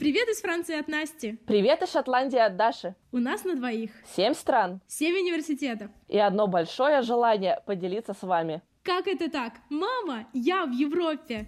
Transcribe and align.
Привет 0.00 0.30
из 0.30 0.40
Франции 0.40 0.80
от 0.80 0.88
Насти. 0.88 1.38
Привет 1.46 1.82
из 1.82 1.92
Шотландии 1.92 2.38
от 2.38 2.56
Даши. 2.56 2.94
У 3.12 3.18
нас 3.18 3.44
на 3.44 3.54
двоих. 3.54 3.90
Семь 4.16 4.32
стран. 4.32 4.80
Семь 4.86 5.14
университетов. 5.14 5.90
И 6.08 6.18
одно 6.18 6.46
большое 6.46 7.02
желание 7.02 7.62
поделиться 7.66 8.14
с 8.14 8.22
вами. 8.22 8.62
Как 8.82 9.06
это 9.06 9.30
так? 9.30 9.52
Мама, 9.68 10.26
я 10.32 10.64
в 10.64 10.70
Европе. 10.70 11.44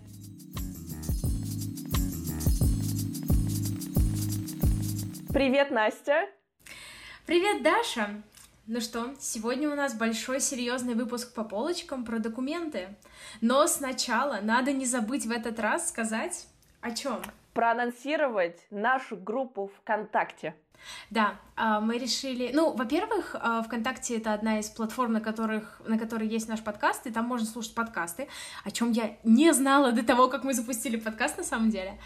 Привет, 5.32 5.70
Настя. 5.70 6.28
Привет, 7.24 7.62
Даша. 7.62 8.22
Ну 8.66 8.82
что, 8.82 9.14
сегодня 9.18 9.70
у 9.70 9.74
нас 9.74 9.94
большой 9.94 10.40
серьезный 10.40 10.94
выпуск 10.94 11.32
по 11.32 11.42
полочкам 11.42 12.04
про 12.04 12.18
документы. 12.18 12.88
Но 13.40 13.66
сначала 13.66 14.40
надо 14.42 14.74
не 14.74 14.84
забыть 14.84 15.24
в 15.24 15.30
этот 15.30 15.58
раз 15.58 15.88
сказать 15.88 16.46
о 16.82 16.90
чем? 16.90 17.22
Проанонсировать 17.52 18.66
нашу 18.70 19.16
группу 19.16 19.70
ВКонтакте. 19.78 20.54
Да, 21.10 21.36
а, 21.56 21.80
мы 21.80 21.98
решили... 21.98 22.50
Ну, 22.52 22.72
во-первых, 22.72 23.36
а, 23.38 23.62
ВКонтакте— 23.62 24.16
это 24.18 24.32
одна 24.32 24.58
из 24.58 24.68
платформ, 24.68 25.12
на, 25.12 25.20
которых, 25.20 25.80
на 25.86 25.98
которой 25.98 26.28
есть 26.28 26.48
наш 26.48 26.62
подкаст, 26.62 27.06
и 27.06 27.12
там 27.12 27.26
можно 27.26 27.46
слушать 27.46 27.74
подкасты, 27.74 28.28
о 28.64 28.70
чем 28.70 28.90
я 28.92 29.16
не 29.22 29.52
знала 29.52 29.92
до 29.92 30.04
того, 30.04 30.28
как 30.28 30.44
мы 30.44 30.54
запустили 30.54 30.96
подкаст 30.96 31.38
на 31.38 31.44
самом 31.44 31.70
деле. 31.70 31.98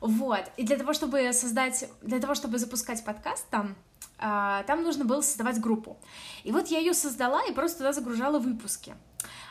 Вот. 0.00 0.50
И 0.56 0.64
для 0.64 0.76
того, 0.76 0.92
чтобы 0.92 1.32
создать... 1.32 1.88
Для 2.02 2.20
того, 2.20 2.34
чтобы 2.34 2.58
запускать 2.58 3.04
подкаст 3.04 3.48
там, 3.50 3.74
а, 4.18 4.62
там 4.64 4.82
нужно 4.82 5.04
было 5.04 5.20
создавать 5.20 5.60
группу. 5.60 5.98
И 6.44 6.52
вот 6.52 6.68
я 6.68 6.78
ее 6.78 6.94
создала 6.94 7.44
и 7.44 7.52
просто 7.52 7.78
туда 7.78 7.92
загружала 7.92 8.38
выпуски. 8.38 8.94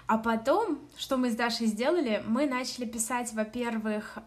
А 0.06 0.18
потом, 0.18 0.80
что 0.98 1.18
мы 1.18 1.32
с 1.32 1.36
Дашей 1.36 1.68
сделали, 1.68 2.22
мы 2.28 2.46
начали 2.46 2.86
писать, 2.86 3.32
во-первых, 3.34 4.18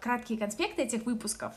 краткие 0.00 0.38
конспекты 0.38 0.82
этих 0.82 1.06
выпусков, 1.06 1.52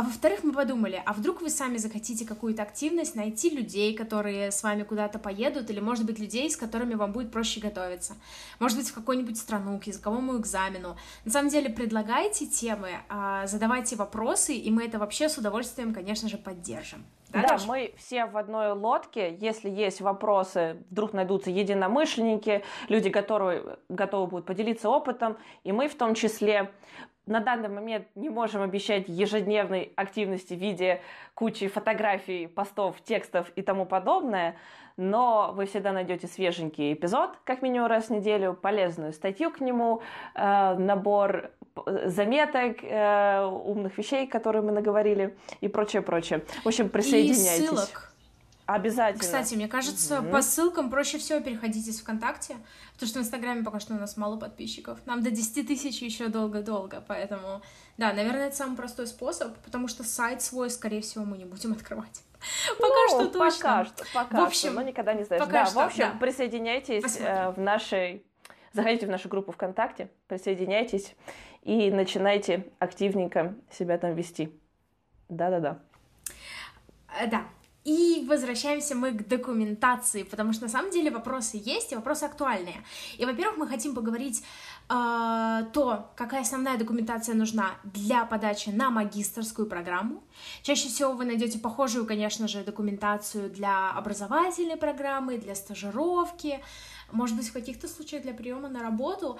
а 0.00 0.02
во-вторых, 0.02 0.44
мы 0.44 0.54
подумали, 0.54 1.02
а 1.04 1.12
вдруг 1.12 1.42
вы 1.42 1.50
сами 1.50 1.76
захотите 1.76 2.26
какую-то 2.26 2.62
активность, 2.62 3.16
найти 3.16 3.50
людей, 3.50 3.94
которые 3.94 4.50
с 4.50 4.62
вами 4.62 4.82
куда-то 4.82 5.18
поедут, 5.18 5.68
или, 5.68 5.78
может 5.78 6.06
быть, 6.06 6.18
людей, 6.18 6.48
с 6.48 6.56
которыми 6.56 6.94
вам 6.94 7.12
будет 7.12 7.30
проще 7.30 7.60
готовиться. 7.60 8.14
Может 8.60 8.78
быть, 8.78 8.88
в 8.88 8.94
какую-нибудь 8.94 9.36
страну, 9.36 9.78
к 9.78 9.84
языковому 9.84 10.38
экзамену. 10.38 10.96
На 11.26 11.30
самом 11.30 11.50
деле, 11.50 11.68
предлагайте 11.68 12.46
темы, 12.46 12.92
а, 13.10 13.46
задавайте 13.46 13.94
вопросы, 13.96 14.54
и 14.54 14.70
мы 14.70 14.86
это 14.86 14.98
вообще 14.98 15.28
с 15.28 15.36
удовольствием, 15.36 15.92
конечно 15.92 16.30
же, 16.30 16.38
поддержим. 16.38 17.04
Да, 17.28 17.42
да 17.42 17.58
мы 17.66 17.92
все 17.98 18.24
в 18.24 18.38
одной 18.38 18.72
лодке. 18.72 19.36
Если 19.38 19.68
есть 19.68 20.00
вопросы, 20.00 20.78
вдруг 20.90 21.12
найдутся 21.12 21.50
единомышленники, 21.50 22.64
люди, 22.88 23.10
которые 23.10 23.76
готовы 23.90 24.28
будут 24.28 24.46
поделиться 24.46 24.88
опытом, 24.88 25.36
и 25.62 25.72
мы 25.72 25.88
в 25.88 25.94
том 25.94 26.14
числе 26.14 26.70
на 27.30 27.40
данный 27.40 27.68
момент 27.68 28.06
не 28.16 28.28
можем 28.28 28.60
обещать 28.60 29.04
ежедневной 29.08 29.92
активности 29.94 30.54
в 30.54 30.58
виде 30.58 31.00
кучи 31.34 31.68
фотографий, 31.68 32.48
постов, 32.48 33.00
текстов 33.02 33.50
и 33.54 33.62
тому 33.62 33.86
подобное, 33.86 34.56
но 34.96 35.52
вы 35.54 35.66
всегда 35.66 35.92
найдете 35.92 36.26
свеженький 36.26 36.92
эпизод, 36.92 37.30
как 37.44 37.62
минимум 37.62 37.86
раз 37.86 38.06
в 38.06 38.10
неделю, 38.10 38.52
полезную 38.52 39.12
статью 39.12 39.50
к 39.50 39.60
нему, 39.60 40.02
э, 40.34 40.74
набор 40.74 41.52
заметок, 41.86 42.78
э, 42.82 43.44
умных 43.44 43.96
вещей, 43.96 44.26
которые 44.26 44.62
мы 44.62 44.72
наговорили 44.72 45.36
и 45.60 45.68
прочее, 45.68 46.02
прочее. 46.02 46.42
В 46.64 46.66
общем, 46.66 46.88
присоединяйтесь. 46.88 47.60
И 47.60 47.66
ссылок 47.66 48.09
Обязательно. 48.74 49.20
Кстати, 49.20 49.54
мне 49.54 49.66
кажется, 49.66 50.20
угу. 50.20 50.30
по 50.30 50.42
ссылкам 50.42 50.90
проще 50.90 51.18
всего 51.18 51.40
переходить 51.40 51.88
из 51.88 52.00
ВКонтакте, 52.00 52.56
потому 52.92 53.08
что 53.08 53.18
в 53.18 53.22
Инстаграме 53.22 53.64
пока 53.64 53.80
что 53.80 53.94
у 53.94 53.98
нас 53.98 54.16
мало 54.16 54.36
подписчиков. 54.36 54.98
Нам 55.06 55.22
до 55.24 55.30
10 55.32 55.66
тысяч 55.66 56.00
еще 56.00 56.28
долго-долго, 56.28 57.02
поэтому, 57.06 57.62
да, 57.98 58.12
наверное, 58.12 58.46
это 58.46 58.56
самый 58.56 58.76
простой 58.76 59.08
способ, 59.08 59.56
потому 59.58 59.88
что 59.88 60.04
сайт 60.04 60.40
свой, 60.42 60.70
скорее 60.70 61.00
всего, 61.00 61.24
мы 61.24 61.36
не 61.36 61.46
будем 61.46 61.72
открывать. 61.72 62.22
Пока 62.78 62.94
ну, 62.94 63.08
что 63.08 63.26
точно. 63.26 63.62
Пока 63.62 63.84
что, 63.84 64.04
пока 64.14 64.40
в 64.40 64.44
общем, 64.44 64.70
что, 64.70 64.80
но 64.80 64.82
никогда 64.82 65.14
не 65.14 65.24
знаешь. 65.24 65.42
Пока 65.42 65.64
да, 65.64 65.66
что, 65.66 65.74
в 65.74 65.78
общем, 65.80 66.04
да. 66.12 66.18
присоединяйтесь 66.20 67.18
э, 67.20 67.50
в 67.50 67.58
нашей... 67.58 68.24
Заходите 68.72 69.06
в 69.06 69.10
нашу 69.10 69.28
группу 69.28 69.50
ВКонтакте, 69.50 70.10
присоединяйтесь 70.28 71.16
и 71.62 71.90
начинайте 71.90 72.70
активненько 72.78 73.56
себя 73.68 73.98
там 73.98 74.14
вести. 74.14 74.56
Да-да-да. 75.28 75.80
Э, 77.20 77.26
да, 77.26 77.42
и 77.84 78.26
возвращаемся 78.28 78.94
мы 78.94 79.12
к 79.12 79.26
документации, 79.26 80.22
потому 80.22 80.52
что 80.52 80.64
на 80.64 80.68
самом 80.68 80.90
деле 80.90 81.10
вопросы 81.10 81.60
есть 81.64 81.92
и 81.92 81.96
вопросы 81.96 82.24
актуальные. 82.24 82.84
И, 83.16 83.24
во-первых, 83.24 83.56
мы 83.56 83.66
хотим 83.66 83.94
поговорить 83.94 84.42
э, 84.88 85.64
то, 85.72 86.10
какая 86.14 86.42
основная 86.42 86.76
документация 86.76 87.34
нужна 87.34 87.70
для 87.84 88.26
подачи 88.26 88.68
на 88.68 88.90
магистрскую 88.90 89.66
программу. 89.66 90.22
Чаще 90.62 90.88
всего 90.88 91.12
вы 91.12 91.24
найдете 91.24 91.58
похожую, 91.58 92.04
конечно 92.04 92.48
же, 92.48 92.64
документацию 92.64 93.48
для 93.48 93.90
образовательной 93.92 94.76
программы, 94.76 95.38
для 95.38 95.54
стажировки, 95.54 96.60
может 97.12 97.36
быть, 97.36 97.48
в 97.48 97.52
каких-то 97.52 97.88
случаях 97.88 98.22
для 98.22 98.34
приема 98.34 98.68
на 98.68 98.82
работу. 98.82 99.38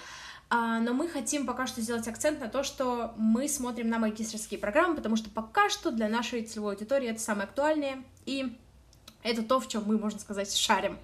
А, 0.53 0.81
но 0.81 0.93
мы 0.93 1.09
хотим 1.09 1.47
пока 1.47 1.69
что 1.69 1.81
сделать 1.81 2.09
акцент 2.09 2.41
на 2.41 2.49
то, 2.49 2.65
что 2.65 3.15
мы 3.17 3.47
смотрим 3.47 3.89
на 3.89 4.01
магистрские 4.01 4.59
программы, 4.59 4.97
потому 4.97 5.15
что 5.15 5.31
пока 5.31 5.69
что 5.69 5.93
для 5.93 6.09
нашей 6.09 6.43
целевой 6.43 6.75
аудитории 6.75 7.09
это 7.09 7.21
самое 7.21 7.45
актуальное, 7.45 8.03
и 8.27 8.59
это 9.23 9.45
то, 9.45 9.61
в 9.61 9.69
чем 9.69 9.85
мы, 9.87 9.97
можно 9.97 10.19
сказать, 10.19 10.53
шарим. 10.53 10.99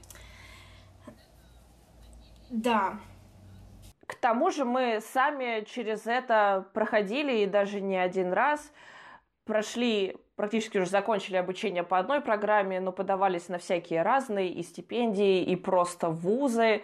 Да. 2.50 2.98
К 4.06 4.16
тому 4.16 4.50
же 4.50 4.64
мы 4.64 5.00
сами 5.12 5.64
через 5.64 6.06
это 6.06 6.66
проходили, 6.72 7.42
и 7.42 7.46
даже 7.46 7.80
не 7.80 7.96
один 7.96 8.32
раз 8.32 8.72
прошли 9.46 10.16
практически 10.34 10.76
уже 10.76 10.90
закончили 10.90 11.36
обучение 11.36 11.82
по 11.82 11.98
одной 11.98 12.20
программе, 12.20 12.78
но 12.78 12.92
подавались 12.92 13.48
на 13.48 13.58
всякие 13.58 14.02
разные 14.02 14.52
и 14.52 14.62
стипендии, 14.62 15.42
и 15.42 15.56
просто 15.56 16.10
вузы. 16.10 16.82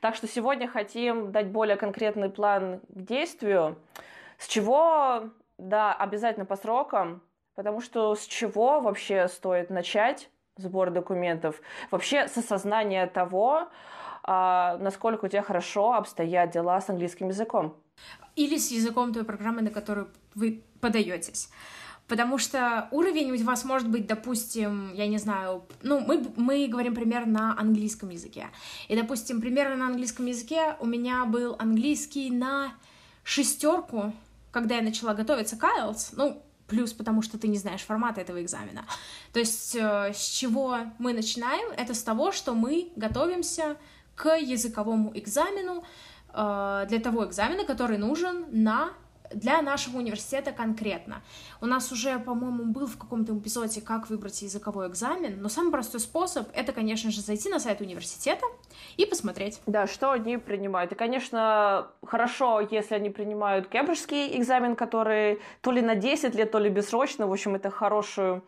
Так 0.00 0.16
что 0.16 0.26
сегодня 0.26 0.66
хотим 0.66 1.30
дать 1.30 1.46
более 1.46 1.76
конкретный 1.76 2.28
план 2.28 2.80
к 2.88 3.00
действию. 3.02 3.78
С 4.36 4.48
чего, 4.48 5.30
да, 5.58 5.94
обязательно 5.94 6.44
по 6.44 6.56
срокам, 6.56 7.22
потому 7.54 7.80
что 7.80 8.14
с 8.16 8.26
чего 8.26 8.80
вообще 8.80 9.28
стоит 9.28 9.70
начать 9.70 10.28
сбор 10.56 10.90
документов? 10.90 11.60
Вообще 11.90 12.26
с 12.26 12.36
осознания 12.36 13.06
того, 13.06 13.68
а, 14.24 14.76
насколько 14.80 15.26
у 15.26 15.28
тебя 15.28 15.42
хорошо 15.42 15.94
обстоят 15.94 16.50
дела 16.50 16.80
с 16.80 16.90
английским 16.90 17.28
языком. 17.28 17.76
Или 18.34 18.56
с 18.58 18.70
языком 18.70 19.12
той 19.12 19.24
программы, 19.24 19.62
на 19.62 19.70
которую 19.70 20.08
вы 20.34 20.62
подаетесь. 20.80 21.50
Потому 22.08 22.38
что 22.38 22.88
уровень 22.90 23.30
у 23.30 23.44
вас 23.44 23.64
может 23.64 23.88
быть, 23.88 24.06
допустим, 24.06 24.92
я 24.94 25.06
не 25.06 25.18
знаю, 25.18 25.64
ну, 25.82 26.00
мы, 26.00 26.26
мы 26.36 26.66
говорим 26.66 26.94
примерно 26.94 27.32
на 27.32 27.60
английском 27.60 28.08
языке. 28.08 28.48
И, 28.88 28.96
допустим, 28.96 29.42
примерно 29.42 29.76
на 29.76 29.86
английском 29.88 30.24
языке 30.24 30.76
у 30.80 30.86
меня 30.86 31.26
был 31.26 31.54
английский 31.58 32.30
на 32.30 32.72
шестерку, 33.24 34.14
когда 34.50 34.76
я 34.76 34.82
начала 34.82 35.12
готовиться 35.12 35.56
к 35.56 35.64
IELTS, 35.64 36.14
ну, 36.16 36.42
плюс 36.66 36.94
потому 36.94 37.20
что 37.20 37.38
ты 37.38 37.46
не 37.46 37.58
знаешь 37.58 37.82
формата 37.82 38.22
этого 38.22 38.42
экзамена. 38.42 38.84
То 39.34 39.40
есть 39.40 39.76
э, 39.76 40.12
с 40.14 40.28
чего 40.28 40.78
мы 40.98 41.12
начинаем? 41.12 41.70
Это 41.76 41.92
с 41.92 42.02
того, 42.02 42.32
что 42.32 42.54
мы 42.54 42.90
готовимся 42.96 43.76
к 44.14 44.34
языковому 44.36 45.12
экзамену, 45.14 45.84
э, 46.32 46.86
для 46.88 47.00
того 47.00 47.26
экзамена, 47.26 47.64
который 47.64 47.98
нужен 47.98 48.46
на 48.50 48.92
для 49.32 49.62
нашего 49.62 49.98
университета 49.98 50.52
конкретно. 50.52 51.22
У 51.60 51.66
нас 51.66 51.92
уже, 51.92 52.18
по-моему, 52.18 52.64
был 52.64 52.86
в 52.86 52.96
каком-то 52.96 53.36
эпизоде, 53.36 53.80
как 53.80 54.10
выбрать 54.10 54.42
языковой 54.42 54.88
экзамен, 54.88 55.40
но 55.40 55.48
самый 55.48 55.70
простой 55.70 56.00
способ— 56.00 56.48
это, 56.54 56.72
конечно 56.72 57.10
же, 57.10 57.20
зайти 57.20 57.48
на 57.48 57.58
сайт 57.60 57.80
университета 57.80 58.44
и 58.96 59.06
посмотреть. 59.06 59.60
Да, 59.66 59.86
что 59.86 60.12
они 60.12 60.38
принимают. 60.38 60.92
И, 60.92 60.94
конечно, 60.94 61.88
хорошо, 62.04 62.60
если 62.60 62.94
они 62.94 63.10
принимают 63.10 63.68
кембриджский 63.68 64.38
экзамен, 64.38 64.76
который 64.76 65.40
то 65.60 65.70
ли 65.70 65.82
на 65.82 65.94
10 65.94 66.34
лет, 66.34 66.50
то 66.50 66.58
ли 66.58 66.70
бессрочно. 66.70 67.26
В 67.26 67.32
общем, 67.32 67.54
это 67.54 67.70
хороший 67.70 68.42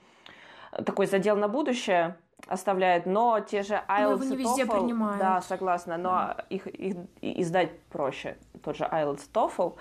такой 0.85 1.07
задел 1.07 1.37
на 1.37 1.49
будущее 1.49 2.17
оставляет, 2.47 3.07
но 3.07 3.41
те 3.41 3.63
же 3.63 3.75
IELTS 3.75 3.85
но 3.89 4.11
его 4.13 4.25
не 4.25 4.37
везде 4.37 4.63
TOEFL, 4.63 4.81
принимают. 4.81 5.19
да, 5.19 5.41
согласна, 5.41 5.97
но 5.97 6.11
да. 6.11 6.45
их, 6.49 6.67
их 6.67 6.97
издать 7.21 7.79
проще, 7.91 8.39
тот 8.65 8.77
же 8.77 8.85
IELTS 8.85 9.29
TOEFL. 9.33 9.77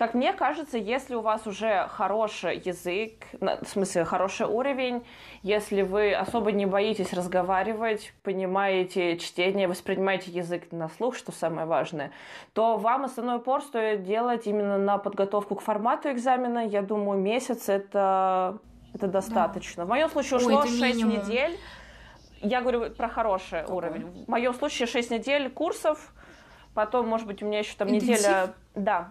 Как 0.00 0.14
мне 0.14 0.32
кажется, 0.32 0.78
если 0.78 1.14
у 1.14 1.20
вас 1.20 1.46
уже 1.46 1.86
хороший 1.90 2.56
язык, 2.56 3.26
в 3.38 3.66
смысле 3.66 4.06
хороший 4.06 4.46
уровень, 4.46 5.04
если 5.42 5.82
вы 5.82 6.14
особо 6.14 6.52
не 6.52 6.64
боитесь 6.64 7.12
разговаривать, 7.12 8.14
понимаете 8.22 9.18
чтение, 9.18 9.68
воспринимаете 9.68 10.30
язык 10.30 10.72
на 10.72 10.88
слух, 10.88 11.16
что 11.16 11.32
самое 11.32 11.66
важное, 11.66 12.12
то 12.54 12.78
вам 12.78 13.04
основной 13.04 13.36
упор 13.36 13.60
стоит 13.60 14.02
делать 14.04 14.46
именно 14.46 14.78
на 14.78 14.96
подготовку 14.96 15.56
к 15.56 15.60
формату 15.60 16.10
экзамена. 16.10 16.66
Я 16.66 16.80
думаю, 16.80 17.20
месяц 17.20 17.68
это, 17.68 18.56
это 18.94 19.06
достаточно. 19.06 19.82
Да. 19.82 19.84
В 19.84 19.88
моем 19.90 20.08
случае 20.08 20.38
ушло 20.38 20.60
Ой, 20.60 20.66
6 20.66 20.80
минимум. 20.80 21.18
недель. 21.18 21.58
Я 22.40 22.62
говорю 22.62 22.88
про 22.88 23.08
хороший 23.10 23.60
Какой? 23.60 23.76
уровень. 23.76 24.24
В 24.24 24.28
моем 24.28 24.54
случае 24.54 24.86
6 24.86 25.10
недель 25.10 25.50
курсов, 25.50 26.14
потом, 26.72 27.06
может 27.06 27.26
быть, 27.26 27.42
у 27.42 27.46
меня 27.46 27.58
еще 27.58 27.76
там 27.76 27.88
Интенсив? 27.88 28.08
неделя... 28.16 28.54
Да, 28.74 29.10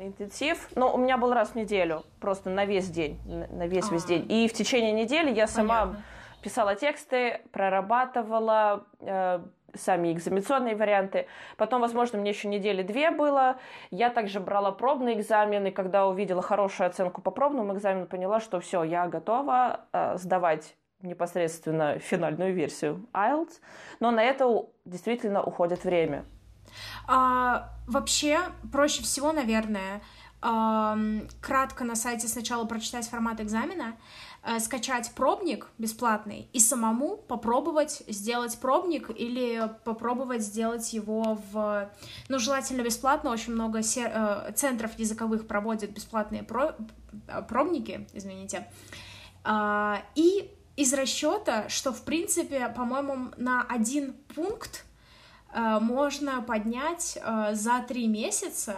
интенсив. 0.00 0.68
Но 0.74 0.92
у 0.94 0.98
меня 0.98 1.16
был 1.16 1.32
раз 1.32 1.50
в 1.50 1.54
неделю, 1.54 2.04
просто 2.20 2.50
на 2.50 2.64
весь 2.64 2.88
день, 2.88 3.18
на 3.24 3.66
весь 3.66 3.90
весь 3.90 4.04
а. 4.04 4.08
день. 4.08 4.26
И 4.30 4.48
в 4.48 4.52
течение 4.52 4.92
недели 4.92 5.30
я 5.30 5.46
сама 5.46 5.80
Понятно. 5.80 6.04
писала 6.42 6.74
тексты, 6.74 7.40
прорабатывала 7.52 8.86
э, 9.00 9.40
сами 9.74 10.12
экзаменационные 10.12 10.76
варианты. 10.76 11.26
Потом, 11.56 11.80
возможно, 11.80 12.18
мне 12.18 12.30
еще 12.30 12.48
недели 12.48 12.82
две 12.82 13.10
было. 13.10 13.56
Я 13.90 14.10
также 14.10 14.40
брала 14.40 14.70
пробные 14.72 15.18
экзамены. 15.18 15.70
Когда 15.70 16.06
увидела 16.06 16.42
хорошую 16.42 16.88
оценку 16.88 17.22
по 17.22 17.30
пробному 17.30 17.74
экзамену, 17.74 18.06
поняла, 18.06 18.40
что 18.40 18.60
все, 18.60 18.82
я 18.82 19.06
готова 19.08 19.86
э, 19.92 20.16
сдавать 20.18 20.76
непосредственно 21.02 21.98
финальную 21.98 22.54
версию 22.54 23.06
IELTS. 23.12 23.60
Но 24.00 24.10
на 24.10 24.22
это 24.22 24.66
действительно 24.84 25.42
уходит 25.42 25.84
время. 25.84 26.24
А, 27.06 27.70
вообще, 27.86 28.40
проще 28.70 29.02
всего, 29.02 29.32
наверное, 29.32 30.02
а, 30.40 30.98
кратко 31.40 31.84
на 31.84 31.94
сайте 31.94 32.26
сначала 32.26 32.64
прочитать 32.64 33.08
формат 33.08 33.40
экзамена, 33.40 33.96
а, 34.42 34.58
скачать 34.58 35.12
пробник 35.14 35.68
бесплатный 35.78 36.48
и 36.52 36.58
самому 36.58 37.16
попробовать 37.16 38.02
сделать 38.08 38.58
пробник 38.58 39.08
или 39.10 39.70
попробовать 39.84 40.42
сделать 40.42 40.92
его 40.92 41.38
в... 41.52 41.88
Ну, 42.28 42.38
желательно 42.40 42.82
бесплатно, 42.82 43.30
очень 43.30 43.52
много 43.52 43.84
сер... 43.84 44.10
Э, 44.12 44.52
центров 44.52 44.98
языковых 44.98 45.46
проводят 45.46 45.90
бесплатные 45.90 46.42
про... 46.42 46.74
Э, 47.28 47.42
пробники, 47.42 48.08
извините. 48.14 48.66
А, 49.44 50.02
и 50.16 50.50
из 50.74 50.92
расчета, 50.92 51.68
что, 51.68 51.92
в 51.92 52.02
принципе, 52.02 52.68
по-моему, 52.68 53.30
на 53.36 53.62
один 53.62 54.14
пункт 54.34 54.84
можно 55.54 56.42
поднять 56.42 57.18
э, 57.20 57.54
за 57.54 57.84
три 57.86 58.06
месяца, 58.08 58.76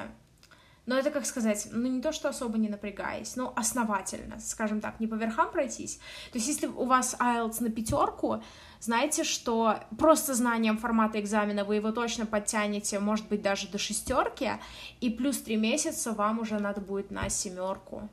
но 0.87 0.99
это, 0.99 1.11
как 1.11 1.25
сказать, 1.25 1.69
ну 1.73 1.89
не 1.89 2.03
то, 2.03 2.13
что 2.13 2.29
особо 2.29 2.59
не 2.59 2.69
напрягаясь, 2.69 3.37
но 3.37 3.53
основательно, 3.57 4.39
скажем 4.41 4.81
так, 4.81 5.01
не 5.01 5.07
по 5.07 5.15
верхам 5.15 5.51
пройтись. 5.51 5.97
То 6.31 6.39
есть 6.39 6.47
если 6.47 6.67
у 6.67 6.85
вас 6.85 7.17
IELTS 7.19 7.63
на 7.63 7.71
пятерку, 7.71 8.43
знаете, 8.81 9.25
что 9.25 9.79
просто 9.99 10.35
знанием 10.35 10.77
формата 10.77 11.19
экзамена 11.21 11.65
вы 11.65 11.77
его 11.77 11.91
точно 11.91 12.27
подтянете, 12.27 12.99
может 12.99 13.29
быть, 13.29 13.41
даже 13.41 13.69
до 13.69 13.79
шестерки, 13.79 14.53
и 15.01 15.09
плюс 15.09 15.39
три 15.39 15.57
месяца 15.57 16.13
вам 16.13 16.41
уже 16.41 16.59
надо 16.59 16.83
будет 16.83 17.11
на 17.11 17.31
семерку. 17.31 18.11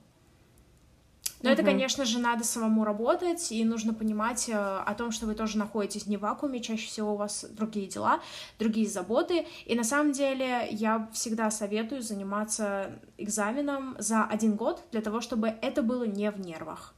Но 1.41 1.49
угу. 1.49 1.53
это, 1.53 1.63
конечно 1.63 2.05
же, 2.05 2.19
надо 2.19 2.43
самому 2.43 2.83
работать, 2.83 3.51
и 3.51 3.63
нужно 3.63 3.93
понимать 3.93 4.49
э, 4.49 4.53
о 4.53 4.93
том, 4.93 5.11
что 5.11 5.25
вы 5.25 5.35
тоже 5.35 5.57
находитесь 5.57 6.07
не 6.07 6.17
в 6.17 6.21
вакууме, 6.21 6.61
чаще 6.61 6.88
всего 6.88 7.13
у 7.13 7.17
вас 7.17 7.45
другие 7.49 7.88
дела, 7.88 8.21
другие 8.59 8.88
заботы. 8.88 9.45
И 9.65 9.75
на 9.75 9.83
самом 9.83 10.11
деле 10.11 10.67
я 10.71 11.09
всегда 11.13 11.51
советую 11.51 12.01
заниматься 12.01 12.99
экзаменом 13.17 13.95
за 13.99 14.23
один 14.23 14.55
год 14.55 14.83
для 14.91 15.01
того, 15.01 15.21
чтобы 15.21 15.47
это 15.61 15.81
было 15.81 16.03
не 16.03 16.31
в 16.31 16.39
нервах. 16.39 16.93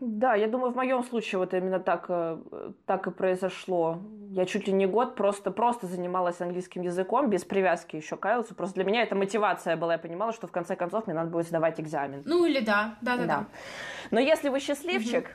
Да, 0.00 0.34
я 0.34 0.48
думаю, 0.48 0.72
в 0.72 0.76
моем 0.76 1.02
случае 1.02 1.38
вот 1.38 1.54
именно 1.54 1.80
так, 1.80 2.06
э, 2.08 2.38
так 2.86 3.06
и 3.06 3.10
произошло. 3.10 3.98
Я 4.30 4.46
чуть 4.46 4.66
ли 4.66 4.72
не 4.72 4.86
год 4.86 5.14
просто, 5.14 5.50
просто 5.50 5.86
занималась 5.86 6.40
английским 6.40 6.82
языком, 6.82 7.30
без 7.30 7.44
привязки 7.44 7.96
еще 7.96 8.16
к 8.16 8.24
IELTS. 8.24 8.54
Просто 8.54 8.76
для 8.76 8.84
меня 8.84 9.02
это 9.02 9.14
мотивация 9.14 9.76
была. 9.76 9.94
Я 9.94 9.98
понимала, 9.98 10.32
что 10.32 10.46
в 10.46 10.52
конце 10.52 10.76
концов 10.76 11.06
мне 11.06 11.14
надо 11.14 11.30
будет 11.30 11.46
сдавать 11.46 11.80
экзамен. 11.80 12.22
Ну 12.24 12.44
или 12.44 12.60
да, 12.60 12.96
да-да-да. 13.00 13.26
Да. 13.26 13.46
Но 14.10 14.20
если 14.20 14.48
вы 14.48 14.60
счастливчик, 14.60 15.24
угу. 15.24 15.30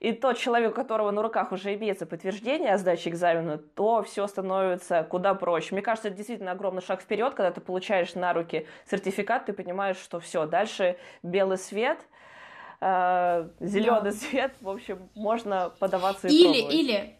и 0.00 0.12
тот 0.12 0.36
человек, 0.36 0.72
у 0.72 0.74
которого 0.74 1.10
на 1.10 1.22
руках 1.22 1.52
уже 1.52 1.74
имеется 1.74 2.06
подтверждение 2.06 2.74
о 2.74 2.78
сдаче 2.78 3.10
экзамена, 3.10 3.58
то 3.58 4.02
все 4.02 4.26
становится 4.26 5.04
куда 5.04 5.34
проще. 5.34 5.74
Мне 5.74 5.82
кажется, 5.82 6.08
это 6.08 6.16
действительно 6.16 6.52
огромный 6.52 6.82
шаг 6.82 7.00
вперед, 7.00 7.34
когда 7.34 7.50
ты 7.50 7.60
получаешь 7.60 8.14
на 8.14 8.32
руки 8.32 8.66
сертификат, 8.90 9.46
ты 9.46 9.52
понимаешь, 9.52 9.96
что 9.96 10.20
все, 10.20 10.46
дальше 10.46 10.96
белый 11.22 11.58
свет– 11.58 11.98
э, 12.82 13.48
зеленый 13.60 14.10
да. 14.10 14.12
свет, 14.12 14.54
в 14.60 14.68
общем, 14.68 14.98
можно 15.14 15.72
подаваться 15.78 16.28
и 16.28 16.32
или, 16.32 16.60
пробовать. 16.60 16.74
Или, 16.74 17.16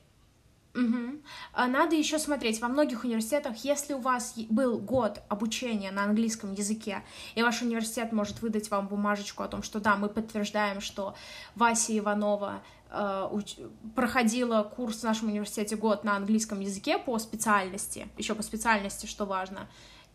Угу. 0.74 1.20
Надо 1.68 1.96
еще 1.96 2.18
смотреть, 2.18 2.60
во 2.62 2.68
многих 2.68 3.04
университетах, 3.04 3.56
если 3.62 3.92
у 3.92 3.98
вас 3.98 4.34
был 4.48 4.78
год 4.78 5.20
обучения 5.28 5.90
на 5.90 6.04
английском 6.04 6.54
языке, 6.54 7.02
и 7.34 7.42
ваш 7.42 7.60
университет 7.60 8.12
может 8.12 8.40
выдать 8.40 8.70
вам 8.70 8.88
бумажечку 8.88 9.42
о 9.42 9.48
том, 9.48 9.62
что 9.62 9.80
да, 9.80 9.96
мы 9.96 10.08
подтверждаем, 10.08 10.80
что 10.80 11.14
Вася 11.56 11.98
Иванова 11.98 12.62
э, 12.90 13.28
уч... 13.30 13.56
проходила 13.94 14.62
курс 14.62 15.00
в 15.00 15.04
нашем 15.04 15.28
университете 15.28 15.76
год 15.76 16.04
на 16.04 16.16
английском 16.16 16.60
языке 16.60 16.96
по 16.96 17.18
специальности, 17.18 18.08
еще 18.16 18.34
по 18.34 18.42
специальности, 18.42 19.04
что 19.04 19.26
важно, 19.26 19.68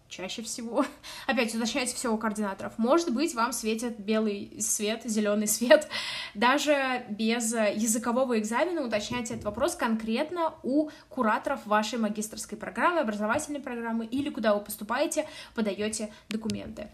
чаще 0.10 0.42
всего, 0.42 0.86
опять 1.28 1.54
уточняйте 1.54 1.96
все 1.96 2.12
у 2.12 2.18
координаторов. 2.18 2.78
Может 2.78 3.14
быть, 3.14 3.36
вам 3.36 3.52
светит 3.52 4.00
белый 4.00 4.58
свет, 4.60 5.02
зеленый 5.04 5.48
свет. 5.48 5.88
Даже 6.34 7.06
без 7.10 7.54
языкового 7.54 8.40
экзамена 8.40 8.82
уточняйте 8.82 9.34
этот 9.34 9.46
вопрос 9.46 9.76
конкретно 9.76 10.54
у 10.64 10.90
кураторов 11.10 11.66
вашей 11.66 12.00
магистрской 12.00 12.58
программы, 12.58 13.00
образовательной 13.00 13.60
программы 13.60 14.06
или 14.06 14.30
куда 14.30 14.54
вы 14.54 14.62
поступаете, 14.62 15.28
подаете 15.56 16.14
документы. 16.30 16.90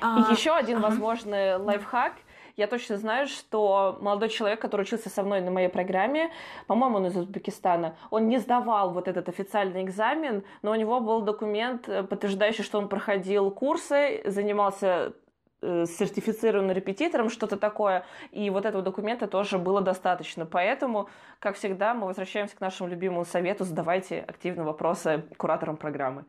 А, 0.00 0.30
Еще 0.30 0.54
один 0.54 0.78
ага. 0.78 0.88
возможный 0.88 1.56
лайфхак 1.56 2.14
я 2.56 2.66
точно 2.66 2.96
знаю, 2.96 3.26
что 3.26 3.98
молодой 4.00 4.28
человек, 4.28 4.60
который 4.60 4.82
учился 4.82 5.08
со 5.08 5.22
мной 5.22 5.40
на 5.40 5.50
моей 5.50 5.68
программе, 5.68 6.30
по-моему, 6.66 6.96
он 6.96 7.06
из 7.06 7.16
Узбекистана, 7.16 7.96
он 8.10 8.28
не 8.28 8.38
сдавал 8.38 8.92
вот 8.92 9.08
этот 9.08 9.28
официальный 9.28 9.82
экзамен, 9.82 10.44
но 10.62 10.70
у 10.70 10.74
него 10.74 11.00
был 11.00 11.22
документ, 11.22 11.88
э, 11.88 12.04
подтверждающий, 12.04 12.62
что 12.64 12.78
он 12.78 12.88
проходил 12.88 13.50
курсы, 13.50 14.22
занимался 14.24 15.14
э, 15.62 15.86
сертифицированным 15.86 16.70
репетитором, 16.70 17.28
что-то 17.28 17.56
такое. 17.56 18.04
И 18.30 18.50
вот 18.50 18.66
этого 18.66 18.82
документа 18.82 19.26
тоже 19.26 19.58
было 19.58 19.80
достаточно. 19.80 20.46
Поэтому, 20.46 21.08
как 21.40 21.56
всегда, 21.56 21.94
мы 21.94 22.06
возвращаемся 22.06 22.56
к 22.56 22.60
нашему 22.60 22.88
любимому 22.88 23.24
совету. 23.24 23.64
Задавайте 23.64 24.20
активно 24.20 24.64
вопросы 24.64 25.24
кураторам 25.36 25.76
программы. 25.76 26.24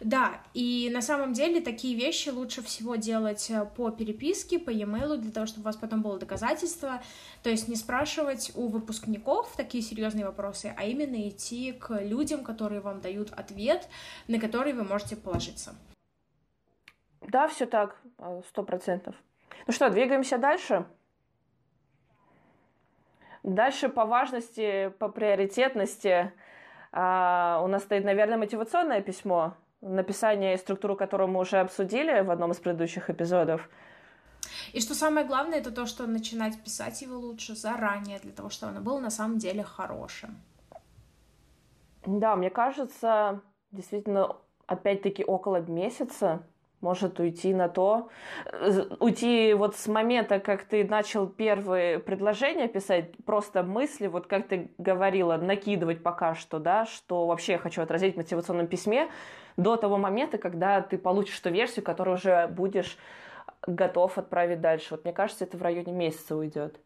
Да, 0.00 0.40
и 0.54 0.90
на 0.92 1.00
самом 1.00 1.32
деле 1.32 1.60
такие 1.60 1.96
вещи 1.96 2.28
лучше 2.28 2.62
всего 2.62 2.96
делать 2.96 3.50
э, 3.50 3.64
по 3.64 3.90
переписке, 3.90 4.58
по 4.58 4.70
e-mail, 4.70 5.16
для 5.16 5.32
того, 5.32 5.46
чтобы 5.46 5.62
у 5.62 5.64
вас 5.66 5.76
потом 5.76 6.02
было 6.02 6.18
доказательство. 6.18 7.02
То 7.42 7.50
есть 7.50 7.68
не 7.68 7.76
спрашивать 7.76 8.52
у 8.54 8.68
выпускников 8.68 9.54
такие 9.56 9.82
серьезные 9.82 10.26
вопросы, 10.26 10.74
а 10.76 10.84
именно 10.84 11.28
идти 11.28 11.72
к 11.72 12.00
людям, 12.00 12.44
которые 12.44 12.80
вам 12.80 13.00
дают 13.00 13.30
ответ, 13.32 13.88
на 14.28 14.38
который 14.38 14.72
вы 14.72 14.84
можете 14.84 15.16
положиться. 15.16 15.74
Да, 17.20 17.48
все 17.48 17.66
так, 17.66 18.00
э, 18.18 18.42
сто 18.48 18.62
процентов. 18.62 19.14
Ну 19.66 19.72
что, 19.72 19.88
двигаемся 19.90 20.38
дальше? 20.38 20.86
Дальше 23.42 23.88
по 23.88 24.06
важности, 24.06 24.92
по 24.98 25.08
приоритетности 25.08 26.32
а, 26.96 27.60
у 27.64 27.66
нас 27.66 27.82
стоит, 27.82 28.04
наверное, 28.04 28.38
мотивационное 28.38 29.00
письмо, 29.00 29.56
написание 29.80 30.54
и 30.54 30.58
структуру 30.58 30.94
которого 30.94 31.26
мы 31.26 31.40
уже 31.40 31.58
обсудили 31.58 32.20
в 32.20 32.30
одном 32.30 32.52
из 32.52 32.58
предыдущих 32.58 33.10
эпизодов. 33.10 33.68
И 34.72 34.80
что 34.80 34.94
самое 34.94 35.26
главное, 35.26 35.58
это 35.58 35.72
то, 35.72 35.86
что 35.86 36.06
начинать 36.06 36.62
писать 36.62 37.02
его 37.02 37.18
лучше 37.18 37.56
заранее, 37.56 38.20
для 38.20 38.30
того, 38.30 38.48
чтобы 38.48 38.70
оно 38.70 38.80
было 38.80 39.00
на 39.00 39.10
самом 39.10 39.38
деле 39.38 39.64
хорошим. 39.64 40.36
Да, 42.06 42.36
мне 42.36 42.50
кажется, 42.50 43.40
действительно, 43.72 44.36
опять-таки 44.66 45.24
около 45.24 45.56
месяца 45.62 46.46
может 46.84 47.18
уйти 47.18 47.54
на 47.54 47.68
то, 47.68 48.10
уйти 49.00 49.54
вот 49.54 49.74
с 49.74 49.88
момента, 49.88 50.38
как 50.38 50.64
ты 50.64 50.84
начал 50.84 51.26
первые 51.26 51.98
предложения 51.98 52.68
писать, 52.68 53.12
просто 53.24 53.62
мысли, 53.62 54.06
вот 54.06 54.26
как 54.26 54.46
ты 54.46 54.70
говорила, 54.76 55.36
накидывать 55.38 56.02
пока 56.02 56.34
что, 56.34 56.58
да, 56.58 56.84
что 56.84 57.26
вообще 57.26 57.52
я 57.52 57.58
хочу 57.58 57.80
отразить 57.82 58.14
в 58.14 58.18
мотивационном 58.18 58.66
письме, 58.66 59.08
до 59.56 59.76
того 59.76 59.96
момента, 59.96 60.36
когда 60.36 60.80
ты 60.82 60.98
получишь 60.98 61.40
ту 61.40 61.48
версию, 61.48 61.84
которую 61.84 62.16
уже 62.16 62.48
будешь 62.48 62.98
готов 63.66 64.18
отправить 64.18 64.60
дальше. 64.60 64.88
Вот 64.90 65.04
мне 65.04 65.14
кажется, 65.14 65.44
это 65.44 65.56
в 65.56 65.62
районе 65.62 65.92
месяца 65.92 66.36
уйдет. 66.36 66.78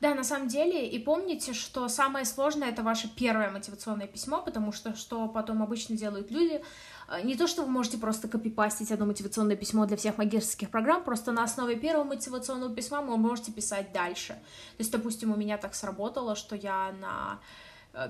Да, 0.00 0.14
на 0.14 0.24
самом 0.24 0.48
деле, 0.48 0.88
и 0.88 0.98
помните, 0.98 1.52
что 1.52 1.88
самое 1.88 2.24
сложное 2.24 2.70
это 2.70 2.82
ваше 2.82 3.08
первое 3.08 3.50
мотивационное 3.50 4.06
письмо, 4.06 4.42
потому 4.42 4.72
что 4.72 4.94
что 4.96 5.28
потом 5.28 5.62
обычно 5.62 5.96
делают 5.96 6.30
люди, 6.30 6.62
э, 7.08 7.22
не 7.22 7.36
то, 7.36 7.46
что 7.46 7.62
вы 7.62 7.70
можете 7.70 7.98
просто 7.98 8.28
копипастить 8.28 8.90
одно 8.90 9.06
мотивационное 9.06 9.56
письмо 9.56 9.86
для 9.86 9.96
всех 9.96 10.18
магистрских 10.18 10.70
программ, 10.70 11.04
просто 11.04 11.32
на 11.32 11.44
основе 11.44 11.76
первого 11.76 12.04
мотивационного 12.04 12.74
письма 12.74 13.02
вы 13.02 13.16
можете 13.16 13.52
писать 13.52 13.92
дальше. 13.92 14.34
То 14.34 14.80
есть, 14.80 14.90
допустим, 14.90 15.32
у 15.32 15.36
меня 15.36 15.58
так 15.58 15.74
сработало, 15.74 16.34
что 16.36 16.56
я 16.56 16.92
на 17.00 17.38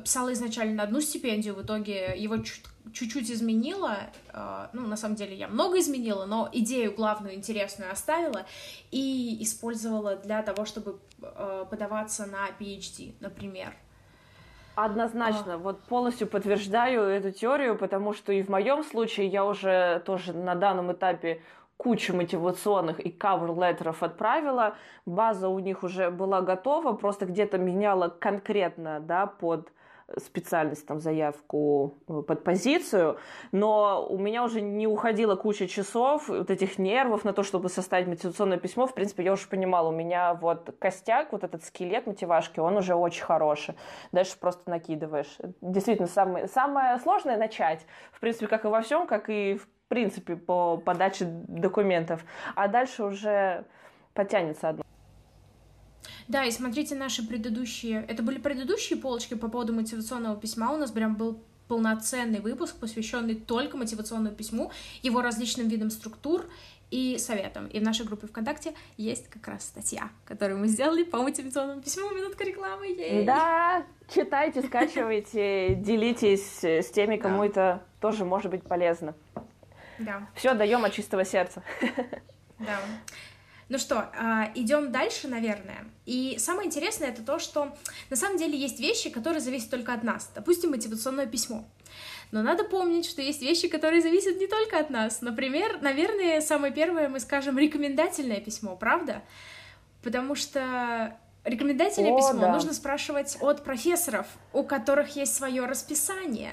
писала 0.03 0.33
изначально 0.33 0.75
на 0.75 0.83
одну 0.85 1.01
стипендию, 1.01 1.55
в 1.55 1.63
итоге 1.63 2.15
его 2.17 2.37
чуть-чуть 2.93 3.31
изменила, 3.31 3.99
э, 4.33 4.67
ну, 4.73 4.87
на 4.87 4.97
самом 4.97 5.17
деле 5.17 5.35
я 5.35 5.49
много 5.49 5.79
изменила, 5.79 6.27
но 6.27 6.49
идею 6.53 6.95
главную, 6.95 7.35
интересную 7.35 7.91
оставила 7.91 8.47
и 8.91 9.39
использовала 9.43 10.17
для 10.17 10.43
того, 10.43 10.65
чтобы 10.65 10.99
э, 11.23 11.65
подаваться 11.71 12.27
на 12.27 12.49
PhD, 12.59 13.15
например. 13.21 13.75
Однозначно, 14.75 15.55
а... 15.55 15.59
вот 15.59 15.81
полностью 15.83 16.27
подтверждаю 16.27 17.03
эту 17.03 17.31
теорию, 17.31 17.77
потому 17.77 18.13
что 18.13 18.33
и 18.33 18.43
в 18.43 18.49
моем 18.49 18.83
случае 18.83 19.29
я 19.29 19.45
уже 19.45 20.03
тоже 20.05 20.33
на 20.33 20.55
данном 20.55 20.93
этапе 20.93 21.41
кучу 21.85 22.17
мотивационных 22.17 22.99
и 22.99 23.11
кавер-леттеров 23.11 24.03
отправила. 24.03 24.75
База 25.05 25.49
у 25.49 25.59
них 25.59 25.83
уже 25.83 26.11
была 26.11 26.41
готова, 26.41 26.95
просто 26.95 27.27
где-то 27.27 27.59
меняла 27.59 28.09
конкретно, 28.09 29.01
да, 29.01 29.27
под 29.27 29.71
специальность, 30.19 30.87
там, 30.87 31.01
заявку 31.01 31.95
э, 32.09 32.23
под 32.27 32.45
позицию, 32.45 33.19
но 33.53 34.07
у 34.09 34.19
меня 34.19 34.45
уже 34.45 34.61
не 34.61 34.87
уходила 34.87 35.35
куча 35.35 35.67
часов, 35.67 36.29
вот 36.29 36.51
этих 36.51 36.79
нервов 36.79 37.25
на 37.25 37.33
то, 37.33 37.43
чтобы 37.43 37.69
составить 37.69 38.07
мотивационное 38.07 38.59
письмо. 38.59 38.87
В 38.87 38.95
принципе, 38.95 39.25
я 39.25 39.33
уже 39.33 39.49
понимала, 39.49 39.89
у 39.89 39.93
меня 39.93 40.35
вот 40.35 40.75
костяк, 40.79 41.33
вот 41.33 41.45
этот 41.45 41.65
скелет 41.65 42.07
мотивашки, 42.07 42.61
он 42.61 42.77
уже 42.77 42.95
очень 42.95 43.25
хороший. 43.25 43.75
Дальше 44.13 44.39
просто 44.39 44.69
накидываешь. 44.71 45.39
Действительно, 45.61 46.09
самое, 46.09 46.49
самое 46.49 46.99
сложное 46.99 47.37
начать. 47.37 47.87
В 48.13 48.21
принципе, 48.21 48.47
как 48.47 48.65
и 48.65 48.69
во 48.69 48.83
всем, 48.83 49.07
как 49.07 49.31
и 49.31 49.55
в 49.55 49.67
принципе 49.89 50.37
по 50.37 50.77
подаче 50.77 51.25
документов. 51.49 52.25
А 52.55 52.69
дальше 52.69 53.05
уже 53.05 53.65
потянется 54.13 54.71
одно. 54.71 54.85
Да, 56.29 56.45
и 56.45 56.51
смотрите 56.51 56.95
наши 56.95 57.27
предыдущие... 57.27 58.05
Это 58.09 58.23
были 58.23 58.39
предыдущие 58.39 58.99
полочки 58.99 59.35
по 59.35 59.49
поводу 59.49 59.75
мотивационного 59.75 60.37
письма. 60.37 60.73
У 60.73 60.77
нас 60.77 60.91
прям 60.91 61.17
был 61.17 61.39
полноценный 61.69 62.41
выпуск, 62.41 62.77
посвященный 62.79 63.35
только 63.35 63.77
мотивационному 63.77 64.35
письму, 64.35 64.71
его 65.03 65.23
различным 65.23 65.69
видам 65.69 65.91
структур 65.91 66.47
и 66.91 67.17
советам. 67.19 67.67
И 67.69 67.81
в 67.81 67.83
нашей 67.83 68.07
группе 68.07 68.27
ВКонтакте 68.27 68.75
есть 68.97 69.29
как 69.29 69.49
раз 69.49 69.65
статья, 69.65 70.11
которую 70.25 70.61
мы 70.61 70.69
сделали 70.69 71.03
по 71.03 71.23
мотивационному 71.23 71.83
письму. 71.83 72.11
Минутка 72.11 72.45
рекламы. 72.45 72.87
Ей! 72.87 73.25
Да, 73.25 73.85
читайте, 74.09 74.63
скачивайте, 74.63 75.75
делитесь 75.75 76.63
с 76.63 76.91
теми, 76.91 77.17
кому 77.17 77.45
это 77.45 77.83
тоже 78.01 78.25
может 78.25 78.51
быть 78.51 78.63
полезно. 78.63 79.15
Да. 79.99 80.27
Все, 80.35 80.55
даем 80.55 80.85
от 80.85 80.93
чистого 80.93 81.25
сердца. 81.25 81.63
Да. 82.59 82.79
Ну 83.69 83.79
что, 83.79 84.11
а, 84.17 84.51
идем 84.55 84.93
дальше, 84.93 85.27
наверное. 85.27 85.87
И 86.05 86.37
самое 86.39 86.67
интересное 86.67 87.09
это 87.09 87.23
то, 87.23 87.39
что 87.39 87.75
на 88.11 88.17
самом 88.17 88.37
деле 88.37 88.59
есть 88.59 88.79
вещи, 88.79 89.09
которые 89.09 89.41
зависят 89.41 89.71
только 89.71 89.95
от 89.95 90.03
нас. 90.03 90.31
Допустим, 90.35 90.71
мотивационное 90.71 91.27
письмо. 91.27 91.65
Но 92.31 92.43
надо 92.43 92.65
помнить, 92.65 93.07
что 93.07 93.23
есть 93.23 93.41
вещи, 93.41 93.69
которые 93.69 94.03
зависят 94.03 94.37
не 94.37 94.47
только 94.47 94.79
от 94.79 94.91
нас. 94.91 95.23
Например, 95.23 95.81
наверное, 95.81 96.41
самое 96.41 96.73
первое 96.73 97.09
мы 97.09 97.21
скажем 97.21 97.59
рекомендательное 97.59 98.41
письмо, 98.41 98.77
правда? 98.77 99.23
Потому 100.03 100.35
что 100.35 101.17
рекомендательное 101.45 102.13
О, 102.13 102.17
письмо 102.19 102.41
да. 102.41 102.53
нужно 102.53 102.75
спрашивать 102.75 103.39
от 103.41 103.65
профессоров, 103.65 104.27
у 104.53 104.63
которых 104.63 105.17
есть 105.17 105.35
свое 105.35 105.65
расписание 105.65 106.53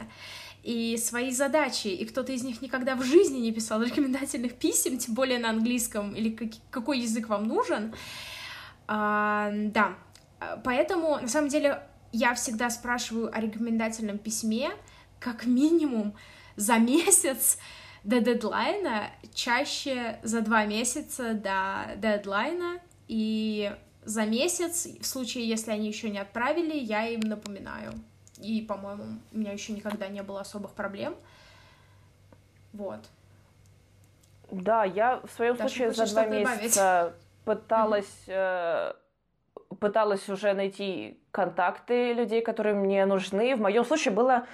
и 0.64 0.98
свои 0.98 1.32
задачи, 1.32 1.88
и 1.88 2.06
кто-то 2.06 2.32
из 2.32 2.44
них 2.44 2.62
никогда 2.62 2.96
в 2.96 3.04
жизни 3.04 3.40
не 3.40 3.52
писал 3.52 3.82
рекомендательных 3.82 4.54
писем, 4.54 4.98
тем 4.98 5.16
более 5.16 5.40
на 5.40 5.50
английском, 5.50 6.14
или 6.14 6.30
как, 6.30 6.50
какой 6.70 7.00
язык 7.00 7.30
вам 7.30 7.48
нужен. 7.48 7.94
А, 8.88 9.52
да, 9.54 9.96
поэтому, 10.64 11.20
на 11.20 11.28
самом 11.28 11.50
деле, 11.50 11.82
я 12.12 12.34
всегда 12.36 12.70
спрашиваю 12.70 13.36
о 13.36 13.40
рекомендательном 13.40 14.18
письме 14.18 14.72
как 15.20 15.46
минимум 15.46 16.16
за 16.56 16.78
месяц 16.78 17.58
до 18.04 18.20
дедлайна, 18.20 19.10
чаще 19.34 20.20
за 20.24 20.42
два 20.42 20.66
месяца 20.66 21.34
до 21.34 21.96
дедлайна, 21.98 22.80
и 23.08 23.72
за 24.04 24.26
месяц, 24.26 24.88
в 25.00 25.06
случае, 25.06 25.48
если 25.48 25.72
они 25.72 25.88
еще 25.88 26.10
не 26.10 26.20
отправили, 26.20 26.78
я 26.78 27.08
им 27.08 27.20
напоминаю. 27.22 27.94
И, 28.42 28.62
по-моему, 28.62 29.04
у 29.32 29.38
меня 29.38 29.52
еще 29.52 29.74
никогда 29.74 30.08
не 30.08 30.24
было 30.24 30.42
особых 30.42 30.72
проблем. 30.72 31.16
Вот. 32.74 33.00
Да, 34.50 34.84
я 34.84 35.22
в 35.24 35.32
своем 35.32 35.56
Даша, 35.56 35.70
случае 35.70 35.92
за 35.92 36.12
два 36.12 36.26
месяца 36.26 37.14
пыталась, 37.46 38.24
э, 38.28 38.94
пыталась 39.80 40.28
уже 40.28 40.54
найти 40.54 41.20
контакты 41.32 42.14
людей, 42.14 42.42
которые 42.42 42.76
мне 42.76 43.06
нужны. 43.06 43.56
В 43.56 43.62
моем 43.62 43.86
случае 43.86 44.14
было 44.14 44.46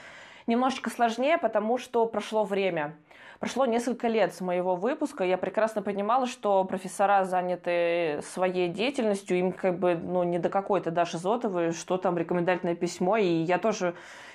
немножечко 0.45 0.89
сложнее, 0.89 1.37
потому 1.37 1.77
что 1.77 2.05
прошло 2.05 2.43
время. 2.43 2.95
Прошло 3.39 3.67
несколько 3.67 4.07
лет 4.07 4.33
с 4.33 4.41
моего 4.41 4.75
выпуска, 4.75 5.23
я 5.23 5.37
прекрасно 5.37 5.83
понимала, 5.83 6.25
что 6.25 6.63
профессора 6.63 7.23
заняты 7.23 8.19
своей 8.23 8.67
деятельностью, 8.67 9.37
им 9.37 9.51
как 9.51 9.77
бы 9.77 9.93
ну, 9.95 10.23
не 10.23 10.39
до 10.39 10.49
какой-то 10.49 10.89
Даши 10.89 11.19
Зотовой, 11.19 11.71
что 11.71 11.97
там 11.97 12.17
рекомендательное 12.17 12.75
письмо, 12.75 13.17
и 13.17 13.27
я 13.27 13.59
тоже 13.59 13.93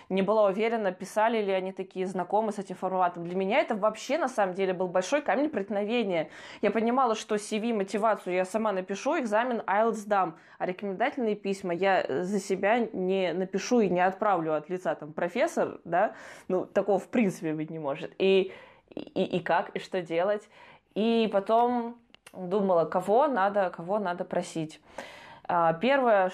не 0.08 0.22
была 0.22 0.46
уверена, 0.46 0.92
писали 0.92 1.42
ли 1.42 1.50
они 1.50 1.72
такие 1.72 2.06
знакомы 2.06 2.52
с 2.52 2.58
этим 2.58 2.76
форматом. 2.76 3.24
Для 3.24 3.34
меня 3.34 3.58
это 3.58 3.74
вообще 3.74 4.18
на 4.18 4.28
самом 4.28 4.54
деле 4.54 4.72
был 4.72 4.86
большой 4.86 5.20
камень 5.20 5.48
преткновения. 5.48 6.30
Я 6.60 6.70
понимала, 6.70 7.16
что 7.16 7.34
CV, 7.34 7.74
мотивацию 7.74 8.34
я 8.34 8.44
сама 8.44 8.70
напишу, 8.72 9.18
экзамен 9.18 9.62
IELTS 9.66 10.06
дам, 10.06 10.36
а 10.58 10.66
рекомендательные 10.66 11.34
письма 11.34 11.74
я 11.74 12.06
за 12.08 12.38
себя 12.38 12.86
не 12.92 13.32
напишу 13.32 13.80
и 13.80 13.88
не 13.88 14.00
отправлю 14.00 14.54
от 14.54 14.68
лица 14.68 14.94
там 14.94 15.12
профессор, 15.12 15.80
да, 15.84 16.14
ну 16.46 16.66
такого 16.66 17.00
в 17.00 17.08
принципе 17.08 17.52
быть 17.52 17.70
не 17.70 17.80
может. 17.80 18.12
И 18.18 18.52
и, 18.94 19.24
и 19.24 19.40
как, 19.40 19.70
и 19.70 19.78
что 19.78 20.02
делать. 20.02 20.48
И 20.94 21.28
потом 21.32 21.96
думала, 22.32 22.84
кого 22.84 23.26
надо, 23.26 23.70
кого 23.70 23.98
надо 23.98 24.24
просить. 24.24 24.80
А, 25.44 25.72
первое, 25.74 26.30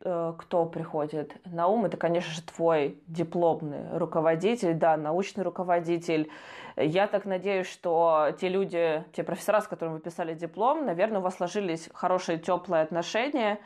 э, 0.00 0.34
кто 0.38 0.66
приходит 0.66 1.36
на 1.44 1.68
ум, 1.68 1.84
это, 1.84 1.96
конечно 1.96 2.32
же, 2.32 2.42
твой 2.42 3.00
дипломный 3.06 3.96
руководитель, 3.96 4.74
да, 4.74 4.96
научный 4.96 5.44
руководитель. 5.44 6.30
Я 6.76 7.06
так 7.06 7.24
надеюсь, 7.24 7.66
что 7.66 8.34
те 8.40 8.48
люди, 8.48 9.04
те 9.12 9.22
профессора, 9.24 9.60
с 9.60 9.68
которыми 9.68 9.94
вы 9.94 10.00
писали 10.00 10.34
диплом, 10.34 10.86
наверное, 10.86 11.18
у 11.18 11.22
вас 11.22 11.36
сложились 11.36 11.88
хорошие, 11.92 12.38
теплые 12.38 12.82
отношения. 12.82 13.58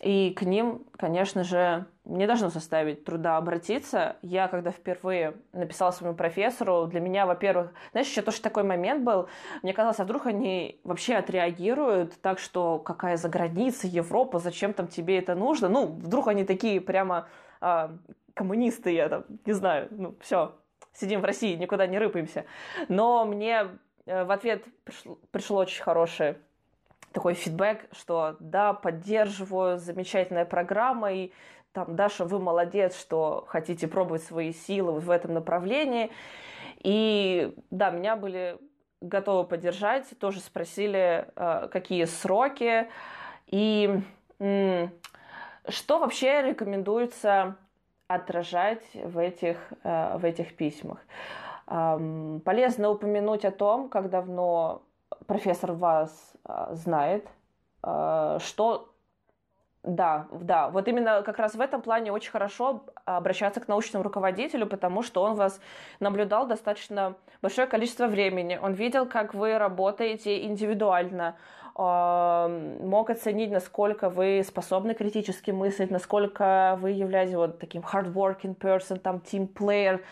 И 0.00 0.30
к 0.30 0.42
ним, 0.42 0.86
конечно 0.96 1.44
же, 1.44 1.84
не 2.06 2.26
должно 2.26 2.48
составить 2.48 3.04
труда 3.04 3.36
обратиться. 3.36 4.16
Я, 4.22 4.48
когда 4.48 4.70
впервые 4.70 5.34
написала 5.52 5.90
своему 5.90 6.16
профессору, 6.16 6.86
для 6.86 7.00
меня, 7.00 7.26
во-первых, 7.26 7.72
знаешь, 7.92 8.08
еще 8.08 8.22
тоже 8.22 8.40
такой 8.40 8.62
момент 8.62 9.04
был, 9.04 9.28
мне 9.62 9.74
казалось, 9.74 10.00
а 10.00 10.04
вдруг 10.04 10.26
они 10.26 10.80
вообще 10.84 11.16
отреагируют 11.16 12.18
так, 12.22 12.38
что 12.38 12.78
какая 12.78 13.18
за 13.18 13.28
граница, 13.28 13.86
Европа, 13.86 14.38
зачем 14.38 14.72
там 14.72 14.88
тебе 14.88 15.18
это 15.18 15.34
нужно? 15.34 15.68
Ну, 15.68 15.86
вдруг 15.86 16.28
они 16.28 16.44
такие 16.44 16.80
прямо 16.80 17.28
а, 17.60 17.94
коммунисты, 18.32 18.92
я 18.92 19.10
там, 19.10 19.24
не 19.44 19.52
знаю, 19.52 19.88
ну, 19.90 20.14
все, 20.22 20.54
сидим 20.94 21.20
в 21.20 21.24
России, 21.24 21.56
никуда 21.56 21.86
не 21.86 21.98
рыпаемся. 21.98 22.46
Но 22.88 23.26
мне 23.26 23.66
э, 24.06 24.24
в 24.24 24.30
ответ 24.30 24.64
пришло, 24.84 25.18
пришло 25.30 25.58
очень 25.58 25.82
хорошее 25.82 26.38
такой 27.12 27.34
фидбэк, 27.34 27.88
что 27.92 28.36
да, 28.40 28.72
поддерживаю, 28.72 29.78
замечательная 29.78 30.44
программа, 30.44 31.12
и 31.12 31.32
там, 31.72 31.94
Даша, 31.94 32.24
вы 32.24 32.38
молодец, 32.38 32.98
что 32.98 33.44
хотите 33.48 33.86
пробовать 33.86 34.24
свои 34.24 34.52
силы 34.52 34.98
в 34.98 35.10
этом 35.10 35.34
направлении. 35.34 36.10
И 36.82 37.54
да, 37.70 37.90
меня 37.90 38.16
были 38.16 38.58
готовы 39.00 39.44
поддержать, 39.46 40.06
тоже 40.18 40.40
спросили, 40.40 41.26
э, 41.36 41.68
какие 41.70 42.04
сроки 42.04 42.88
и 43.46 44.00
что 45.68 45.98
вообще 45.98 46.42
рекомендуется 46.42 47.56
отражать 48.08 48.82
в 48.94 49.18
этих, 49.18 49.58
э, 49.84 50.16
в 50.16 50.24
этих 50.24 50.56
письмах. 50.56 50.98
Полезно 51.66 52.90
упомянуть 52.90 53.44
о 53.44 53.52
том, 53.52 53.88
как 53.90 54.10
давно 54.10 54.82
профессор 55.26 55.72
вас 55.72 56.32
а, 56.44 56.74
знает, 56.74 57.28
а, 57.82 58.38
что 58.40 58.88
да, 59.82 60.28
да, 60.32 60.68
вот 60.68 60.88
именно 60.88 61.22
как 61.22 61.38
раз 61.38 61.54
в 61.54 61.60
этом 61.60 61.80
плане 61.80 62.12
очень 62.12 62.30
хорошо 62.30 62.84
обращаться 63.06 63.60
к 63.60 63.68
научному 63.68 64.04
руководителю, 64.04 64.66
потому 64.66 65.02
что 65.02 65.22
он 65.22 65.36
вас 65.36 65.58
наблюдал 66.00 66.46
достаточно 66.46 67.14
большое 67.40 67.66
количество 67.66 68.06
времени, 68.06 68.58
он 68.62 68.74
видел, 68.74 69.06
как 69.06 69.32
вы 69.32 69.56
работаете 69.56 70.44
индивидуально, 70.44 71.36
а, 71.74 72.48
мог 72.82 73.08
оценить, 73.08 73.50
насколько 73.50 74.10
вы 74.10 74.42
способны 74.46 74.94
критически 74.94 75.50
мыслить, 75.50 75.90
насколько 75.90 76.76
вы 76.80 76.90
являетесь 76.90 77.36
вот 77.36 77.58
таким 77.58 77.80
hardworking 77.80 78.56
person, 78.56 78.98
там, 78.98 79.16
team 79.16 79.50
player, 79.50 80.02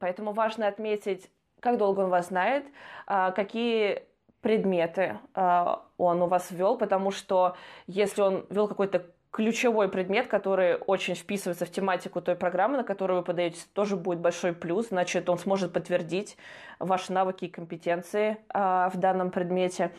поэтому 0.00 0.32
важно 0.32 0.66
отметить 0.66 1.30
как 1.62 1.78
долго 1.78 2.00
он 2.00 2.10
вас 2.10 2.26
знает, 2.26 2.66
а, 3.06 3.30
какие 3.30 4.02
предметы 4.40 5.18
а, 5.34 5.84
он 5.96 6.20
у 6.20 6.26
вас 6.26 6.50
вел, 6.50 6.76
потому 6.76 7.12
что 7.12 7.56
если 7.86 8.20
он 8.20 8.44
вел 8.50 8.66
какой-то 8.66 9.06
ключевой 9.32 9.88
предмет, 9.88 10.26
который 10.26 10.76
очень 10.76 11.14
вписывается 11.14 11.64
в 11.64 11.70
тематику 11.70 12.20
той 12.20 12.36
программы, 12.36 12.76
на 12.76 12.84
которую 12.84 13.20
вы 13.20 13.24
подаете, 13.24 13.62
тоже 13.72 13.96
будет 13.96 14.18
большой 14.18 14.52
плюс. 14.52 14.88
Значит, 14.88 15.28
он 15.30 15.38
сможет 15.38 15.72
подтвердить 15.72 16.36
ваши 16.78 17.12
навыки 17.14 17.46
и 17.46 17.48
компетенции 17.48 18.36
а, 18.52 18.90
в 18.90 18.98
данном 18.98 19.30
предмете. 19.30 19.90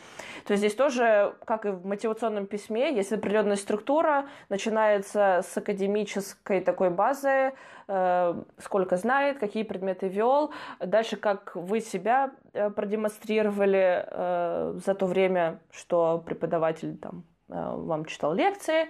То 0.46 0.54
есть 0.54 0.62
здесь 0.62 0.76
тоже, 0.76 1.34
как 1.46 1.66
и 1.66 1.70
в 1.70 1.84
мотивационном 1.84 2.46
письме, 2.46 2.96
есть 2.96 3.12
определенная 3.12 3.56
структура, 3.56 4.28
начинается 4.50 5.42
с 5.44 5.58
академической 5.58 6.62
такой 6.62 6.92
базы, 6.92 7.54
э, 7.88 8.44
сколько 8.60 8.98
знает, 8.98 9.40
какие 9.40 9.64
предметы 9.64 10.10
вел, 10.10 10.52
дальше 10.80 11.16
как 11.16 11.56
вы 11.56 11.80
себя 11.80 12.32
э, 12.54 12.70
продемонстрировали 12.70 14.06
э, 14.06 14.80
за 14.86 14.94
то 14.94 15.08
время, 15.08 15.60
что 15.72 16.22
преподаватель 16.24 16.98
там 16.98 17.24
вам 17.54 18.06
читал 18.06 18.34
лекции. 18.34 18.90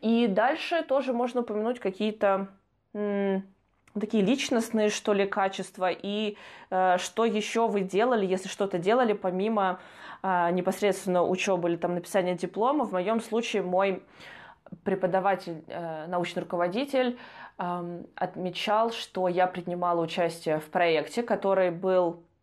И 0.00 0.26
дальше 0.26 0.82
тоже 0.82 1.12
можно 1.12 1.40
упомянуть 1.40 1.80
какие-то 1.80 2.48
такие 4.00 4.22
личностные, 4.22 4.90
что 4.90 5.12
ли, 5.12 5.26
качества, 5.26 5.90
и 5.90 6.36
э, 6.70 6.98
что 6.98 7.24
еще 7.24 7.68
вы 7.68 7.80
делали, 7.80 8.26
если 8.26 8.48
что-то 8.48 8.78
делали 8.78 9.12
помимо 9.12 9.80
э, 10.22 10.50
непосредственно 10.50 11.22
учебы 11.22 11.70
или 11.70 11.76
там 11.76 11.94
написания 11.94 12.34
диплома. 12.34 12.84
В 12.84 12.92
моем 12.92 13.20
случае 13.20 13.62
мой 13.62 14.02
преподаватель, 14.82 15.62
э, 15.68 16.06
научный 16.08 16.40
руководитель 16.40 17.18
э, 17.58 18.02
отмечал, 18.16 18.90
что 18.90 19.28
я 19.28 19.46
принимала 19.46 20.00
участие 20.00 20.58
в 20.58 20.66
проекте, 20.70 21.22
который 21.22 21.70
был 21.70 22.24
Э, 22.24 22.33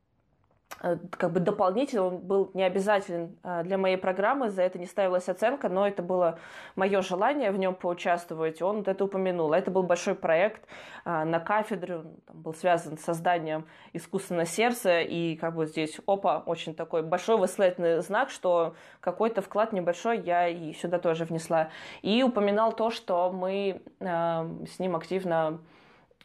как 0.79 1.31
бы 1.31 1.39
дополнительно, 1.39 2.07
он 2.07 2.17
был 2.17 2.49
не 2.53 2.63
обязателен 2.63 3.37
э, 3.43 3.63
для 3.63 3.77
моей 3.77 3.97
программы, 3.97 4.49
за 4.49 4.63
это 4.63 4.79
не 4.79 4.87
ставилась 4.87 5.29
оценка, 5.29 5.69
но 5.69 5.87
это 5.87 6.01
было 6.01 6.39
мое 6.75 7.01
желание 7.01 7.51
в 7.51 7.57
нем 7.57 7.75
поучаствовать, 7.75 8.61
он 8.61 8.83
это 8.85 9.05
упомянул. 9.05 9.53
Это 9.53 9.69
был 9.69 9.83
большой 9.83 10.15
проект 10.15 10.63
э, 11.05 11.23
на 11.23 11.39
кафедре, 11.39 11.97
он 11.97 12.15
был 12.33 12.53
связан 12.53 12.97
с 12.97 13.01
созданием 13.01 13.67
искусственного 13.93 14.47
сердца, 14.47 15.01
и 15.01 15.35
как 15.35 15.55
бы 15.55 15.67
здесь, 15.67 15.99
опа, 16.07 16.39
очень 16.45 16.73
такой 16.73 17.03
большой 17.03 17.37
восследный 17.37 18.01
знак, 18.01 18.29
что 18.29 18.75
какой-то 19.01 19.41
вклад 19.41 19.73
небольшой 19.73 20.19
я 20.21 20.47
и 20.47 20.73
сюда 20.73 20.97
тоже 20.97 21.25
внесла. 21.25 21.69
И 22.01 22.23
упоминал 22.23 22.73
то, 22.73 22.89
что 22.89 23.31
мы 23.31 23.81
с 23.99 24.79
ним 24.79 24.95
активно 24.95 25.59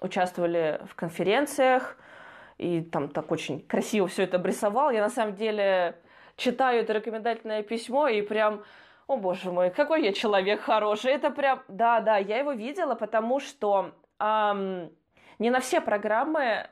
участвовали 0.00 0.80
в 0.88 0.94
конференциях, 0.94 1.96
и 2.58 2.80
там 2.80 3.08
так 3.08 3.30
очень 3.30 3.60
красиво 3.60 4.06
все 4.06 4.24
это 4.24 4.36
обрисовал. 4.36 4.90
Я 4.90 5.02
на 5.02 5.10
самом 5.10 5.34
деле 5.34 5.96
читаю 6.36 6.82
это 6.82 6.92
рекомендательное 6.92 7.62
письмо 7.62 8.08
и 8.08 8.22
прям, 8.22 8.64
о 9.06 9.16
боже 9.16 9.50
мой, 9.50 9.70
какой 9.70 10.04
я 10.04 10.12
человек 10.12 10.60
хороший. 10.60 11.12
Это 11.12 11.30
прям, 11.30 11.62
да, 11.68 12.00
да, 12.00 12.16
я 12.16 12.38
его 12.38 12.52
видела, 12.52 12.94
потому 12.94 13.40
что 13.40 13.92
эм, 14.18 14.90
не 15.38 15.50
на 15.50 15.60
все 15.60 15.80
программы 15.80 16.68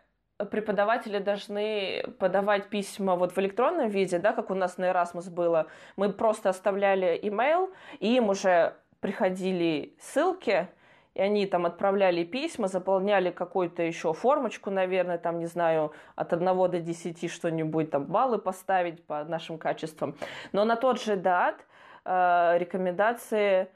преподаватели 0.50 1.18
должны 1.18 2.04
подавать 2.18 2.68
письма 2.68 3.14
вот 3.14 3.32
в 3.32 3.38
электронном 3.38 3.88
виде, 3.88 4.18
да, 4.18 4.32
как 4.32 4.50
у 4.50 4.54
нас 4.54 4.78
на 4.78 4.90
Erasmus 4.90 5.30
было. 5.30 5.66
Мы 5.96 6.12
просто 6.12 6.48
оставляли 6.48 7.18
имейл, 7.22 7.70
и 8.00 8.16
им 8.16 8.28
уже 8.28 8.74
приходили 9.00 9.94
ссылки, 10.00 10.68
и 11.14 11.20
они 11.20 11.46
там 11.46 11.64
отправляли 11.64 12.24
письма, 12.24 12.68
заполняли 12.68 13.30
какую-то 13.30 13.82
еще 13.82 14.12
формочку, 14.12 14.70
наверное, 14.70 15.18
там, 15.18 15.38
не 15.38 15.46
знаю, 15.46 15.92
от 16.16 16.32
1 16.32 16.44
до 16.44 16.80
10 16.80 17.30
что-нибудь, 17.30 17.90
там, 17.90 18.04
баллы 18.04 18.38
поставить 18.38 19.04
по 19.06 19.24
нашим 19.24 19.58
качествам. 19.58 20.16
Но 20.52 20.64
на 20.64 20.76
тот 20.76 21.00
же 21.00 21.16
дат 21.16 21.64
э, 22.04 22.58
рекомендации 22.58 23.68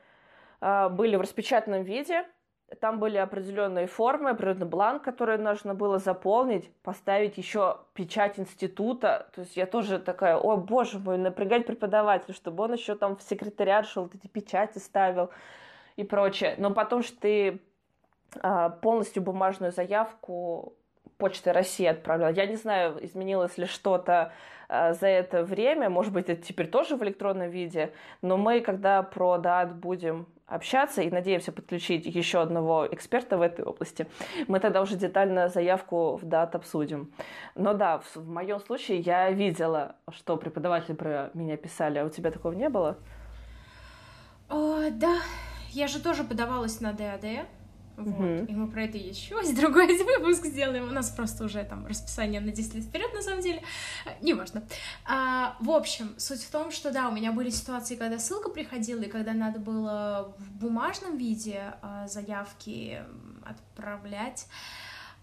э, 0.61 0.88
были 0.88 1.16
в 1.16 1.21
распечатанном 1.21 1.85
виде, 1.85 2.25
там 2.80 2.99
были 2.99 3.16
определенные 3.16 3.87
формы, 3.87 4.30
определенный 4.30 4.66
бланк, 4.66 5.02
который 5.02 5.38
нужно 5.38 5.75
было 5.75 5.99
заполнить, 5.99 6.71
поставить 6.83 7.38
еще 7.38 7.78
печать 7.95 8.38
института. 8.38 9.30
То 9.35 9.40
есть 9.40 9.57
я 9.57 9.64
тоже 9.64 9.99
такая, 9.99 10.37
о 10.37 10.57
боже 10.59 10.99
мой, 10.99 11.16
напрягать 11.16 11.66
преподавателя, 11.66 12.35
чтобы 12.35 12.64
он 12.64 12.75
еще 12.75 12.95
там 12.95 13.16
в 13.16 13.23
секретариат 13.23 13.87
шел, 13.87 14.11
эти 14.12 14.26
печати 14.26 14.78
ставил 14.78 15.30
и 15.98 16.04
прочее. 16.04 16.54
Но 16.58 16.70
потом 16.70 17.02
что 17.02 17.20
ты 17.20 17.60
а, 18.40 18.70
полностью 18.70 19.22
бумажную 19.22 19.72
заявку 19.72 20.74
Почты 21.18 21.52
России 21.52 21.84
отправлял. 21.84 22.32
Я 22.32 22.46
не 22.46 22.54
знаю, 22.54 23.04
изменилось 23.04 23.58
ли 23.58 23.66
что-то 23.66 24.32
э, 24.68 24.94
за 24.94 25.08
это 25.08 25.42
время. 25.42 25.90
Может 25.90 26.12
быть, 26.12 26.28
это 26.28 26.40
теперь 26.40 26.68
тоже 26.68 26.94
в 26.94 27.02
электронном 27.02 27.50
виде. 27.50 27.92
Но 28.22 28.36
мы, 28.36 28.60
когда 28.60 29.02
про 29.02 29.38
ДАТ 29.38 29.74
будем 29.74 30.28
общаться 30.46 31.02
и 31.02 31.10
надеемся 31.10 31.50
подключить 31.50 32.06
еще 32.06 32.40
одного 32.40 32.87
эксперта 32.88 33.37
в 33.37 33.42
этой 33.42 33.64
области, 33.64 34.06
мы 34.46 34.61
тогда 34.61 34.80
уже 34.80 34.94
детально 34.94 35.48
заявку 35.48 36.14
в 36.16 36.24
ДАТ 36.24 36.54
обсудим. 36.54 37.12
Но 37.56 37.74
да, 37.74 37.98
в, 37.98 38.14
в 38.14 38.28
моем 38.28 38.61
случае 38.61 39.00
я 39.00 39.28
видела, 39.32 39.96
что 40.12 40.37
преподаватели 40.37 40.94
про 40.94 41.30
меня 41.34 41.56
писали, 41.56 41.98
а 41.98 42.04
у 42.04 42.11
тебя 42.11 42.30
такого 42.30 42.52
не 42.52 42.68
было? 42.68 42.96
О, 44.48 44.88
да, 44.92 45.16
я 45.70 45.88
же 45.88 46.00
тоже 46.00 46.24
подавалась 46.24 46.81
на 46.81 46.92
ДАД. 46.92 47.46
Вот. 47.96 48.20
Mm-hmm. 48.20 48.46
И 48.46 48.54
мы 48.54 48.68
про 48.68 48.85
это 48.85 48.96
еще 48.96 49.40
другой 49.54 49.87
выпуск 50.02 50.46
сделаем. 50.46 50.85
У 50.85 50.92
нас 50.92 51.11
просто 51.11 51.44
уже 51.44 51.64
там 51.64 51.85
расписание 51.87 52.40
на 52.40 52.52
10 52.52 52.74
лет 52.74 52.85
вперед, 52.85 53.12
на 53.12 53.22
самом 53.22 53.42
деле. 53.42 53.62
Не 54.20 54.35
важно. 54.35 54.62
А, 55.04 55.57
в 55.59 55.70
общем, 55.70 56.14
суть 56.16 56.42
в 56.42 56.50
том, 56.50 56.70
что 56.70 56.92
да, 56.92 57.09
у 57.09 57.12
меня 57.12 57.33
были 57.33 57.50
ситуации, 57.50 57.96
когда 57.96 58.18
ссылка 58.18 58.50
приходила, 58.50 59.02
и 59.02 59.09
когда 59.09 59.33
надо 59.33 59.59
было 59.59 60.33
в 60.38 60.52
бумажном 60.52 61.16
виде 61.16 61.74
а, 61.83 62.07
заявки 62.07 63.02
отправлять. 63.44 64.46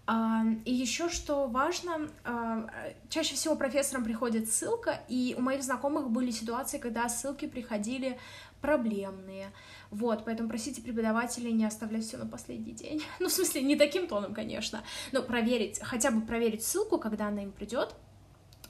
А, 0.06 0.44
и 0.64 0.72
еще 0.72 1.08
что 1.08 1.48
важно, 1.48 2.08
а, 2.24 2.68
чаще 3.08 3.34
всего 3.34 3.56
профессорам 3.56 4.04
приходит 4.04 4.50
ссылка, 4.50 5.00
и 5.08 5.34
у 5.36 5.40
моих 5.40 5.62
знакомых 5.64 6.10
были 6.10 6.30
ситуации, 6.30 6.78
когда 6.78 7.08
ссылки 7.08 7.46
приходили 7.46 8.18
проблемные. 8.60 9.52
Вот, 9.90 10.24
поэтому 10.24 10.48
просите 10.48 10.82
преподавателей 10.82 11.52
не 11.52 11.64
оставлять 11.64 12.04
все 12.04 12.16
на 12.16 12.26
последний 12.26 12.72
день. 12.72 13.02
Ну, 13.20 13.28
в 13.28 13.32
смысле, 13.32 13.62
не 13.62 13.76
таким 13.76 14.06
тоном, 14.06 14.34
конечно, 14.34 14.82
но 15.12 15.22
проверить, 15.22 15.80
хотя 15.82 16.10
бы 16.10 16.20
проверить 16.20 16.64
ссылку, 16.64 16.98
когда 16.98 17.28
она 17.28 17.42
им 17.42 17.52
придет, 17.52 17.94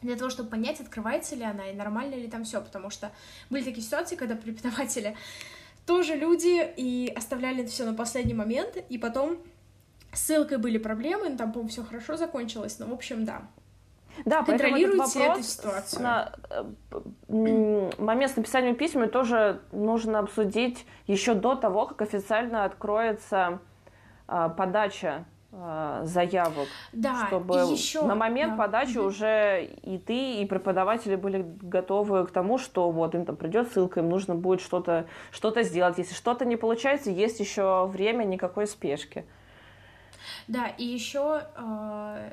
для 0.02 0.16
того, 0.16 0.30
чтобы 0.30 0.50
понять, 0.50 0.80
открывается 0.80 1.34
ли 1.36 1.42
она 1.42 1.70
и 1.70 1.74
нормально 1.74 2.14
ли 2.14 2.28
там 2.28 2.44
все, 2.44 2.60
потому 2.60 2.90
что 2.90 3.12
были 3.50 3.64
такие 3.64 3.82
ситуации, 3.82 4.16
когда 4.16 4.36
преподаватели 4.36 5.16
тоже 5.86 6.14
люди 6.14 6.72
и 6.76 7.12
оставляли 7.14 7.62
это 7.62 7.70
все 7.70 7.84
на 7.84 7.94
последний 7.94 8.34
момент, 8.34 8.76
и 8.88 8.98
потом 8.98 9.38
ссылкой 10.12 10.58
были 10.58 10.78
проблемы, 10.78 11.30
ну, 11.30 11.36
там, 11.36 11.52
по-моему, 11.52 11.70
все 11.70 11.82
хорошо 11.82 12.16
закончилось, 12.16 12.78
но, 12.78 12.86
в 12.86 12.92
общем, 12.92 13.24
да, 13.24 13.48
да, 14.24 14.42
контролируйте 14.42 15.24
эту 15.24 15.42
ситуацию. 15.42 16.02
На 16.02 16.32
э, 17.28 17.90
момент 17.98 18.32
с 18.32 18.36
написанием 18.36 18.76
письма 18.76 19.08
тоже 19.08 19.60
нужно 19.72 20.20
обсудить 20.20 20.86
еще 21.06 21.34
до 21.34 21.54
того, 21.54 21.86
как 21.86 22.02
официально 22.02 22.64
откроется 22.64 23.60
а, 24.28 24.48
подача 24.48 25.24
а, 25.52 26.04
заявок, 26.04 26.68
да, 26.92 27.26
чтобы 27.28 27.54
еще, 27.54 28.02
на 28.02 28.14
момент 28.14 28.56
да. 28.56 28.64
подачи 28.64 28.98
угу. 28.98 29.06
уже 29.06 29.64
и 29.64 29.96
ты, 29.98 30.42
и 30.42 30.46
преподаватели 30.46 31.14
были 31.14 31.46
готовы 31.62 32.26
к 32.26 32.30
тому, 32.30 32.58
что 32.58 32.90
вот 32.90 33.14
им 33.14 33.24
там 33.24 33.36
придет 33.36 33.72
ссылка, 33.72 34.00
им 34.00 34.08
нужно 34.08 34.34
будет 34.34 34.60
что-то 34.60 35.06
что 35.30 35.50
сделать. 35.62 35.96
Если 35.98 36.14
что-то 36.14 36.44
не 36.44 36.56
получается, 36.56 37.10
есть 37.10 37.40
еще 37.40 37.86
время, 37.86 38.24
никакой 38.24 38.66
спешки. 38.66 39.24
Да, 40.48 40.66
и 40.66 40.84
еще 40.84 41.42
э, 41.56 42.32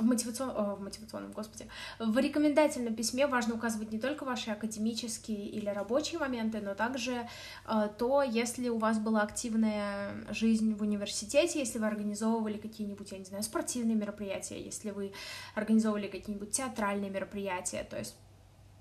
в, 0.00 0.04
мотивацион... 0.04 0.50
О, 0.50 0.76
в 0.76 0.80
мотивационном, 0.80 1.32
господи, 1.32 1.68
в 1.98 2.16
рекомендательном 2.18 2.94
письме 2.94 3.26
важно 3.26 3.54
указывать 3.54 3.92
не 3.92 3.98
только 3.98 4.24
ваши 4.24 4.50
академические 4.50 5.46
или 5.46 5.68
рабочие 5.68 6.18
моменты, 6.18 6.60
но 6.60 6.74
также 6.74 7.28
э, 7.66 7.88
то, 7.98 8.22
если 8.22 8.68
у 8.68 8.78
вас 8.78 8.98
была 8.98 9.22
активная 9.22 10.14
жизнь 10.30 10.74
в 10.74 10.82
университете, 10.82 11.58
если 11.58 11.78
вы 11.78 11.86
организовывали 11.86 12.58
какие-нибудь, 12.58 13.12
я 13.12 13.18
не 13.18 13.24
знаю, 13.24 13.42
спортивные 13.42 13.96
мероприятия, 13.96 14.60
если 14.60 14.90
вы 14.90 15.12
организовывали 15.54 16.08
какие-нибудь 16.08 16.50
театральные 16.50 17.10
мероприятия, 17.10 17.84
то 17.88 17.98
есть 17.98 18.16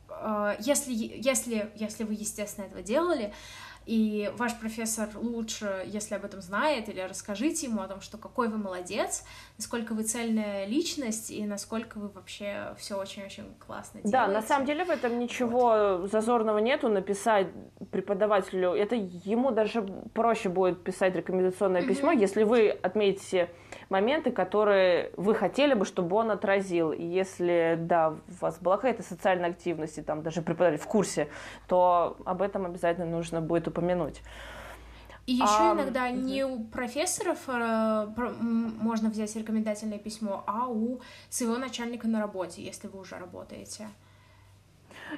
э, 0.09 0.55
если, 0.59 0.93
если, 0.93 1.71
если 1.75 2.03
вы, 2.03 2.13
естественно, 2.13 2.65
этого 2.65 2.81
делали, 2.81 3.33
и 3.85 4.31
ваш 4.37 4.57
профессор 4.59 5.09
лучше, 5.15 5.83
если 5.87 6.15
об 6.15 6.25
этом 6.25 6.41
знает, 6.41 6.89
или 6.89 7.01
расскажите 7.01 7.67
ему 7.67 7.81
о 7.81 7.87
том, 7.87 8.01
что 8.01 8.17
какой 8.17 8.47
вы 8.47 8.57
молодец, 8.57 9.23
насколько 9.57 9.93
вы 9.93 10.03
цельная 10.03 10.65
личность 10.65 11.31
и 11.31 11.45
насколько 11.45 11.97
вы 11.97 12.09
вообще 12.09 12.75
все 12.77 12.95
очень-очень 12.95 13.45
классно 13.65 14.01
делаете. 14.01 14.11
Да, 14.11 14.27
на 14.27 14.41
самом 14.41 14.65
деле 14.65 14.85
в 14.85 14.89
этом 14.89 15.17
ничего 15.17 15.97
вот. 15.99 16.11
зазорного 16.11 16.59
нету 16.59 16.89
написать 16.89 17.47
преподавателю. 17.91 18.73
Это 18.73 18.95
ему 18.95 19.51
даже 19.51 19.81
проще 20.13 20.49
будет 20.49 20.83
писать 20.83 21.15
рекомендационное 21.15 21.81
mm-hmm. 21.81 21.87
письмо, 21.87 22.11
если 22.11 22.43
вы 22.43 22.69
отметите 22.69 23.49
моменты, 23.89 24.31
которые 24.31 25.11
вы 25.17 25.35
хотели 25.35 25.73
бы, 25.73 25.85
чтобы 25.85 26.15
он 26.15 26.31
отразил. 26.31 26.91
И 26.91 27.03
если, 27.03 27.77
да, 27.79 28.09
у 28.09 28.15
вас 28.41 28.59
была 28.59 28.75
какая-то 28.77 29.03
социальная 29.03 29.49
активность, 29.49 29.97
и 29.97 30.01
там 30.01 30.21
даже 30.23 30.41
преподаватель 30.41 30.83
в 30.83 30.87
курсе, 30.87 31.29
то 31.67 32.17
об 32.25 32.41
этом 32.41 32.65
обязательно 32.65 33.05
нужно 33.05 33.41
будет 33.41 33.67
упомянуть. 33.67 34.21
И 35.25 35.33
еще 35.33 35.45
а, 35.45 35.73
иногда 35.75 36.07
угу. 36.07 36.15
не 36.15 36.43
у 36.43 36.63
профессоров 36.63 37.37
э, 37.47 38.07
про, 38.15 38.31
можно 38.39 39.09
взять 39.09 39.35
рекомендательное 39.35 39.99
письмо, 39.99 40.43
а 40.47 40.67
у 40.67 41.01
своего 41.29 41.57
начальника 41.57 42.07
на 42.07 42.19
работе, 42.19 42.63
если 42.63 42.87
вы 42.87 42.99
уже 42.99 43.15
работаете. 43.19 43.89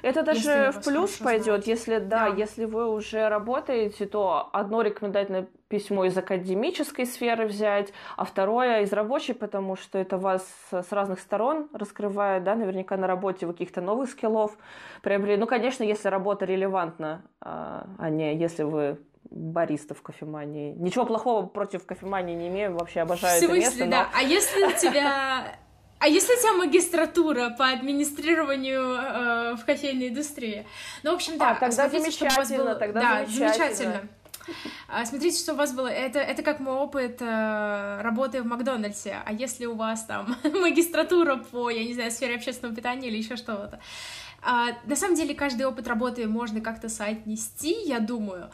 Это 0.00 0.22
даже 0.22 0.72
в 0.72 0.84
плюс 0.84 1.12
пойдет, 1.18 1.66
если 1.66 1.98
да, 1.98 2.30
да, 2.30 2.36
если 2.36 2.64
вы 2.64 2.90
уже 2.90 3.28
работаете, 3.28 4.06
то 4.06 4.48
одно 4.52 4.82
рекомендательное 4.82 5.48
письмо 5.68 6.04
из 6.04 6.16
академической 6.16 7.06
сферы 7.06 7.46
взять, 7.46 7.92
а 8.16 8.24
второе 8.24 8.82
из 8.82 8.92
рабочей, 8.92 9.32
потому 9.32 9.76
что 9.76 9.98
это 9.98 10.18
вас 10.18 10.46
с 10.70 10.92
разных 10.92 11.20
сторон 11.20 11.68
раскрывает, 11.72 12.44
да, 12.44 12.54
наверняка 12.54 12.96
на 12.96 13.06
работе 13.06 13.46
вы 13.46 13.52
каких-то 13.52 13.80
новых 13.80 14.10
скиллов 14.10 14.56
приобрели. 15.02 15.36
Ну, 15.36 15.46
конечно, 15.46 15.82
если 15.82 16.08
работа 16.08 16.44
релевантна, 16.44 17.22
а, 17.40 17.86
а 17.98 18.10
не 18.10 18.36
если 18.36 18.62
вы 18.64 18.98
бариста 19.30 19.94
в 19.94 20.02
кофемании. 20.02 20.74
Ничего 20.74 21.06
плохого 21.06 21.46
против 21.46 21.86
кофемании 21.86 22.34
не 22.34 22.48
имею, 22.48 22.74
вообще 22.74 23.00
обожаю 23.00 23.40
в 23.40 23.44
смысле, 23.44 23.62
это 23.62 23.70
место. 23.70 23.86
да? 23.90 24.04
Но... 24.04 24.18
А 24.18 24.22
если 24.22 24.64
у 24.64 24.72
тебя... 24.72 25.56
А 26.02 26.08
если 26.08 26.34
у 26.34 26.36
тебя 26.36 26.52
магистратура 26.54 27.50
по 27.50 27.68
администрированию 27.68 28.82
э, 28.82 29.54
в 29.54 29.64
кофейной 29.64 30.08
индустрии? 30.08 30.66
Ну, 31.04 31.12
в 31.12 31.14
общем, 31.14 31.38
да. 31.38 31.52
А, 31.52 31.54
тогда 31.54 31.88
смотрите, 31.88 32.10
замечательно, 32.10 32.64
было... 32.64 32.74
тогда 32.74 33.00
да, 33.00 33.26
замечательно. 33.26 33.54
замечательно. 33.56 34.08
А, 34.88 35.06
смотрите, 35.06 35.38
что 35.38 35.52
у 35.52 35.56
вас 35.56 35.72
было. 35.72 35.86
Это, 35.86 36.18
это 36.18 36.42
как 36.42 36.58
мой 36.58 36.74
опыт 36.74 37.18
э, 37.20 38.00
работы 38.02 38.42
в 38.42 38.46
Макдональдсе. 38.46 39.18
А 39.24 39.32
если 39.32 39.66
у 39.66 39.76
вас 39.76 40.04
там 40.04 40.36
магистратура 40.42 41.36
по, 41.36 41.70
я 41.70 41.84
не 41.84 41.94
знаю, 41.94 42.10
сфере 42.10 42.34
общественного 42.34 42.74
питания 42.74 43.06
или 43.06 43.18
еще 43.18 43.36
что-то. 43.36 43.78
А, 44.42 44.70
на 44.86 44.96
самом 44.96 45.14
деле, 45.14 45.36
каждый 45.36 45.66
опыт 45.66 45.86
работы 45.86 46.26
можно 46.26 46.60
как-то 46.60 46.88
соотнести, 46.88 47.76
я 47.84 48.00
думаю. 48.00 48.50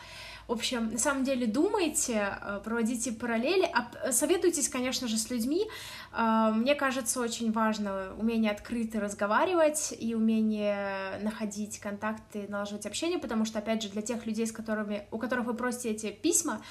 В 0.49 0.53
общем, 0.53 0.93
на 0.93 0.99
самом 0.99 1.25
деле 1.25 1.47
думайте, 1.47 2.39
э, 2.41 2.61
проводите 2.65 3.13
параллели, 3.13 3.71
советуйтесь, 4.11 4.71
конечно 4.71 5.07
же, 5.07 5.19
с 5.19 5.29
людьми. 5.29 5.67
Э, 6.11 6.53
мне 6.55 6.75
кажется, 6.75 7.21
очень 7.21 7.53
важно 7.53 8.15
умение 8.17 8.51
открыто 8.51 8.99
разговаривать 8.99 9.95
и 9.99 10.15
умение 10.15 11.19
находить 11.21 11.79
контакты, 11.79 12.47
налаживать 12.49 12.87
общение, 12.87 13.19
потому 13.19 13.45
что, 13.45 13.59
опять 13.59 13.83
же, 13.83 13.91
для 13.91 14.01
тех 14.01 14.25
людей, 14.25 14.47
с 14.47 14.53
которыми, 14.53 15.07
у 15.11 15.19
которых 15.19 15.45
вы 15.45 15.53
просите 15.53 15.91
эти 15.91 16.11
письма, 16.11 16.63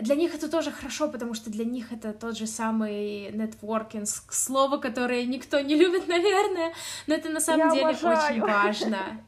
для 0.00 0.14
них 0.14 0.32
это 0.32 0.48
тоже 0.48 0.70
хорошо, 0.70 1.08
потому 1.08 1.34
что 1.34 1.50
для 1.50 1.64
них 1.64 1.92
это 1.92 2.12
тот 2.12 2.38
же 2.38 2.46
самый 2.46 3.32
нетворкинг, 3.32 4.06
слово, 4.30 4.78
которое 4.78 5.26
никто 5.26 5.58
не 5.58 5.74
любит, 5.74 6.06
наверное, 6.08 6.72
но 7.08 7.14
это 7.14 7.28
на 7.28 7.40
самом 7.40 7.66
Я 7.66 7.72
деле 7.72 7.86
обожаю. 7.88 8.30
очень 8.30 8.40
важно. 8.40 9.20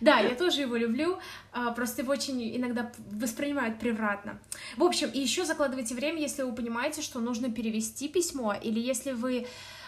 Да, 0.00 0.18
я 0.18 0.34
тоже 0.34 0.62
его 0.62 0.76
люблю, 0.76 1.18
а, 1.52 1.72
просто 1.72 2.02
его 2.02 2.12
очень 2.12 2.56
иногда 2.56 2.92
воспринимают 3.12 3.78
превратно. 3.78 4.38
В 4.76 4.84
общем, 4.84 5.10
и 5.10 5.18
еще 5.18 5.44
закладывайте 5.44 5.94
время, 5.94 6.20
если 6.20 6.42
вы 6.42 6.52
понимаете, 6.52 7.02
что 7.02 7.20
нужно 7.20 7.50
перевести 7.50 8.08
письмо, 8.08 8.54
или 8.54 8.80
если 8.80 9.12
вы 9.12 9.46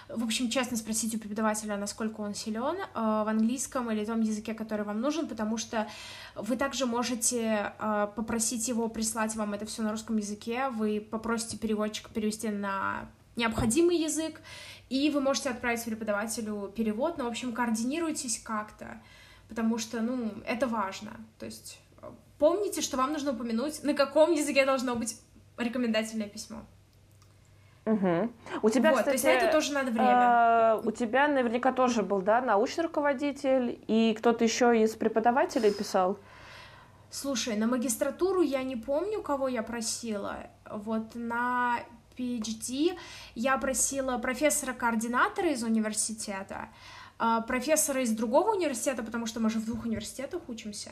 в 0.09 0.25
общем, 0.25 0.51
честно 0.51 0.77
спросить 0.77 1.15
у 1.15 1.19
преподавателя, 1.19 1.77
насколько 1.77 2.21
он 2.21 2.35
силен 2.35 2.77
э, 2.77 2.85
в 2.95 3.29
английском 3.29 3.91
или 3.91 4.05
том 4.05 4.21
языке, 4.21 4.55
который 4.55 4.85
вам 4.85 5.01
нужен, 5.01 5.27
потому 5.27 5.57
что 5.57 5.89
вы 6.35 6.57
также 6.57 6.87
можете 6.87 7.73
э, 7.79 8.09
попросить 8.15 8.69
его 8.69 8.89
прислать 8.89 9.35
вам 9.37 9.55
это 9.55 9.65
все 9.65 9.83
на 9.83 9.91
русском 9.91 10.17
языке, 10.17 10.69
вы 10.69 11.01
попросите 11.01 11.57
переводчика 11.57 12.11
перевести 12.11 12.49
на 12.51 13.09
необходимый 13.37 13.97
язык, 13.97 14.41
и 14.91 15.09
вы 15.11 15.21
можете 15.21 15.51
отправить 15.51 15.85
преподавателю 15.85 16.73
перевод, 16.77 17.17
но, 17.17 17.25
в 17.25 17.29
общем, 17.29 17.53
координируйтесь 17.53 18.39
как-то 18.39 19.01
потому 19.53 19.77
что, 19.77 20.01
ну, 20.01 20.31
это 20.47 20.67
важно. 20.67 21.11
То 21.39 21.45
есть 21.45 21.79
э, 22.01 22.07
помните, 22.39 22.81
что 22.81 22.97
вам 22.97 23.13
нужно 23.13 23.33
упомянуть, 23.33 23.85
на 23.85 23.93
каком 23.93 24.33
языке 24.33 24.65
должно 24.65 24.95
быть 24.95 25.21
рекомендательное 25.59 26.27
письмо. 26.27 26.61
Угу. 27.85 28.33
У 28.63 28.71
тебя, 28.71 28.93
вот, 28.93 29.01
кстати, 29.01 29.05
то 29.05 29.13
есть 29.13 29.25
на 29.25 29.29
это 29.29 29.53
тоже 29.53 29.73
надо 29.75 29.91
время. 29.91 30.09
Э, 30.09 30.81
у 30.83 30.91
тебя 30.91 31.29
наверняка 31.29 31.71
тоже 31.73 32.03
был, 32.03 32.23
да, 32.23 32.41
научный 32.41 32.85
руководитель 32.85 33.79
и 33.89 34.17
кто-то 34.19 34.43
еще 34.43 34.83
из 34.83 34.95
преподавателей 34.95 35.71
писал. 35.71 36.17
Слушай, 37.11 37.57
на 37.57 37.67
магистратуру 37.67 38.41
я 38.41 38.63
не 38.63 38.77
помню, 38.77 39.21
кого 39.21 39.49
я 39.49 39.63
просила. 39.63 40.47
Вот 40.71 41.15
на 41.15 41.81
PhD 42.17 42.97
я 43.35 43.59
просила 43.59 44.17
профессора-координатора 44.17 45.51
из 45.51 45.63
университета. 45.63 46.57
А, 46.61 46.69
профессора 47.47 48.03
из 48.03 48.11
другого 48.11 48.55
университета, 48.55 49.03
потому 49.03 49.27
что 49.27 49.41
мы 49.41 49.51
же 49.51 49.59
в 49.59 49.65
двух 49.65 49.85
университетах 49.85 50.49
учимся. 50.49 50.91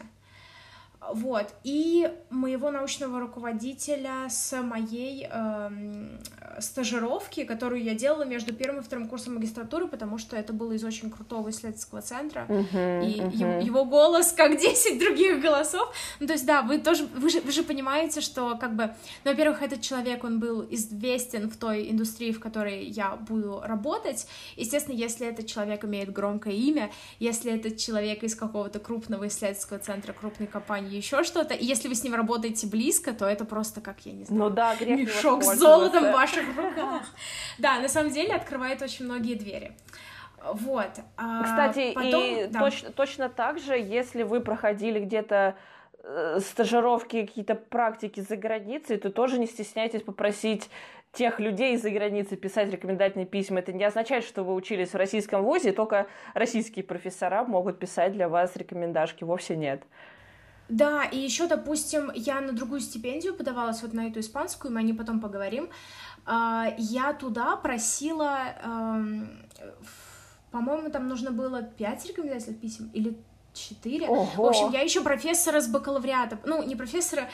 Вот. 1.08 1.48
И 1.64 2.10
моего 2.28 2.70
научного 2.70 3.20
руководителя 3.20 4.28
с 4.28 4.60
моей 4.60 5.26
э, 5.30 5.70
стажировки, 6.60 7.44
которую 7.44 7.82
я 7.82 7.94
делала 7.94 8.24
между 8.24 8.52
первым 8.52 8.80
и 8.80 8.84
вторым 8.84 9.08
курсом 9.08 9.34
магистратуры, 9.34 9.88
потому 9.88 10.18
что 10.18 10.36
это 10.36 10.52
было 10.52 10.72
из 10.72 10.84
очень 10.84 11.10
крутого 11.10 11.50
исследовательского 11.50 12.02
центра. 12.02 12.46
Uh-huh, 12.48 13.06
и 13.06 13.20
uh-huh. 13.20 13.34
Его, 13.34 13.52
его 13.64 13.84
голос 13.84 14.32
как 14.32 14.56
10 14.60 14.98
других 14.98 15.40
голосов. 15.40 15.92
Ну, 16.20 16.26
то 16.26 16.34
есть, 16.34 16.44
да, 16.44 16.62
вы 16.62 16.78
тоже, 16.78 17.06
вы 17.16 17.30
же, 17.30 17.40
вы 17.40 17.50
же 17.50 17.62
понимаете, 17.62 18.20
что, 18.20 18.56
как 18.58 18.76
бы, 18.76 18.94
ну, 19.24 19.30
во-первых, 19.30 19.62
этот 19.62 19.80
человек, 19.80 20.22
он 20.22 20.38
был 20.38 20.66
известен 20.70 21.48
в 21.48 21.56
той 21.56 21.90
индустрии, 21.90 22.32
в 22.32 22.40
которой 22.40 22.84
я 22.84 23.16
буду 23.16 23.62
работать. 23.64 24.26
Естественно, 24.56 24.94
если 24.94 25.26
этот 25.26 25.46
человек 25.46 25.84
имеет 25.84 26.12
громкое 26.12 26.54
имя, 26.54 26.90
если 27.18 27.52
этот 27.52 27.78
человек 27.78 28.22
из 28.22 28.34
какого-то 28.34 28.80
крупного 28.80 29.28
исследовательского 29.28 29.78
центра, 29.78 30.12
крупной 30.12 30.46
компании, 30.46 30.89
еще 30.90 31.24
что-то. 31.24 31.54
И 31.54 31.64
если 31.64 31.88
вы 31.88 31.94
с 31.94 32.04
ним 32.04 32.14
работаете 32.14 32.66
близко, 32.66 33.12
то 33.12 33.26
это 33.26 33.44
просто 33.44 33.80
как, 33.80 34.00
я 34.06 34.12
не 34.12 34.24
знаю, 34.24 34.42
ну, 34.42 34.50
да, 34.50 34.74
мешок 34.80 35.42
с 35.42 35.56
золотом 35.56 36.10
в 36.10 36.12
ваших 36.12 36.46
руках. 36.56 37.02
Да, 37.58 37.78
на 37.78 37.88
самом 37.88 38.10
деле 38.10 38.34
открывает 38.34 38.82
очень 38.82 39.04
многие 39.04 39.34
двери. 39.34 39.72
Вот. 40.42 40.90
А 41.16 41.44
Кстати, 41.44 41.92
потом, 41.92 42.22
и 42.22 42.46
да. 42.46 42.60
точно, 42.60 42.90
точно 42.92 43.28
так 43.28 43.58
же, 43.58 43.74
если 43.74 44.22
вы 44.22 44.40
проходили 44.40 44.98
где-то 44.98 45.56
э, 46.02 46.38
стажировки, 46.40 47.26
какие-то 47.26 47.54
практики 47.54 48.20
за 48.20 48.36
границей, 48.36 48.96
то 48.96 49.10
тоже 49.10 49.38
не 49.38 49.46
стесняйтесь 49.46 50.02
попросить 50.02 50.70
тех 51.12 51.40
людей 51.40 51.74
из-за 51.74 51.90
границы 51.90 52.36
писать 52.36 52.70
рекомендательные 52.70 53.26
письма. 53.26 53.58
Это 53.58 53.72
не 53.72 53.84
означает, 53.84 54.24
что 54.24 54.44
вы 54.44 54.54
учились 54.54 54.90
в 54.90 54.96
российском 54.96 55.42
вузе, 55.42 55.72
только 55.72 56.06
российские 56.34 56.84
профессора 56.84 57.44
могут 57.44 57.78
писать 57.78 58.12
для 58.12 58.28
вас 58.28 58.56
рекомендашки. 58.56 59.24
Вовсе 59.24 59.56
нет. 59.56 59.82
Да, 60.70 61.04
и 61.04 61.18
еще, 61.18 61.48
допустим, 61.48 62.12
я 62.14 62.40
на 62.40 62.52
другую 62.52 62.80
стипендию 62.80 63.34
подавалась, 63.34 63.82
вот 63.82 63.92
на 63.92 64.06
эту 64.06 64.20
испанскую, 64.20 64.72
мы 64.72 64.80
о 64.80 64.82
ней 64.82 64.94
потом 64.94 65.20
поговорим. 65.20 65.68
А, 66.24 66.72
я 66.78 67.12
туда 67.12 67.56
просила, 67.56 68.54
по-моему, 70.52 70.90
там 70.90 71.08
нужно 71.08 71.32
было 71.32 71.62
5 71.62 72.06
рекомендательных 72.06 72.60
писем 72.60 72.90
или 72.92 73.16
4. 73.52 74.08
Ого. 74.08 74.24
В 74.24 74.46
общем, 74.46 74.70
я 74.70 74.82
еще 74.82 75.02
профессора 75.02 75.60
с 75.60 75.68
бакалавриата, 75.68 76.38
ну, 76.44 76.62
не 76.62 76.76
профессора, 76.76 77.28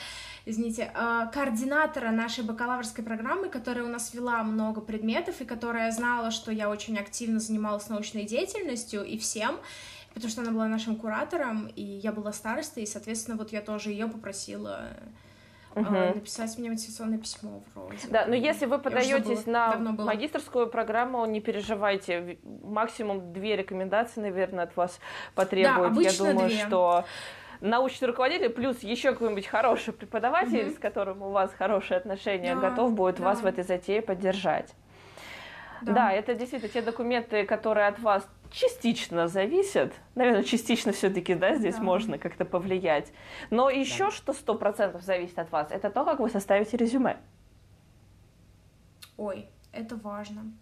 извините, 0.45 0.91
а 0.95 1.27
координатора 1.27 2.11
нашей 2.11 2.43
бакалаврской 2.43 3.03
программы, 3.03 3.49
которая 3.49 3.85
у 3.85 3.89
нас 3.89 4.13
вела 4.13 4.43
много 4.43 4.81
предметов 4.81 5.41
и 5.41 5.45
которая 5.45 5.91
знала, 5.91 6.31
что 6.31 6.51
я 6.51 6.69
очень 6.69 6.97
активно 6.97 7.39
занималась 7.39 7.89
научной 7.89 8.23
деятельностью 8.23 9.03
и 9.03 9.17
всем, 9.17 9.59
потому 10.17 10.31
что 10.31 10.41
она 10.41 10.51
была 10.51 10.67
нашим 10.67 10.95
куратором, 10.95 11.67
и 11.75 11.81
я 11.81 12.11
была 12.11 12.31
старостой, 12.31 12.83
и, 12.83 12.85
соответственно, 12.85 13.37
вот 13.37 13.51
я 13.51 13.61
тоже 13.61 13.91
ее 13.91 14.07
попросила 14.07 14.89
угу. 15.75 15.93
написать 15.93 16.57
мне 16.57 16.69
мотивационное 16.69 17.17
письмо 17.17 17.61
вроде. 17.73 17.97
Да, 18.09 18.25
но 18.25 18.35
если 18.35 18.65
вы 18.65 18.79
подаетесь 18.79 19.45
на 19.45 19.75
магистрскую 19.77 20.67
программу, 20.67 21.25
не 21.25 21.39
переживайте, 21.39 22.39
максимум 22.43 23.33
две 23.33 23.55
рекомендации, 23.55 24.21
наверное, 24.21 24.65
от 24.65 24.75
вас 24.75 24.99
потребуют. 25.35 25.93
Да, 25.93 26.01
я 26.01 26.11
думаю, 26.17 26.49
две. 26.49 26.65
что 26.65 27.05
научный 27.61 28.07
руководитель 28.07 28.49
плюс 28.49 28.79
еще 28.81 29.13
какой-нибудь 29.13 29.47
хороший 29.47 29.93
преподаватель, 29.93 30.67
угу. 30.67 30.75
с 30.75 30.79
которым 30.79 31.21
у 31.21 31.31
вас 31.31 31.53
хорошие 31.53 31.97
отношения, 31.97 32.55
да, 32.55 32.69
готов 32.69 32.93
будет 32.93 33.17
да. 33.17 33.25
вас 33.25 33.41
в 33.41 33.45
этой 33.45 33.63
затее 33.63 34.01
поддержать. 34.01 34.73
Да. 35.81 35.93
да, 35.93 36.11
это 36.11 36.33
действительно 36.33 36.71
те 36.71 36.81
документы, 36.81 37.45
которые 37.45 37.87
от 37.87 37.99
вас 37.99 38.27
частично 38.51 39.27
зависят. 39.27 39.93
Наверное, 40.15 40.43
частично 40.43 40.91
все-таки, 40.91 41.35
да, 41.35 41.55
здесь 41.55 41.75
да. 41.75 41.81
можно 41.81 42.17
как-то 42.17 42.45
повлиять. 42.45 43.11
Но 43.49 43.69
еще 43.69 44.05
да. 44.05 44.11
что 44.11 44.33
сто 44.33 44.55
процентов 44.55 45.01
зависит 45.03 45.37
от 45.39 45.51
вас, 45.51 45.71
это 45.71 45.89
то, 45.89 46.05
как 46.05 46.19
вы 46.19 46.29
составите 46.29 46.77
резюме. 46.77 47.17
Ой, 49.17 49.47
это 49.71 49.95
важно. 49.95 50.53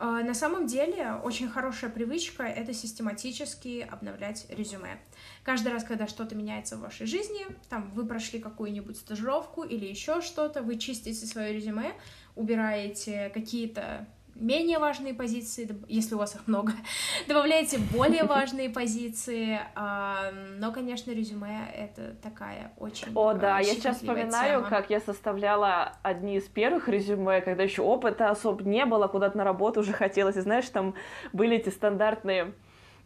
А, 0.00 0.22
на 0.22 0.34
самом 0.34 0.66
деле, 0.66 1.14
очень 1.24 1.48
хорошая 1.48 1.90
привычка— 1.90 2.42
это 2.44 2.72
систематически 2.72 3.86
обновлять 3.90 4.46
резюме. 4.48 5.00
Каждый 5.42 5.72
раз, 5.72 5.82
когда 5.82 6.06
что-то 6.06 6.36
меняется 6.36 6.76
в 6.76 6.80
вашей 6.80 7.06
жизни, 7.06 7.44
там 7.68 7.90
вы 7.90 8.06
прошли 8.06 8.38
какую-нибудь 8.38 8.96
стажировку 8.96 9.64
или 9.64 9.86
еще 9.86 10.20
что-то, 10.20 10.62
вы 10.62 10.78
чистите 10.78 11.26
свое 11.26 11.52
резюме, 11.52 11.94
убираете 12.36 13.30
какие-то 13.34 14.06
менее 14.38 14.78
важные 14.78 15.14
позиции, 15.14 15.68
если 15.88 16.14
у 16.14 16.18
вас 16.18 16.34
их 16.34 16.46
много, 16.46 16.72
добавляйте 17.28 17.78
более 17.78 18.24
важные 18.24 18.70
позиции, 18.70 19.60
а, 19.74 20.30
но, 20.58 20.72
конечно, 20.72 21.10
резюме— 21.10 21.68
это 21.74 22.14
такая 22.22 22.72
очень 22.78 23.08
О, 23.14 23.34
да, 23.34 23.58
я 23.58 23.74
сейчас 23.74 23.96
вспоминаю, 23.96 24.60
тема. 24.60 24.70
как 24.70 24.90
я 24.90 25.00
составляла 25.00 25.94
одни 26.02 26.36
из 26.36 26.44
первых 26.44 26.88
резюме, 26.88 27.40
когда 27.40 27.62
еще 27.62 27.82
опыта 27.82 28.30
особо 28.30 28.62
не 28.64 28.84
было, 28.84 29.08
куда-то 29.08 29.36
на 29.38 29.44
работу 29.44 29.80
уже 29.80 29.92
хотелось, 29.92 30.36
и 30.36 30.40
знаешь, 30.40 30.68
там 30.68 30.94
были 31.32 31.56
эти 31.56 31.68
стандартные 31.68 32.52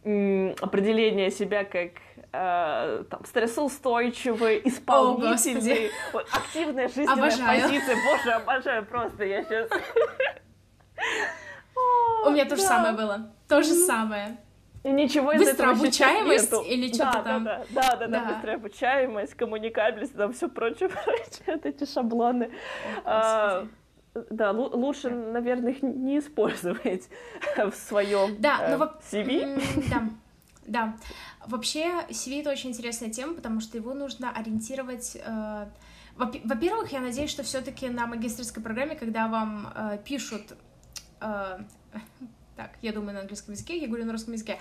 определение 0.03 1.31
себя 1.31 1.63
как 1.63 1.91
э, 2.33 3.03
там, 3.09 3.25
стрессоустойчивый, 3.25 4.61
исполнительный, 4.65 5.91
О, 6.11 6.17
активная 6.17 6.89
жизненная 6.89 7.13
обожаю. 7.13 7.61
позиция. 7.61 7.95
Боже, 8.05 8.31
обожаю 8.31 8.85
просто, 8.85 9.23
я 9.23 9.43
сейчас... 9.43 9.69
У 12.25 12.29
меня 12.29 12.45
то 12.45 12.55
же 12.55 12.61
самое 12.61 12.93
было. 12.93 13.31
То 13.47 13.61
же 13.63 13.73
самое. 13.73 14.37
И 14.83 14.89
ничего 14.91 15.31
из 15.31 15.39
Быстрая 15.39 15.71
этого 15.71 15.85
обучаемость 15.87 16.51
нету. 16.51 16.63
или 16.65 16.87
что-то 16.93 17.11
да, 17.13 17.23
там? 17.23 17.43
Да, 17.45 17.63
да, 17.69 17.95
да, 17.95 18.07
да, 18.07 18.07
Да. 18.19 18.25
быстрая 18.33 18.55
обучаемость, 18.57 19.33
коммуникабельность, 19.35 20.13
там 20.15 20.33
все 20.33 20.49
прочее, 20.49 20.89
прочее, 21.05 21.43
вот 21.47 21.65
эти 21.65 21.85
шаблоны. 21.85 22.51
А, 23.05 23.65
да, 24.29 24.51
лу- 24.51 24.75
лучше, 24.75 25.09
наверное, 25.09 25.71
их 25.71 25.83
не 25.83 26.19
использовать 26.19 27.07
в 27.57 27.71
своем 27.71 28.35
Да, 28.41 28.57
э, 28.61 28.71
ну 28.71 28.77
во- 28.77 28.99
CV. 29.09 29.61
Да, 29.89 30.03
да. 30.67 30.93
Вообще, 31.47 31.85
CV 32.09 32.41
это 32.41 32.49
очень 32.51 32.71
интересная 32.71 33.09
тема, 33.09 33.35
потому 33.35 33.61
что 33.61 33.77
его 33.77 33.93
нужно 33.93 34.31
ориентировать. 34.31 35.15
э, 35.15 35.65
во- 36.17 36.31
Во-первых, 36.43 36.91
я 36.91 36.99
надеюсь, 36.99 37.29
что 37.31 37.43
все-таки 37.43 37.87
на 37.87 38.05
магистрской 38.05 38.61
программе, 38.61 38.95
когда 38.95 39.27
вам 39.29 39.71
э, 39.73 39.97
пишут, 40.03 40.55
так, 42.55 42.71
я 42.81 42.91
думаю 42.91 43.13
на 43.13 43.21
английском 43.21 43.53
языке, 43.53 43.77
я 43.77 43.87
говорю 43.87 44.05
на 44.05 44.11
русском 44.11 44.33
языке. 44.33 44.57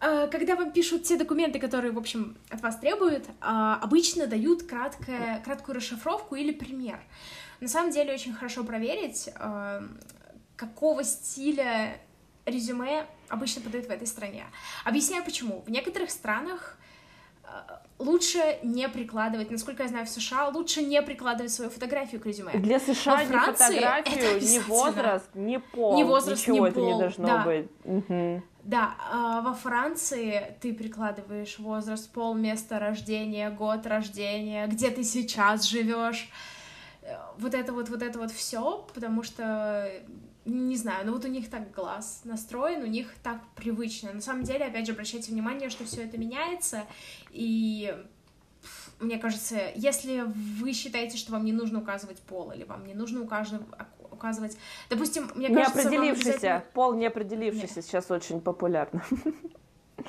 Э, 0.00 0.28
Когда 0.30 0.56
вам 0.56 0.72
пишут 0.72 1.04
те 1.04 1.16
документы, 1.16 1.58
которые, 1.58 1.92
в 1.92 1.98
общем, 1.98 2.36
от 2.50 2.60
вас 2.60 2.78
требуют, 2.78 3.26
э, 3.28 3.32
обычно 3.40 4.26
дают 4.26 4.64
краткое, 4.64 5.40
краткую 5.44 5.76
расшифровку 5.76 6.34
или 6.34 6.52
пример. 6.52 7.00
На 7.60 7.68
самом 7.68 7.90
деле 7.90 8.12
очень 8.12 8.34
хорошо 8.34 8.64
проверить, 8.64 9.30
э, 9.34 9.82
какого 10.56 11.04
стиля 11.04 11.98
резюме 12.44 13.06
обычно 13.28 13.62
подают 13.62 13.86
в 13.86 13.90
этой 13.90 14.06
стране. 14.06 14.44
Объясняю 14.84 15.24
почему. 15.24 15.62
В 15.66 15.70
некоторых 15.70 16.10
странах 16.10 16.78
э, 16.78 16.85
лучше 17.98 18.58
не 18.62 18.88
прикладывать, 18.88 19.50
насколько 19.50 19.82
я 19.82 19.88
знаю, 19.88 20.06
в 20.06 20.08
США 20.08 20.48
лучше 20.48 20.82
не 20.82 21.00
прикладывать 21.02 21.52
свою 21.52 21.70
фотографию 21.70 22.20
к 22.20 22.26
резюме. 22.26 22.52
Для 22.52 22.78
США 22.78 23.16
Во 23.16 23.24
ни 23.24 23.28
Франции 23.28 23.52
это 23.52 23.64
фотографию, 23.64 24.36
обязательно. 24.36 24.74
возраст, 24.74 25.28
ни 25.34 25.56
пол. 25.56 25.96
Ни 25.96 26.02
возраст, 26.02 26.42
ничего 26.42 26.66
ни 26.66 26.70
это 26.70 26.80
не 26.80 26.90
пол, 26.92 26.98
должно 27.00 27.26
да. 27.26 27.44
быть. 27.44 27.68
Мгм. 27.84 28.44
Да, 28.64 28.94
а 29.12 29.40
во 29.42 29.54
Франции 29.54 30.56
ты 30.60 30.74
прикладываешь 30.74 31.58
возраст, 31.58 32.12
пол, 32.12 32.34
место 32.34 32.78
рождения, 32.78 33.48
год 33.50 33.86
рождения, 33.86 34.66
где 34.66 34.90
ты 34.90 35.04
сейчас 35.04 35.64
живешь. 35.64 36.28
Э, 37.02 37.14
Вот 37.38 37.54
это 37.54 37.72
вот, 37.72 37.88
вот 37.88 38.02
это 38.02 38.18
вот 38.18 38.32
все, 38.32 38.84
потому 38.92 39.22
что 39.22 39.88
не 40.46 40.76
знаю, 40.76 41.04
ну 41.06 41.12
вот 41.12 41.24
у 41.24 41.28
них 41.28 41.50
так 41.50 41.72
глаз 41.72 42.22
настроен, 42.24 42.82
у 42.82 42.86
них 42.86 43.12
так 43.22 43.38
привычно. 43.56 44.12
На 44.12 44.20
самом 44.20 44.44
деле, 44.44 44.64
опять 44.66 44.86
же, 44.86 44.92
обращайте 44.92 45.32
внимание, 45.32 45.68
что 45.70 45.84
все 45.84 46.04
это 46.04 46.16
меняется, 46.18 46.84
и 47.30 47.94
мне 49.00 49.18
кажется, 49.18 49.58
если 49.74 50.22
вы 50.60 50.72
считаете, 50.72 51.18
что 51.18 51.32
вам 51.32 51.44
не 51.44 51.52
нужно 51.52 51.80
указывать 51.80 52.20
пол, 52.20 52.52
или 52.52 52.64
вам 52.64 52.86
не 52.86 52.94
нужно 52.94 53.22
указывать, 53.22 54.56
допустим, 54.88 55.30
мне 55.34 55.48
Не 55.48 55.54
кажется, 55.54 55.78
вам 55.78 55.86
определившийся, 55.88 56.30
обязательно- 56.30 56.64
пол 56.72 56.94
не 56.94 57.06
определившийся 57.06 57.82
сейчас 57.82 58.10
очень 58.10 58.40
популярно. 58.40 59.04
Да? 59.96 60.02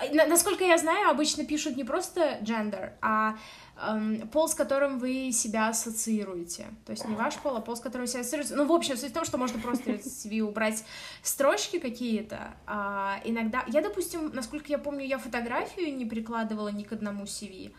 А, 0.00 0.14
на- 0.14 0.26
Насколько 0.26 0.64
я 0.64 0.78
знаю, 0.78 1.10
обычно 1.10 1.44
пишут 1.44 1.76
не 1.76 1.84
просто 1.84 2.38
gender, 2.42 2.92
а 3.00 3.36
эм, 3.80 4.28
пол, 4.28 4.48
с 4.48 4.54
которым 4.54 4.98
вы 4.98 5.32
себя 5.32 5.68
ассоциируете. 5.68 6.66
То 6.86 6.92
есть 6.92 7.06
не 7.06 7.14
ваш 7.14 7.36
пол, 7.36 7.56
а 7.56 7.60
пол, 7.60 7.76
с 7.76 7.80
которым 7.80 8.06
вы 8.06 8.08
себя 8.08 8.20
ассоциируете. 8.20 8.54
Ну, 8.54 8.66
в 8.66 8.72
общем, 8.72 8.96
суть 8.96 9.10
в 9.10 9.14
том, 9.14 9.24
что 9.24 9.38
можно 9.38 9.60
просто 9.60 9.92
из 9.92 10.24
CV 10.24 10.40
убрать 10.40 10.84
строчки 11.22 11.78
какие-то. 11.78 12.54
А 12.66 13.20
иногда... 13.24 13.64
Я, 13.68 13.82
допустим, 13.82 14.30
насколько 14.34 14.66
я 14.68 14.78
помню, 14.78 15.04
я 15.04 15.18
фотографию 15.18 15.94
не 15.94 16.04
прикладывала 16.04 16.68
ни 16.68 16.82
к 16.82 16.92
одному 16.92 17.24
CV. 17.24 17.72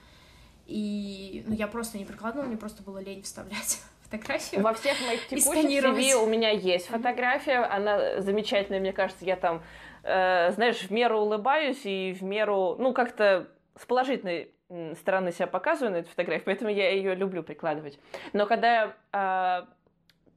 И 0.67 1.43
ну, 1.47 1.53
я 1.53 1.67
просто 1.67 1.97
не 1.97 2.05
прикладывала, 2.05 2.47
мне 2.47 2.57
просто 2.57 2.83
было 2.83 2.99
лень 2.99 3.23
вставлять 3.23 3.81
фотографию. 4.03 4.61
Во 4.61 4.73
всех 4.73 4.99
моих 5.05 5.27
текущих. 5.27 5.83
CV 5.83 6.13
у 6.15 6.25
меня 6.27 6.49
есть 6.49 6.87
фотография, 6.87 7.57
она 7.57 8.21
замечательная, 8.21 8.79
мне 8.79 8.93
кажется, 8.93 9.25
я 9.25 9.35
там, 9.35 9.61
э, 10.03 10.51
знаешь, 10.51 10.77
в 10.77 10.91
меру 10.91 11.19
улыбаюсь 11.19 11.81
и 11.83 12.13
в 12.13 12.23
меру, 12.23 12.75
ну, 12.79 12.93
как-то 12.93 13.49
с 13.77 13.85
положительной 13.85 14.51
стороны 14.95 15.31
себя 15.31 15.47
показываю 15.47 15.93
на 15.93 15.97
этой 15.97 16.09
фотографии, 16.09 16.43
поэтому 16.45 16.69
я 16.71 16.91
ее 16.91 17.15
люблю 17.15 17.43
прикладывать. 17.43 17.99
Но 18.33 18.45
когда 18.45 18.93
я 19.11 19.63
э, 19.63 19.65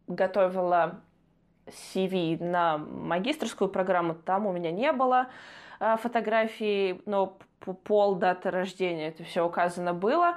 готовила 0.08 1.00
CV 1.66 2.42
на 2.42 2.78
магистрскую 2.78 3.68
программу, 3.70 4.14
там 4.14 4.46
у 4.46 4.52
меня 4.52 4.70
не 4.70 4.92
было 4.92 5.28
э, 5.80 5.96
фотографий, 5.96 7.00
но 7.06 7.38
пол, 7.84 8.16
дата 8.16 8.50
рождения, 8.50 9.08
это 9.08 9.24
все 9.24 9.46
указано 9.46 9.94
было. 9.94 10.36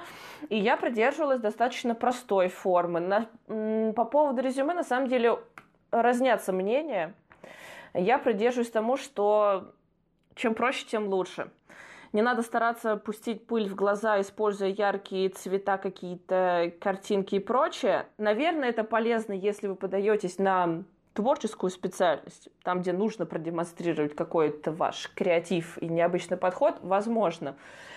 И 0.50 0.58
я 0.58 0.78
придерживалась 0.78 1.42
достаточно 1.42 1.94
простой 1.96 2.48
формы. 2.48 3.00
На- 3.00 3.94
по 3.94 4.06
поводу 4.06 4.42
резюме, 4.42 4.74
на 4.74 4.84
самом 4.84 5.10
деле, 5.10 5.38
разнятся 5.92 6.54
мнения. 6.54 7.14
Я 7.94 8.18
придерживаюсь 8.18 8.70
тому, 8.70 8.96
что 8.96 9.74
чем 10.36 10.54
проще, 10.54 10.86
тем 10.86 11.08
лучше. 11.08 11.50
Не 12.14 12.22
надо 12.22 12.42
стараться 12.42 12.96
пустить 12.98 13.46
пыль 13.46 13.68
в 13.70 13.76
глаза, 13.76 14.20
используя 14.22 14.70
яркие 14.70 15.30
цвета, 15.30 15.78
какие-то 15.78 16.74
картинки 16.80 17.36
и 17.36 17.40
прочее. 17.40 18.08
Наверное, 18.18 18.70
это 18.70 18.84
полезно, 18.84 19.34
если 19.34 19.68
вы 19.68 19.76
подаетесь 19.76 20.40
на 20.40 20.84
творческую 21.18 21.72
специальность, 21.72 22.48
там, 22.62 22.82
где 22.82 22.94
нужно 22.94 23.26
продемонстрировать 23.26 24.16
какой-то 24.16 24.72
ваш 24.72 25.12
креатив 25.16 25.80
и 25.80 25.88
необычный 25.88 26.38
подход, 26.38 26.76
возможно. 26.82 27.56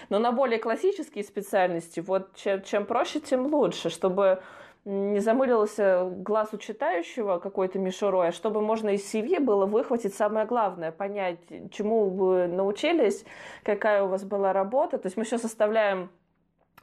Но 0.08 0.18
на 0.18 0.32
более 0.32 0.58
классические 0.58 1.24
специальности, 1.24 2.00
вот 2.00 2.34
чем, 2.34 2.62
чем 2.62 2.86
проще, 2.86 3.20
тем 3.20 3.46
лучше, 3.54 3.90
чтобы 3.90 4.42
не 4.84 5.20
замылился 5.20 6.08
глаз 6.10 6.48
у 6.52 6.58
читающего 6.58 7.38
какой-то 7.38 7.78
мишурой, 7.78 8.28
а 8.28 8.32
чтобы 8.32 8.60
можно 8.62 8.90
из 8.90 9.14
CV 9.14 9.40
было 9.40 9.66
выхватить 9.66 10.14
самое 10.14 10.46
главное, 10.46 10.90
понять, 10.90 11.38
чему 11.70 12.08
вы 12.08 12.46
научились, 12.48 13.24
какая 13.62 14.02
у 14.02 14.08
вас 14.08 14.24
была 14.24 14.52
работа. 14.52 14.98
То 14.98 15.06
есть 15.06 15.16
мы 15.16 15.24
все 15.24 15.38
составляем 15.38 16.10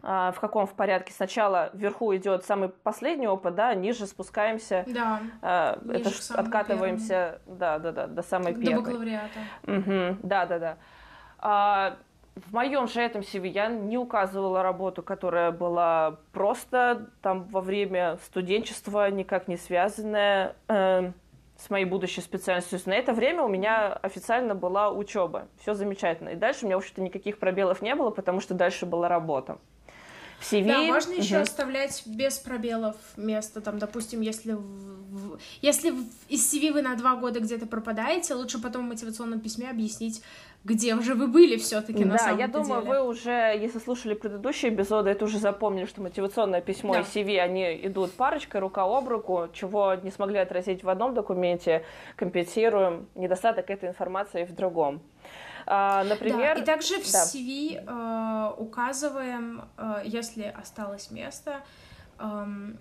а, 0.04 0.32
в 0.32 0.40
каком 0.40 0.68
в 0.68 0.74
порядке. 0.74 1.12
Сначала 1.12 1.72
вверху 1.74 2.16
идет 2.16 2.46
самый 2.46 2.70
последний 2.70 3.28
опыт, 3.28 3.56
да, 3.56 3.74
ниже 3.74 4.06
спускаемся, 4.06 4.86
Да, 4.88 5.22
а, 5.42 5.80
Ниже 5.84 6.00
это 6.00 6.40
откатываемся, 6.40 7.42
да, 7.48 7.80
да, 7.80 7.92
да, 7.92 8.08
до 8.08 8.22
самой 8.22 8.54
до 8.54 8.62
первой. 8.62 8.84
бакалавриата. 8.84 9.40
Мгм, 9.64 10.20
Да, 10.22 10.46
да, 10.46 10.60
да. 10.60 10.78
А, 11.40 11.98
в 12.46 12.54
моем 12.54 12.88
же 12.88 13.02
этом 13.02 13.22
CV 13.22 13.48
я 13.48 13.68
не 13.68 13.98
указывала 13.98 14.62
работу, 14.64 15.02
которая 15.04 15.52
была 15.52 16.18
просто 16.32 17.10
там 17.22 17.44
во 17.46 17.62
время 17.62 18.18
студенчества, 18.26 19.10
никак 19.10 19.48
не 19.48 19.58
связанная 19.58 20.56
э, 20.68 21.12
с 21.58 21.70
моей 21.70 21.86
будущей 21.86 22.22
специальностью. 22.22 22.72
То 22.72 22.76
есть 22.76 22.88
на 22.88 22.94
это 22.94 23.14
время 23.14 23.44
у 23.44 23.48
меня 23.48 23.94
официально 23.94 24.56
была 24.56 24.92
учеба. 24.92 25.48
Все 25.62 25.74
замечательно. 25.74 26.30
И 26.30 26.36
дальше 26.36 26.64
у 26.64 26.68
меня, 26.68 26.78
в 26.78 26.80
общем-то, 26.82 27.02
никаких 27.02 27.40
пробелов 27.40 27.82
не 27.82 27.96
было, 27.96 28.12
потому 28.12 28.40
что 28.42 28.54
дальше 28.54 28.86
была 28.86 29.10
работа. 29.10 29.58
В 30.40 30.54
CV... 30.54 30.68
Да, 30.68 30.84
можно 30.84 31.14
еще 31.14 31.36
Мгм. 31.36 31.44
оставлять 31.44 32.04
без 32.06 32.38
пробелов 32.38 32.96
место, 33.18 33.60
там, 33.60 33.80
допустим, 33.80 34.22
если 34.22 34.54
в- 34.54 35.40
если 35.64 35.92
из 36.30 36.54
CV 36.54 36.72
вы 36.74 36.84
на 36.84 36.96
два 36.96 37.16
года 37.16 37.40
где-то 37.40 37.66
пропадаете, 37.66 38.36
лучше 38.36 38.62
потом 38.62 38.86
в 38.86 38.90
мотивационном 38.90 39.40
письме 39.40 39.68
объяснить, 39.68 40.22
где 40.68 41.00
же 41.02 41.16
вы 41.16 41.28
были 41.28 41.56
все-таки 41.56 42.04
на 42.04 42.14
Да, 42.14 42.18
самом 42.18 42.40
я 42.40 42.48
думаю, 42.50 42.82
деле. 42.82 42.94
вы 43.00 43.08
уже, 43.08 43.32
если 43.58 43.80
слушали 43.80 44.16
предыдущие 44.16 44.74
эпизоды, 44.74 45.10
это 45.10 45.24
уже 45.24 45.40
запомнили, 45.40 45.86
что 45.86 46.02
мотивационное 46.02 46.60
письмо 46.60 46.96
Да. 46.96 47.00
и 47.00 47.04
CV, 47.04 47.40
они 47.40 47.80
идут 47.88 48.12
парочкой, 48.12 48.60
рука 48.60 48.84
об 48.84 49.08
руку, 49.08 49.48
чего 49.54 49.96
не 49.96 50.12
смогли 50.12 50.40
отразить 50.40 50.84
в 50.84 50.90
одном 50.90 51.14
документе, 51.14 51.86
компенсируем 52.18 53.08
недостаток 53.16 53.70
этой 53.70 53.88
информации 53.88 54.44
в 54.44 54.54
другом. 54.54 55.00
А, 55.66 56.04
например, 56.04 56.56
Да, 56.58 56.62
и 56.62 56.66
также 56.66 56.96
в 57.00 57.12
да. 57.12 57.24
CV 57.24 57.84
э, 57.88 58.54
указываем, 58.58 59.62
э, 59.78 60.02
если 60.04 60.44
осталось 60.44 61.12
место, 61.12 61.62
эм, 62.20 62.78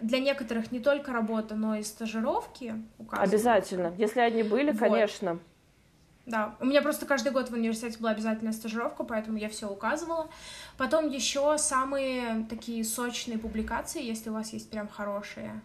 для 0.00 0.20
некоторых 0.20 0.72
не 0.72 0.80
только 0.80 1.12
работа, 1.12 1.54
но 1.54 1.74
и 1.76 1.82
стажировки 1.82 2.74
указывают. 2.98 3.30
обязательно, 3.30 3.92
если 3.98 4.20
они 4.20 4.42
были, 4.42 4.70
Вот. 4.70 4.80
конечно. 4.80 5.38
Да, 6.24 6.54
у 6.60 6.66
меня 6.66 6.82
просто 6.82 7.04
каждый 7.04 7.32
год 7.32 7.50
в 7.50 7.52
университете 7.52 7.98
была 7.98 8.10
обязательная 8.10 8.52
стажировка, 8.52 9.02
поэтому 9.02 9.38
я 9.38 9.48
все 9.48 9.68
указывала. 9.68 10.30
Потом 10.78 11.08
еще 11.08 11.58
самые 11.58 12.46
такие 12.48 12.84
сочные 12.84 13.38
публикации, 13.38 14.04
если 14.04 14.30
у 14.30 14.34
вас 14.34 14.52
есть 14.52 14.70
прям 14.70 14.86
хорошие. 14.86 15.60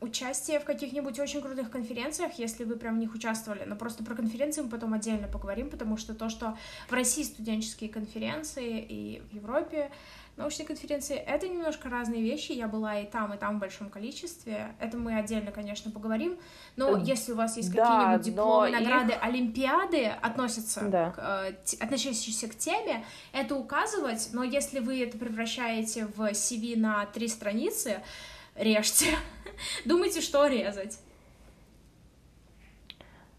Участие 0.00 0.60
в 0.60 0.64
каких-нибудь 0.64 1.18
очень 1.18 1.40
крутых 1.40 1.70
конференциях, 1.70 2.38
если 2.38 2.64
вы 2.64 2.76
прям 2.76 2.96
в 2.96 2.98
них 2.98 3.14
участвовали. 3.14 3.64
Но 3.64 3.74
просто 3.74 4.04
про 4.04 4.14
конференции 4.14 4.60
мы 4.60 4.68
потом 4.68 4.92
отдельно 4.92 5.28
поговорим, 5.28 5.70
потому 5.70 5.96
что 5.96 6.14
то, 6.14 6.28
что 6.28 6.56
в 6.88 6.92
России 6.92 7.22
студенческие 7.22 7.88
конференции 7.90 8.80
и 8.80 9.22
в 9.30 9.34
Европе 9.34 9.90
научные 10.36 10.66
конференции, 10.66 11.16
это 11.16 11.48
немножко 11.48 11.88
разные 11.88 12.22
вещи. 12.22 12.52
Я 12.52 12.66
была 12.66 12.98
и 12.98 13.06
там, 13.06 13.32
и 13.32 13.36
там 13.36 13.56
в 13.56 13.60
большом 13.60 13.88
количестве. 13.88 14.74
Это 14.80 14.96
мы 14.96 15.16
отдельно, 15.16 15.52
конечно, 15.52 15.90
поговорим. 15.90 16.36
Но 16.76 16.96
э, 16.96 17.02
если 17.04 17.32
у 17.32 17.36
вас 17.36 17.56
есть 17.56 17.72
да, 17.72 17.84
какие-нибудь 17.84 18.26
дипломы, 18.26 18.70
награды, 18.70 19.12
их... 19.12 19.18
олимпиады, 19.22 20.06
относятся 20.06 20.80
да. 20.82 21.10
к, 21.10 21.18
э, 21.18 21.74
относящиеся 21.80 22.48
к 22.48 22.56
теме, 22.56 23.04
это 23.32 23.54
указывать. 23.56 24.30
Но 24.32 24.42
если 24.42 24.80
вы 24.80 25.02
это 25.02 25.18
превращаете 25.18 26.06
в 26.06 26.20
CV 26.20 26.76
на 26.76 27.06
три 27.06 27.28
страницы, 27.28 28.02
режьте. 28.56 29.16
Думайте, 29.84 30.20
что 30.20 30.46
резать. 30.46 30.98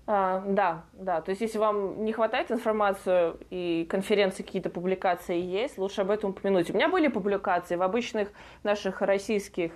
А, 0.07 0.43
да, 0.45 0.83
да. 0.93 1.21
То 1.21 1.31
есть, 1.31 1.41
если 1.41 1.57
вам 1.57 2.05
не 2.05 2.13
хватает 2.13 2.51
информации 2.51 3.33
и 3.49 3.85
конференции 3.89 4.43
какие-то 4.43 4.69
публикации 4.69 5.39
есть, 5.39 5.77
лучше 5.77 6.01
об 6.01 6.11
этом 6.11 6.31
упомянуть. 6.31 6.69
У 6.69 6.73
меня 6.73 6.89
были 6.89 7.07
публикации 7.07 7.75
в 7.75 7.81
обычных 7.81 8.29
наших 8.63 9.01
российских 9.01 9.71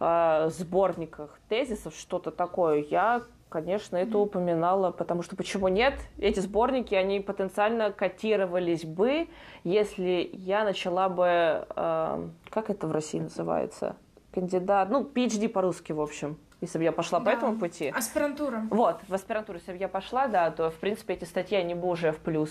э, 0.00 0.48
сборниках 0.50 1.38
тезисов, 1.48 1.94
что-то 1.94 2.30
такое. 2.30 2.84
Я, 2.90 3.22
конечно, 3.48 3.96
это 3.96 4.18
упоминала, 4.18 4.90
потому 4.90 5.22
что 5.22 5.34
почему 5.34 5.68
нет? 5.68 5.94
Эти 6.18 6.40
сборники, 6.40 6.94
они 6.94 7.20
потенциально 7.20 7.90
котировались 7.90 8.84
бы, 8.84 9.28
если 9.62 10.28
я 10.34 10.64
начала 10.64 11.08
бы, 11.08 11.66
э, 11.74 12.28
как 12.50 12.68
это 12.68 12.86
в 12.86 12.92
России 12.92 13.20
называется? 13.20 13.96
Кандидат, 14.30 14.90
ну, 14.90 15.04
PhD 15.04 15.48
по-русски, 15.48 15.92
в 15.92 16.02
общем 16.02 16.36
если 16.64 16.78
бы 16.78 16.84
я 16.84 16.92
пошла 16.92 17.20
да. 17.20 17.24
по 17.30 17.36
этому 17.36 17.58
пути. 17.58 17.88
Аспирантура. 17.88 18.66
Вот, 18.70 19.00
в 19.06 19.14
аспирантуру, 19.14 19.58
если 19.58 19.72
бы 19.72 19.78
я 19.78 19.88
пошла, 19.88 20.26
да, 20.28 20.50
то, 20.50 20.70
в 20.70 20.76
принципе, 20.76 21.14
эти 21.14 21.24
статьи, 21.24 21.56
они 21.56 21.74
бы 21.74 21.88
уже 21.88 22.12
в 22.12 22.18
плюс 22.18 22.50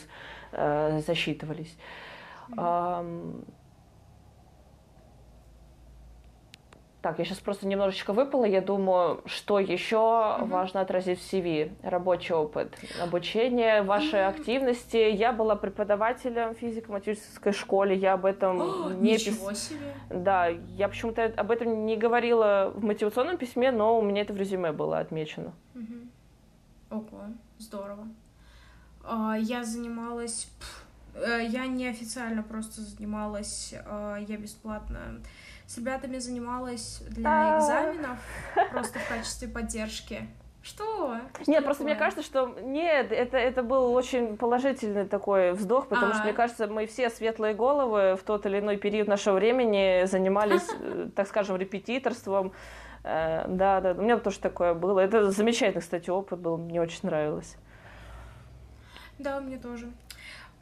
э, 0.52 1.02
засчитывались. 1.06 1.76
Mm-hmm. 2.50 3.46
Так, 7.04 7.20
я 7.20 7.26
сейчас 7.26 7.40
просто 7.40 7.68
немножечко 7.68 8.14
выпала. 8.14 8.46
Я 8.46 8.62
думаю, 8.62 9.22
что 9.26 9.60
еще 9.60 9.98
угу. 9.98 10.46
важно 10.46 10.80
отразить 10.80 11.20
в 11.20 11.34
CV. 11.34 11.74
Рабочий 11.84 12.34
опыт, 12.34 12.78
обучение, 13.02 13.82
ваши 13.82 14.16
угу. 14.16 14.30
активности. 14.30 14.96
Я 14.96 15.34
была 15.34 15.58
преподавателем 15.58 16.56
физико-математической 16.56 17.52
школе. 17.52 17.94
Я 17.94 18.14
об 18.14 18.24
этом 18.24 18.62
О, 18.62 18.90
не 18.94 19.16
Ничего 19.16 19.50
пис... 19.50 19.68
себе! 19.68 19.94
Да, 20.10 20.48
я 20.48 20.88
почему-то 20.88 21.26
об 21.26 21.52
этом 21.52 21.86
не 21.86 21.98
говорила 21.98 22.72
в 22.74 22.86
мотивационном 22.86 23.38
письме, 23.38 23.72
но 23.72 24.00
у 24.00 24.02
меня 24.02 24.22
это 24.22 24.32
в 24.32 24.38
резюме 24.38 24.72
было 24.72 25.00
отмечено. 25.00 25.52
Угу. 25.76 27.02
Ого, 27.02 27.24
здорово. 27.58 28.08
А, 29.04 29.36
я 29.38 29.66
занималась... 29.66 30.48
Э, 31.16 31.46
я 31.46 31.68
неофициально 31.68 32.44
просто 32.44 32.80
занималась, 32.80 33.76
а, 33.86 34.16
я 34.26 34.38
бесплатно 34.38 35.20
с 35.68 35.78
ребятами 35.78 36.18
занималась 36.18 37.02
для 37.10 37.58
экзаменов, 37.58 38.20
просто 38.72 39.00
в 39.00 39.08
качестве 39.08 39.48
поддержки. 39.48 40.28
Что? 40.64 41.20
что 41.42 41.52
нет, 41.52 41.66
просто 41.66 41.84
мне 41.84 41.96
кажется, 41.96 42.24
что 42.24 42.56
нет, 42.62 43.12
это, 43.12 43.36
это 43.38 43.64
был 43.64 43.94
очень 43.94 44.38
положительный 44.38 45.06
такой 45.06 45.52
вздох, 45.52 45.90
потому 45.90 46.12
а 46.12 46.16
что, 46.16 46.24
мне 46.24 46.34
кажется, 46.34 46.68
мы 46.68 46.86
все 46.86 47.10
светлые 47.10 47.54
головы 47.54 48.16
в 48.16 48.24
тот 48.24 48.46
или 48.46 48.60
иной 48.60 48.78
период 48.78 49.10
нашего 49.10 49.36
времени 49.36 50.06
занимались, 50.06 50.66
э, 50.80 51.10
так 51.14 51.28
скажем, 51.28 51.58
репетиторством. 51.58 52.54
Э, 53.04 53.46
да, 53.50 53.82
да, 53.82 53.92
у 53.92 54.02
меня 54.02 54.18
тоже 54.18 54.40
такое 54.40 54.74
было. 54.74 55.02
Это 55.02 55.32
замечательный, 55.32 55.82
кстати, 55.82 56.10
опыт 56.10 56.40
был, 56.40 56.58
мне 56.58 56.82
очень 56.82 57.02
нравилось. 57.04 57.58
Да, 59.20 59.42
мне 59.42 59.58
тоже. 59.58 59.92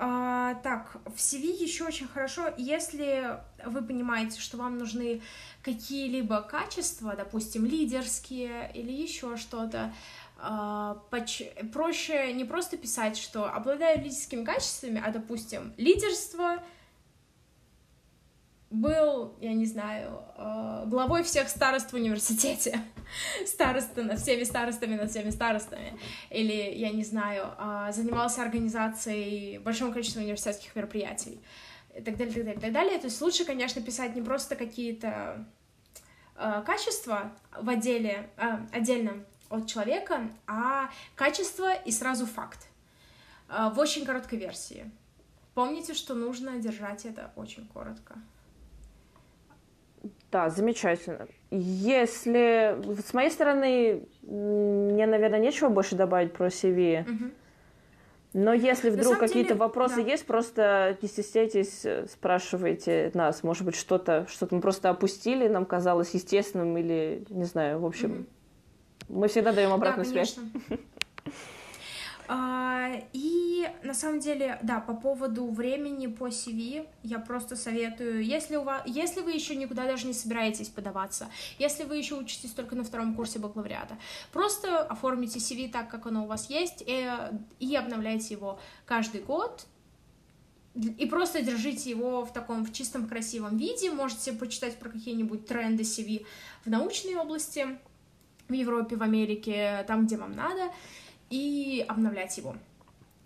А, 0.04 0.56
так, 0.64 0.98
в 1.06 1.18
CV 1.18 1.62
еще 1.62 1.84
очень 1.86 2.08
хорошо, 2.08 2.52
если 2.58 3.38
вы 3.64 3.84
понимаете, 3.84 4.40
что 4.42 4.58
вам 4.58 4.80
нужны 4.80 5.22
какие-либо 5.62 6.42
качества, 6.42 7.14
допустим, 7.16 7.68
лидерские 7.68 8.72
или 8.74 8.92
еще 8.92 9.38
что-то, 9.38 9.94
а, 10.40 10.96
проще 11.72 12.34
не 12.34 12.46
просто 12.46 12.78
писать, 12.78 13.16
что 13.16 13.46
обладаю 13.46 14.00
лидерскими 14.00 14.44
качествами, 14.44 15.00
а, 15.06 15.12
допустим, 15.12 15.72
лидерство— 15.78 16.64
был, 18.72 19.36
я 19.42 19.54
не 19.54 19.66
знаю, 19.66 20.24
э, 20.38 20.84
главой 20.88 21.24
всех 21.24 21.50
старост 21.50 21.92
в 21.92 21.96
университете. 21.96 22.82
Староста 23.46 24.02
над 24.02 24.20
всеми 24.20 24.44
старостами, 24.44 24.96
над 24.96 25.12
всеми 25.12 25.30
старостами. 25.30 26.00
Или, 26.30 26.74
я 26.76 26.92
не 26.92 27.04
знаю, 27.04 27.50
э, 27.60 27.92
занимался 27.92 28.42
организацией 28.42 29.60
большого 29.60 29.92
количества 29.92 30.22
университетских 30.22 30.74
мероприятий. 30.76 31.42
И 31.94 32.02
так 32.02 32.16
далее, 32.16 32.34
так 32.34 32.46
далее, 32.46 32.62
так 32.62 32.72
далее. 32.72 32.98
То 32.98 33.08
есть 33.08 33.22
лучше, 33.22 33.44
конечно, 33.44 33.82
писать 33.82 34.16
не 34.16 34.22
просто 34.22 34.56
какие-то 34.56 35.46
э, 36.38 36.64
качества 36.66 37.34
в 37.52 37.70
отделе, 37.70 38.30
отдельно 38.72 39.26
от 39.50 39.68
человека, 39.68 40.30
а 40.48 40.90
качество 41.16 41.74
и 41.74 41.92
сразу 41.92 42.26
факт. 42.26 42.68
В 43.50 43.80
очень 43.80 44.06
короткой 44.06 44.40
версии. 44.40 44.90
Помните, 45.56 45.94
что 45.94 46.14
нужно 46.14 46.58
держать 46.60 47.06
это 47.06 47.34
очень 47.36 47.68
коротко. 47.68 48.16
Да, 50.32 50.50
замечательно. 50.50 51.28
Если 51.50 52.78
с 53.02 53.14
моей 53.14 53.30
стороны, 53.30 54.04
мне, 54.22 55.06
наверное, 55.06 55.40
нечего 55.40 55.68
больше 55.68 55.96
добавить 55.96 56.32
про 56.32 56.48
CV. 56.48 57.02
Угу. 57.02 57.32
Но 58.34 58.54
если 58.54 58.90
вдруг 58.90 59.18
какие-то 59.18 59.56
вопросы 59.56 59.98
да. 59.98 60.02
есть, 60.04 60.26
просто 60.26 60.98
не 61.02 61.10
стесняйтесь, 61.10 61.82
э, 61.84 62.08
спрашивайте 62.08 63.12
нас. 63.14 63.44
Может 63.44 63.66
быть, 63.66 63.76
что-то, 63.76 64.26
что-то 64.30 64.56
мы 64.56 64.62
просто 64.62 64.90
опустили, 64.90 65.50
нам 65.50 65.66
казалось 65.66 66.14
естественным 66.14 66.78
или, 66.78 67.26
не 67.30 67.44
знаю, 67.44 67.80
в 67.82 67.86
общем, 67.86 68.12
угу. 69.10 69.20
мы 69.20 69.28
всегда 69.28 69.52
даем 69.52 69.74
обратную 69.74 70.06
да, 70.06 70.12
связь. 70.12 70.38
А, 72.34 72.90
и 73.12 73.68
на 73.84 73.94
самом 73.94 74.22
деле, 74.22 74.58
да, 74.64 74.80
по 74.80 74.94
поводу 74.94 75.52
времени 75.52 76.08
по 76.08 76.30
CV, 76.30 76.88
я 77.04 77.20
просто 77.20 77.58
советую, 77.58 78.24
если, 78.24 78.56
у 78.56 78.64
вас, 78.64 78.84
если 78.86 79.20
вы 79.20 79.34
еще 79.34 79.54
никуда 79.54 79.84
даже 79.84 80.08
не 80.08 80.14
собираетесь 80.14 80.70
подаваться, 80.70 81.30
если 81.60 81.84
вы 81.84 81.98
еще 81.98 82.16
учитесь 82.16 82.52
только 82.52 82.74
на 82.78 82.86
втором 82.86 83.16
курсе 83.16 83.38
бакалавриата, 83.38 83.98
просто 84.32 84.82
оформите 84.82 85.40
CV 85.40 85.70
так, 85.70 85.90
как 85.90 86.06
оно 86.08 86.24
у 86.24 86.28
вас 86.28 86.50
есть, 86.50 86.82
и, 86.88 87.12
и 87.60 87.76
обновляйте 87.76 88.34
его 88.34 88.62
каждый 88.86 89.24
год, 89.24 89.68
и 90.74 91.06
просто 91.08 91.42
держите 91.42 91.90
его 91.90 92.24
в 92.24 92.32
таком 92.32 92.64
в 92.64 92.72
чистом 92.72 93.10
красивом 93.10 93.58
виде. 93.58 93.92
Можете 93.92 94.32
почитать 94.32 94.80
про 94.80 94.90
какие-нибудь 94.90 95.48
тренды 95.48 95.84
CV 95.84 96.26
в 96.64 96.70
научной 96.70 97.16
области, 97.16 97.78
в 98.48 98.54
Европе, 98.54 98.96
в 98.96 99.04
Америке, 99.04 99.84
там, 99.86 100.06
где 100.06 100.16
вам 100.16 100.34
надо 100.34 100.72
и 101.32 101.84
обновлять 101.88 102.38
его. 102.38 102.56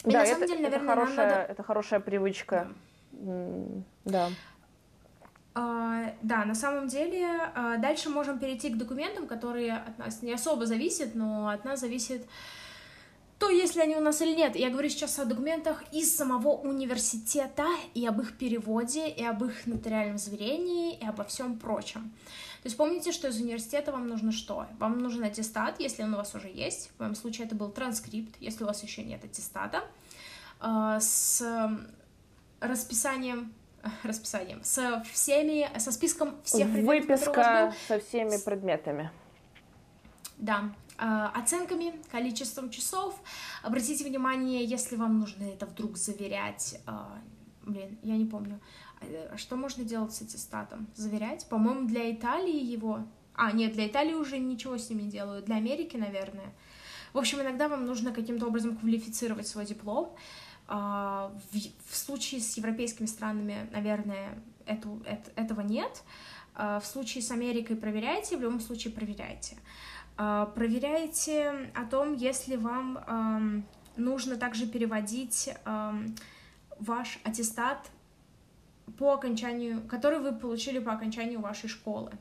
И 0.05 0.11
да, 0.11 0.19
на 0.19 0.25
самом 0.25 0.43
это, 0.43 0.53
деле, 0.53 0.63
наверное, 0.63 0.85
это 0.85 0.95
хорошая, 0.95 1.29
надо... 1.29 1.51
это 1.51 1.63
хорошая 1.63 1.99
привычка. 1.99 2.67
Да. 4.05 4.29
Uh, 5.53 6.13
да, 6.21 6.43
на 6.43 6.53
самом 6.53 6.87
деле, 6.87 7.23
uh, 7.23 7.79
дальше 7.79 8.09
можем 8.09 8.39
перейти 8.39 8.69
к 8.69 8.77
документам, 8.77 9.25
которые 9.25 9.73
от 9.73 9.97
нас 9.97 10.21
не 10.21 10.33
особо 10.33 10.65
зависят, 10.65 11.15
но 11.15 11.47
от 11.47 11.63
нас 11.63 11.79
зависит 11.79 12.27
то, 13.39 13.49
если 13.49 13.79
они 13.79 13.95
у 13.95 14.01
нас 14.01 14.21
или 14.21 14.35
нет. 14.35 14.55
Я 14.55 14.69
говорю 14.69 14.89
сейчас 14.89 15.17
о 15.17 15.25
документах 15.25 15.83
из 15.93 16.15
самого 16.15 16.49
университета 16.49 17.67
и 17.93 18.05
об 18.05 18.19
их 18.19 18.37
переводе, 18.37 19.07
и 19.07 19.23
об 19.23 19.43
их 19.45 19.65
нотариальном 19.65 20.17
заверении, 20.17 20.97
и 20.97 21.05
обо 21.05 21.23
всем 21.23 21.57
прочем. 21.57 22.11
То 22.65 22.67
есть 22.67 22.77
помните, 22.77 23.11
что 23.11 23.27
из 23.27 23.39
университета 23.39 23.91
вам 23.91 24.07
нужно 24.07 24.31
что? 24.31 24.65
Вам 24.79 24.97
нужен 24.97 25.23
аттестат, 25.23 25.79
если 25.79 26.01
он 26.01 26.15
у 26.15 26.17
вас 26.17 26.33
уже 26.33 26.47
есть. 26.47 26.89
В 26.95 26.99
моем 26.99 27.13
случае 27.13 27.45
это 27.45 27.53
был 27.53 27.69
транскрипт, 27.69 28.35
если 28.39 28.63
у 28.63 28.65
вас 28.65 28.81
еще 28.81 29.03
нет 29.03 29.23
аттестата. 29.23 29.83
А, 30.59 30.99
с 30.99 31.45
расписанием 32.59 33.53
расписанием, 34.03 34.63
со 34.63 35.03
всеми, 35.13 35.69
со 35.77 35.91
списком 35.91 36.41
всех 36.43 36.73
предметов, 36.73 37.07
Выписка 37.07 37.75
со 37.87 37.99
всеми 37.99 38.43
предметами. 38.43 39.11
Да, 40.39 40.73
а, 40.97 41.31
оценками, 41.35 41.93
количеством 42.11 42.71
часов. 42.71 43.13
Обратите 43.61 44.03
внимание, 44.05 44.65
если 44.65 44.95
вам 44.95 45.19
нужно 45.19 45.43
это 45.43 45.67
вдруг 45.67 45.97
заверять, 45.97 46.81
а, 46.87 47.15
блин, 47.61 47.99
я 48.01 48.17
не 48.17 48.25
помню, 48.25 48.59
Э, 48.59 48.84
что 49.37 49.55
можно 49.55 49.83
делать 49.83 50.13
с 50.13 50.21
аттестатом? 50.21 50.87
Заверять? 50.95 51.47
По-моему, 51.47 51.87
для 51.87 52.11
Италии 52.11 52.63
его... 52.63 53.07
А, 53.33 53.51
нет, 53.51 53.73
для 53.73 53.87
Италии 53.87 54.13
уже 54.13 54.39
ничего 54.39 54.77
с 54.77 54.89
ним 54.89 54.99
не 54.99 55.09
делают. 55.09 55.45
Для 55.45 55.57
Америки, 55.57 55.97
наверное. 55.97 56.53
В 57.13 57.17
общем, 57.17 57.41
иногда 57.41 57.67
вам 57.67 57.85
нужно 57.85 58.11
каким-то 58.11 58.47
образом 58.47 58.77
квалифицировать 58.77 59.47
свой 59.47 59.65
диплом. 59.65 60.15
А, 60.67 61.33
в, 61.51 61.95
случае 61.95 62.41
с 62.41 62.57
европейскими 62.57 63.05
странами, 63.05 63.69
наверное, 63.71 64.41
эту, 64.65 65.01
это, 65.05 65.31
этого 65.35 65.61
нет. 65.61 66.03
В 66.55 66.83
случае 66.85 67.21
с 67.21 67.31
Америкой 67.31 67.75
проверяйте, 67.75 68.37
в 68.37 68.41
любом 68.41 68.61
случае 68.61 68.93
проверяйте. 68.93 69.57
Проверяйте 70.15 71.69
о 71.75 71.83
том, 71.83 72.13
если 72.13 72.55
вам 72.55 73.65
нужно 73.97 74.37
также 74.37 74.65
переводить 74.65 75.49
ваш 76.79 77.19
аттестат 77.23 77.89
по 78.97 79.13
окончанию, 79.13 79.81
который 79.87 80.19
вы 80.19 80.33
получили 80.33 80.79
по 80.79 80.93
окончанию 80.93 81.39
вашей 81.39 81.69
школы. 81.69 82.11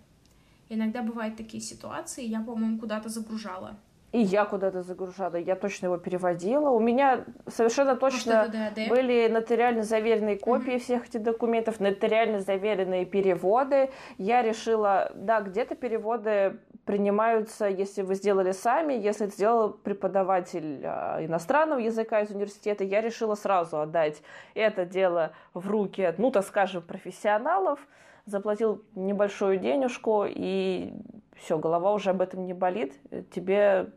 Иногда 0.69 1.03
бывают 1.03 1.37
такие 1.37 1.63
ситуации, 1.63 2.25
я, 2.25 2.41
по-моему, 2.41 2.79
куда-то 2.79 3.09
загружала. 3.09 3.77
И 4.13 4.21
я 4.21 4.45
куда-то 4.45 4.83
загружала, 4.83 5.35
я 5.35 5.57
точно 5.57 5.87
его 5.87 5.99
переводила. 5.99 6.71
У 6.71 6.79
меня 6.79 7.25
совершенно 7.49 7.97
точно 7.97 8.49
Может, 8.49 8.89
были 8.89 9.27
нотариально 9.27 9.83
заверенные 9.83 10.39
копии 10.39 10.75
mm-hmm. 10.75 10.79
всех 10.79 11.09
этих 11.09 11.25
документов, 11.25 11.81
нотариально 11.81 12.39
заверенные 12.39 13.07
переводы. 13.07 13.91
Я 14.17 14.43
решила, 14.43 15.11
да, 15.17 15.41
где-то 15.41 15.75
переводы 15.75 16.61
принимаются, 16.85 17.67
если 17.67 18.03
вы 18.03 18.15
сделали 18.15 18.53
сами, 18.53 18.95
если 18.95 19.27
это 19.27 19.35
сделал 19.35 19.71
преподаватель 19.71 20.81
э, 20.83 21.25
иностранного 21.25 21.79
языка 21.79 22.21
из 22.21 22.31
университета, 22.31 22.85
я 22.85 23.01
решила 23.01 23.35
сразу 23.35 23.81
отдать 23.81 24.23
это 24.55 24.85
дело 24.85 25.33
в 25.55 25.69
руки, 25.69 26.15
ну, 26.19 26.31
так 26.31 26.45
скажем, 26.45 26.83
профессионалов, 26.83 27.81
заплатил 28.27 28.85
небольшую 28.95 29.59
денежку, 29.59 30.25
и 30.29 30.93
все, 31.37 31.59
голова 31.59 31.93
уже 31.93 32.11
об 32.11 32.21
этом 32.21 32.45
не 32.45 32.55
болит, 32.55 32.95
тебе... 33.31 33.91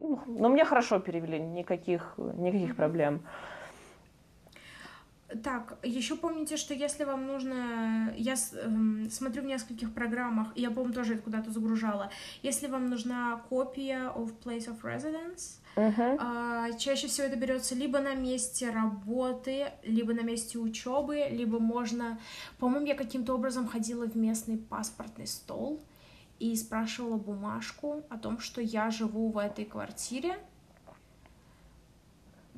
Ну, 0.00 0.20
ну 0.26 0.48
мне 0.48 0.64
хорошо 0.64 1.00
перевели, 1.00 1.38
никаких, 1.38 2.14
никаких 2.16 2.76
проблем. 2.76 3.22
Так, 5.42 5.78
еще 5.82 6.16
помните, 6.16 6.56
что 6.56 6.72
если 6.72 7.04
вам 7.04 7.26
нужно, 7.26 8.14
я 8.16 8.34
эм, 8.62 9.10
смотрю 9.10 9.42
в 9.42 9.44
нескольких 9.44 9.92
программах, 9.92 10.48
я, 10.56 10.70
по-моему, 10.70 10.94
тоже 10.94 11.14
это 11.14 11.22
куда-то 11.22 11.50
загружала, 11.50 12.10
если 12.42 12.66
вам 12.66 12.88
нужна 12.88 13.36
копия 13.50 14.10
of 14.16 14.32
place 14.42 14.68
of 14.68 14.80
residence, 14.80 15.60
uh-huh. 15.76 16.70
э, 16.70 16.78
чаще 16.78 17.08
всего 17.08 17.26
это 17.26 17.36
берется 17.36 17.74
либо 17.74 17.98
на 17.98 18.14
месте 18.14 18.70
работы, 18.70 19.66
либо 19.82 20.14
на 20.14 20.22
месте 20.22 20.58
учебы, 20.58 21.26
либо 21.30 21.58
можно, 21.58 22.18
по-моему, 22.58 22.86
я 22.86 22.94
каким-то 22.94 23.34
образом 23.34 23.68
ходила 23.68 24.06
в 24.06 24.16
местный 24.16 24.56
паспортный 24.56 25.26
стол 25.26 25.82
и 26.38 26.56
спрашивала 26.56 27.18
бумажку 27.18 28.02
о 28.08 28.16
том, 28.16 28.38
что 28.38 28.62
я 28.62 28.90
живу 28.90 29.30
в 29.30 29.36
этой 29.36 29.66
квартире, 29.66 30.38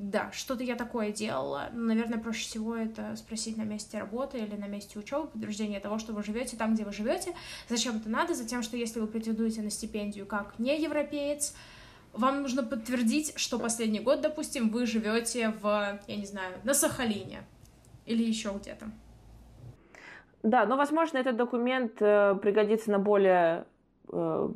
да, 0.00 0.32
что-то 0.32 0.64
я 0.64 0.76
такое 0.76 1.12
делала. 1.12 1.68
Наверное, 1.74 2.18
проще 2.18 2.44
всего 2.44 2.74
это 2.74 3.14
спросить 3.16 3.58
на 3.58 3.64
месте 3.64 3.98
работы 3.98 4.38
или 4.38 4.56
на 4.56 4.64
месте 4.64 4.98
учебы, 4.98 5.26
подтверждение 5.26 5.78
того, 5.78 5.98
что 5.98 6.14
вы 6.14 6.22
живете 6.22 6.56
там, 6.56 6.72
где 6.72 6.84
вы 6.84 6.92
живете. 6.92 7.34
Зачем 7.68 7.98
это 7.98 8.08
надо? 8.08 8.34
Затем, 8.34 8.62
что 8.62 8.78
если 8.78 8.98
вы 8.98 9.06
претендуете 9.06 9.60
на 9.60 9.68
стипендию 9.68 10.24
как 10.24 10.58
не 10.58 10.80
европеец, 10.80 11.54
вам 12.14 12.40
нужно 12.40 12.62
подтвердить, 12.62 13.38
что 13.38 13.58
последний 13.58 14.00
год, 14.00 14.22
допустим, 14.22 14.70
вы 14.70 14.86
живете 14.86 15.50
в, 15.60 16.00
я 16.06 16.16
не 16.16 16.24
знаю, 16.24 16.54
на 16.64 16.72
Сахалине 16.72 17.42
или 18.06 18.24
еще 18.24 18.54
где-то. 18.58 18.86
Да, 20.42 20.64
но, 20.64 20.78
возможно, 20.78 21.18
этот 21.18 21.36
документ 21.36 22.00
э, 22.00 22.34
пригодится 22.40 22.90
на 22.90 22.98
более 22.98 23.66
э, 24.08 24.48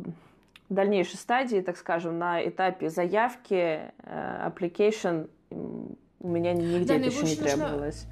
дальнейшей 0.71 1.17
стадии, 1.17 1.61
так 1.61 1.77
скажем, 1.77 2.19
на 2.19 2.43
этапе 2.43 2.89
заявки, 2.89 3.93
э, 3.99 4.49
application 4.49 5.29
у 5.51 6.29
меня 6.29 6.53
нигде 6.53 6.85
да, 6.85 6.95
это 6.97 7.07
еще 7.07 7.23
не 7.23 7.37
требовалось. 7.37 8.07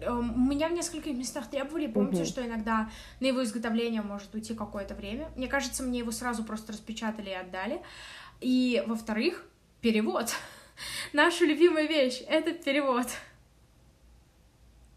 Эм, 0.00 0.34
у 0.34 0.50
меня 0.50 0.68
в 0.68 0.72
нескольких 0.72 1.16
местах 1.16 1.48
требовали. 1.48 1.86
Помните, 1.86 2.22
угу. 2.22 2.28
что 2.28 2.46
иногда 2.46 2.90
на 3.20 3.26
его 3.26 3.42
изготовление 3.42 4.02
может 4.02 4.34
уйти 4.34 4.54
какое-то 4.54 4.94
время. 4.94 5.30
Мне 5.36 5.48
кажется, 5.48 5.82
мне 5.82 6.00
его 6.00 6.10
сразу 6.10 6.44
просто 6.44 6.72
распечатали 6.72 7.30
и 7.30 7.34
отдали. 7.34 7.82
И, 8.40 8.82
во-вторых, 8.86 9.46
перевод. 9.80 10.30
Наша 11.12 11.44
любимая 11.44 11.86
вещь— 11.86 12.22
это 12.28 12.52
перевод 12.52 13.06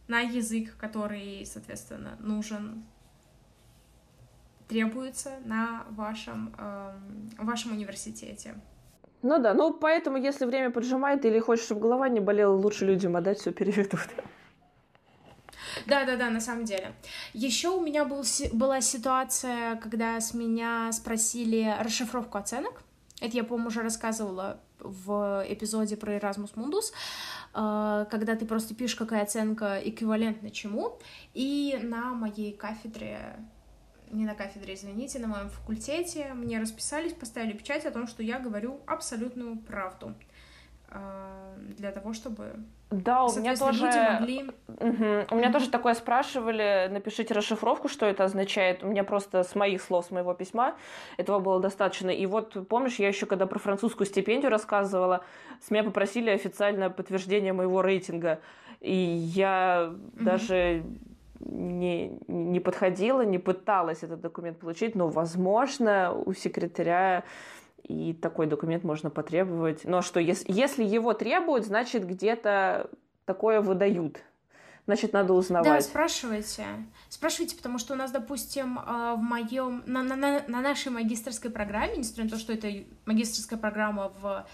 на 0.08 0.22
язык, 0.22 0.76
который, 0.78 1.46
соответственно, 1.46 2.18
нужен 2.20 2.84
требуется 4.68 5.40
на 5.46 5.86
вашем, 5.92 6.56
э, 6.58 6.98
вашем 7.38 7.74
университете. 7.74 8.56
Ну 9.24 9.40
да, 9.40 9.54
ну 9.54 9.74
поэтому, 9.74 10.18
если 10.18 10.46
время 10.46 10.70
поджимает 10.70 11.24
или 11.24 11.40
хочешь, 11.40 11.66
чтобы 11.66 11.82
голова 11.82 12.10
не 12.10 12.20
болела, 12.20 12.54
лучше 12.54 12.86
людям 12.86 13.16
отдать, 13.16 13.40
все 13.40 13.52
переведут. 13.52 14.02
Да, 15.88 16.06
да, 16.06 16.16
да, 16.16 16.30
на 16.30 16.40
самом 16.40 16.66
деле. 16.66 16.94
Еще 17.34 17.70
у 17.70 17.82
меня 17.82 18.06
был, 18.06 18.24
была 18.54 18.80
ситуация, 18.80 19.76
когда 19.78 20.22
с 20.22 20.34
меня 20.34 20.92
спросили 20.92 21.76
расшифровку 21.80 22.38
оценок. 22.38 22.84
Это 23.20 23.36
я, 23.36 23.44
по-моему, 23.44 23.70
уже 23.70 23.82
рассказывала 23.82 24.60
в 24.80 25.44
эпизоде 25.48 25.98
про 25.98 26.16
Erasmus 26.18 26.54
Mundus, 26.56 26.94
э, 27.56 28.06
когда 28.10 28.36
ты 28.36 28.46
просто 28.46 28.76
пишешь, 28.76 28.96
какая 28.96 29.24
оценка 29.24 29.80
эквивалентна 29.84 30.52
чему. 30.52 31.00
И 31.34 31.80
на 31.82 32.14
моей 32.14 32.54
кафедре 32.54 33.36
не 34.14 34.26
на 34.26 34.36
кафедре, 34.36 34.76
извините, 34.76 35.20
на 35.20 35.28
моем 35.28 35.50
факультете, 35.50 36.34
мне 36.34 36.60
расписались, 36.60 37.14
поставили 37.14 37.54
печать 37.54 37.86
о 37.86 37.92
том, 37.92 38.08
что 38.08 38.24
я 38.24 38.40
говорю 38.40 38.80
абсолютную 38.86 39.58
правду 39.58 40.14
а, 40.90 41.56
для 41.78 41.92
того, 41.92 42.14
чтобы 42.14 42.56
да, 42.92 43.26
у 43.26 43.36
меня 43.40 43.56
тоже 43.56 43.86
могли... 44.20 44.44
угу. 44.68 45.26
у 45.32 45.36
меня 45.36 45.52
тоже 45.52 45.70
такое 45.72 45.96
спрашивали, 45.96 46.88
напишите 46.92 47.34
расшифровку, 47.34 47.88
что 47.88 48.06
это 48.06 48.24
означает. 48.24 48.84
У 48.84 48.88
меня 48.88 49.04
просто 49.04 49.44
с 49.44 49.56
моих 49.56 49.82
слов, 49.82 50.06
с 50.06 50.12
моего 50.12 50.34
письма 50.36 50.76
этого 51.18 51.40
было 51.40 51.60
достаточно. 51.60 52.12
И 52.12 52.26
вот 52.28 52.68
помнишь, 52.68 52.98
я 52.98 53.08
еще 53.08 53.26
когда 53.26 53.48
про 53.48 53.58
французскую 53.58 54.06
стипендию 54.06 54.52
рассказывала, 54.52 55.26
с 55.60 55.72
меня 55.72 55.84
попросили 55.84 56.30
официальное 56.30 56.92
подтверждение 56.92 57.54
моего 57.54 57.82
рейтинга, 57.82 58.42
и 58.80 58.94
я 58.94 59.90
угу. 59.90 60.24
даже 60.24 60.84
не, 61.64 62.20
не 62.28 62.60
подходила, 62.60 63.22
не 63.22 63.40
пыталась 63.40 64.04
этот 64.04 64.22
документ 64.22 64.60
получить, 64.60 64.96
но, 64.96 65.08
возможно, 65.08 66.14
у 66.14 66.34
секретаря 66.34 67.24
и 67.84 68.14
такой 68.14 68.48
документ 68.48 68.84
можно 68.84 69.10
потребовать. 69.10 69.84
Но 69.86 70.02
что, 70.02 70.20
если, 70.20 70.52
если 70.52 70.84
его 70.84 71.14
требуют, 71.14 71.66
значит, 71.66 72.08
где-то 72.08 72.90
такое 73.26 73.62
выдают. 73.62 74.22
Значит, 74.86 75.14
надо 75.14 75.34
узнавать. 75.34 75.66
Да, 75.66 75.82
спрашивайте. 75.82 76.66
Спрашивайте, 77.08 77.56
потому 77.56 77.78
что 77.78 77.94
у 77.94 77.96
нас, 77.96 78.12
допустим, 78.12 78.80
а, 78.86 79.16
в 79.16 79.22
моем 79.22 79.82
на, 79.86 80.04
на, 80.04 80.16
на 80.46 80.62
нашей 80.62 80.92
магистрской 80.92 81.50
программе, 81.52 81.98
несмотря 81.98 82.26
на 82.26 82.30
то, 82.32 82.38
что 82.38 82.52
это 82.52 82.70
магистрская 83.06 83.58
программа 83.58 84.12
в 84.22 84.46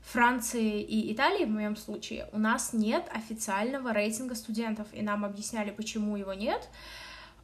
Франции 0.00 0.80
и 0.80 1.12
Италии, 1.12 1.44
в 1.44 1.50
моем 1.50 1.76
случае, 1.76 2.28
у 2.32 2.38
нас 2.38 2.72
нет 2.72 3.06
официального 3.12 3.92
рейтинга 3.92 4.34
студентов, 4.34 4.86
и 4.92 5.02
нам 5.02 5.24
объясняли, 5.24 5.70
почему 5.70 6.16
его 6.16 6.32
нет. 6.32 6.68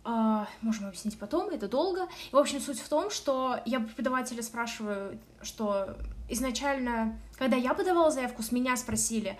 Uh, 0.04 0.46
можем 0.60 0.86
объяснить 0.86 1.18
потом, 1.18 1.48
это 1.48 1.66
долго. 1.66 2.08
И, 2.30 2.34
в 2.34 2.38
общем, 2.38 2.60
суть 2.60 2.78
в 2.78 2.88
том, 2.90 3.10
что 3.10 3.58
я 3.64 3.80
преподавателя 3.80 4.42
спрашиваю, 4.42 5.18
что 5.40 5.96
изначально, 6.28 7.18
когда 7.38 7.56
я 7.56 7.72
подавала 7.72 8.10
заявку, 8.10 8.42
с 8.42 8.52
меня 8.52 8.76
спросили, 8.76 9.38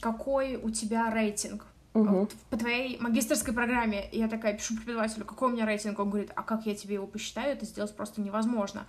какой 0.00 0.56
у 0.56 0.70
тебя 0.70 1.10
рейтинг 1.10 1.66
uh-huh. 1.94 2.32
по 2.50 2.56
твоей 2.56 2.98
магистрской 2.98 3.54
программе. 3.54 4.08
И 4.10 4.18
я 4.18 4.28
такая 4.28 4.54
пишу 4.54 4.76
преподавателю, 4.76 5.24
какой 5.24 5.50
у 5.50 5.52
меня 5.52 5.66
рейтинг? 5.66 5.98
Он 5.98 6.10
говорит, 6.10 6.32
а 6.34 6.42
как 6.42 6.66
я 6.66 6.74
тебе 6.74 6.94
его 6.94 7.06
посчитаю? 7.06 7.52
Это 7.52 7.64
сделать 7.64 7.94
просто 7.94 8.20
невозможно 8.20 8.86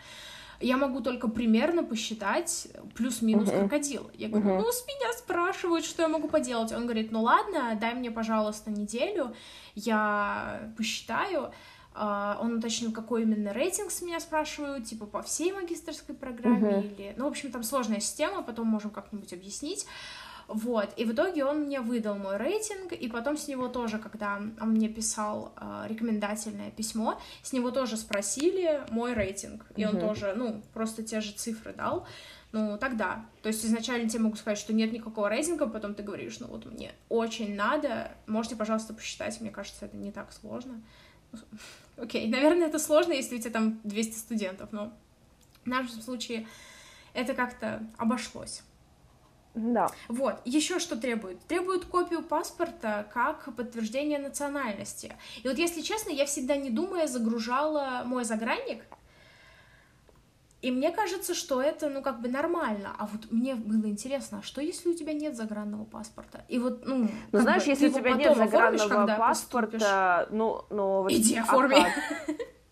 я 0.59 0.77
могу 0.77 1.01
только 1.01 1.27
примерно 1.27 1.83
посчитать 1.83 2.67
плюс-минус 2.95 3.49
uh-huh. 3.49 3.59
крокодил. 3.59 4.09
Я 4.13 4.29
говорю, 4.29 4.49
uh-huh. 4.49 4.61
ну, 4.61 4.71
с 4.71 4.85
меня 4.87 5.13
спрашивают, 5.13 5.85
что 5.85 6.03
я 6.03 6.07
могу 6.07 6.27
поделать. 6.27 6.71
Он 6.71 6.83
говорит, 6.83 7.11
ну 7.11 7.21
ладно, 7.21 7.77
дай 7.79 7.93
мне, 7.93 8.11
пожалуйста, 8.11 8.71
неделю, 8.71 9.35
я 9.75 10.71
посчитаю. 10.77 11.51
Uh, 11.93 12.37
он 12.41 12.57
уточнил, 12.57 12.91
какой 12.91 13.21
именно 13.21 13.53
рейтинг 13.53 13.89
с 13.89 14.01
меня 14.01 14.19
спрашивают, 14.19 14.83
типа 14.83 15.05
по 15.05 15.21
всей 15.21 15.53
магистрской 15.53 16.13
программе 16.13 16.69
uh-huh. 16.69 16.93
или... 16.93 17.13
Ну, 17.15 17.23
в 17.23 17.29
общем, 17.29 17.51
там 17.51 17.63
сложная 17.63 18.01
система, 18.01 18.43
потом 18.43 18.67
можем 18.67 18.91
как-нибудь 18.91 19.31
объяснить. 19.31 19.85
Вот, 20.47 20.93
и 20.95 21.05
в 21.05 21.13
итоге 21.13 21.43
он 21.43 21.61
мне 21.61 21.81
выдал 21.81 22.15
мой 22.15 22.37
рейтинг, 22.37 22.93
и 22.93 23.07
потом 23.07 23.35
с 23.35 23.47
него 23.47 23.67
тоже, 23.67 23.97
когда 23.97 24.39
он 24.61 24.69
мне 24.69 24.87
писал 24.87 25.53
э, 25.57 25.85
рекомендательное 25.87 26.69
письмо, 26.69 27.19
с 27.41 27.51
него 27.51 27.71
тоже 27.71 27.97
спросили 27.97 28.81
мой 28.91 29.13
рейтинг, 29.13 29.65
и 29.75 29.85
он 29.85 29.99
тоже, 29.99 30.33
ну, 30.35 30.61
просто 30.73 31.01
те 31.01 31.19
же 31.19 31.31
цифры 31.31 31.73
дал, 31.73 32.05
ну, 32.51 32.77
тогда. 32.77 33.25
То 33.41 33.49
есть 33.49 33.65
изначально 33.65 34.07
тебе 34.07 34.23
могу 34.23 34.35
сказать, 34.35 34.59
что 34.59 34.71
нет 34.71 34.93
никакого 34.93 35.29
рейтинга, 35.29 35.67
потом 35.67 35.95
ты 35.95 36.03
говоришь, 36.03 36.39
ну, 36.39 36.47
вот 36.47 36.65
мне 36.65 36.93
очень 37.09 37.55
надо, 37.55 38.11
можете, 38.27 38.55
пожалуйста, 38.55 38.93
посчитать, 38.93 39.41
мне 39.41 39.49
кажется, 39.49 39.85
это 39.85 39.97
не 39.97 40.11
так 40.11 40.31
сложно. 40.31 40.81
Окей, 41.97 42.27
okay. 42.27 42.31
наверное, 42.31 42.67
это 42.67 42.77
сложно, 42.77 43.13
если 43.13 43.35
у 43.35 43.39
тебя 43.39 43.51
там 43.51 43.79
200 43.83 44.17
студентов, 44.17 44.69
но 44.71 44.93
в 45.63 45.67
нашем 45.67 46.01
случае 46.01 46.47
это 47.13 47.33
как-то 47.33 47.83
обошлось. 47.97 48.61
Да. 49.55 49.89
Вот, 50.09 50.35
еще 50.45 50.79
что 50.79 50.97
требует? 50.97 51.39
Требует 51.47 51.85
копию 51.85 52.21
паспорта 52.21 53.07
как 53.13 53.55
подтверждение 53.55 54.19
национальности. 54.19 55.15
И 55.43 55.47
вот, 55.47 55.57
если 55.57 55.81
честно, 55.81 56.11
я 56.11 56.25
всегда, 56.25 56.57
не 56.57 56.69
думая, 56.69 57.07
загружала 57.07 58.03
мой 58.05 58.25
загранник, 58.25 58.83
и 60.65 60.71
мне 60.71 60.91
кажется, 60.91 61.35
что 61.35 61.61
это, 61.61 61.89
ну, 61.89 62.01
как 62.01 62.21
бы 62.21 62.27
нормально. 62.27 62.89
А 62.97 63.05
вот 63.05 63.31
мне 63.31 63.53
было 63.53 63.85
интересно, 63.85 64.39
а 64.39 64.41
что 64.41 64.61
если 64.61 64.89
у 64.89 64.95
тебя 64.95 65.13
нет 65.13 65.35
загранного 65.35 65.85
паспорта? 65.85 66.43
И 66.47 66.57
вот, 66.57 66.87
ну... 66.87 67.07
Ну, 67.31 67.39
знаешь, 67.39 67.65
бы, 67.65 67.69
если 67.69 67.89
у 67.89 67.91
тебя 67.91 68.13
нет 68.13 68.35
загранного 68.35 69.15
паспорта, 69.15 70.27
ну, 70.31 70.65
ну... 70.71 71.05
Иди 71.07 71.37
оформи. 71.37 71.77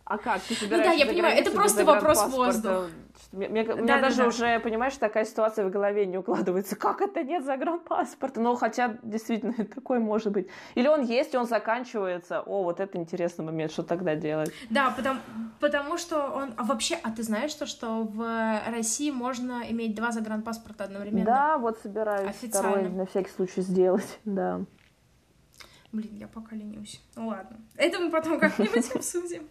А 0.06 0.18
как? 0.18 0.42
Ты 0.42 0.56
собираешься 0.56 0.78
Ну 0.78 0.84
да, 0.84 0.92
я 0.92 1.06
понимаю, 1.06 1.38
это 1.38 1.52
просто 1.52 1.86
вопрос 1.86 2.28
воздуха. 2.30 2.90
Мне, 3.34 3.50
мне, 3.50 3.64
да, 3.64 3.74
у 3.74 3.78
меня 3.78 3.96
да, 3.96 4.02
даже 4.02 4.18
да. 4.18 4.28
уже, 4.28 4.60
понимаешь, 4.60 4.96
такая 4.96 5.26
ситуация 5.26 5.66
в 5.66 5.72
голове 5.72 6.06
не 6.06 6.20
укладывается. 6.20 6.76
Как 6.76 7.02
это 7.02 7.24
нет 7.24 7.44
загранпаспорта? 7.44 8.40
Ну, 8.40 8.54
хотя, 8.54 9.00
действительно, 9.02 9.54
такой 9.76 9.98
может 9.98 10.32
быть. 10.32 10.48
Или 10.76 10.88
он 10.88 11.02
есть, 11.02 11.34
и 11.34 11.38
он 11.38 11.48
заканчивается. 11.48 12.42
О, 12.42 12.64
вот 12.64 12.80
это 12.80 12.96
интересный 13.00 13.44
момент, 13.44 13.72
что 13.72 13.82
тогда 13.82 14.16
делать? 14.16 14.54
Да, 14.70 14.92
потому, 14.92 15.20
потому 15.60 15.98
что 15.98 16.28
он... 16.28 16.54
А 16.58 16.64
вообще, 16.64 16.96
а 17.02 17.10
ты 17.10 17.24
знаешь 17.24 17.56
то, 17.56 17.66
что 17.66 18.04
в 18.04 18.62
России 18.70 19.10
можно 19.10 19.64
иметь 19.68 19.96
два 19.96 20.12
загранпаспорта 20.12 20.84
одновременно? 20.84 21.26
Да, 21.26 21.58
вот 21.58 21.80
собираюсь 21.80 22.30
Официально. 22.30 22.70
второй 22.70 22.90
на 22.90 23.06
всякий 23.08 23.32
случай 23.32 23.62
сделать, 23.62 24.20
да. 24.26 24.62
Блин, 25.92 26.18
я 26.18 26.28
пока 26.28 26.56
ленюсь. 26.56 27.02
Ну 27.16 27.30
ладно. 27.30 27.58
Это 27.78 28.00
мы 28.00 28.12
потом 28.12 28.40
как-нибудь 28.40 28.92
обсудим. 28.96 29.48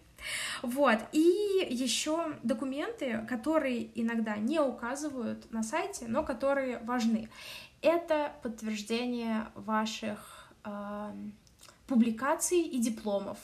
Вот. 0.62 0.98
И 1.12 1.66
еще 1.70 2.36
документы, 2.42 3.26
которые 3.28 3.90
иногда 4.00 4.36
не 4.36 4.60
указывают 4.60 5.50
на 5.52 5.62
сайте, 5.62 6.06
но 6.08 6.22
которые 6.22 6.78
важны. 6.78 7.28
Это 7.80 8.32
подтверждение 8.42 9.46
ваших 9.54 10.52
э, 10.64 11.12
публикаций 11.86 12.60
и 12.60 12.78
дипломов. 12.78 13.38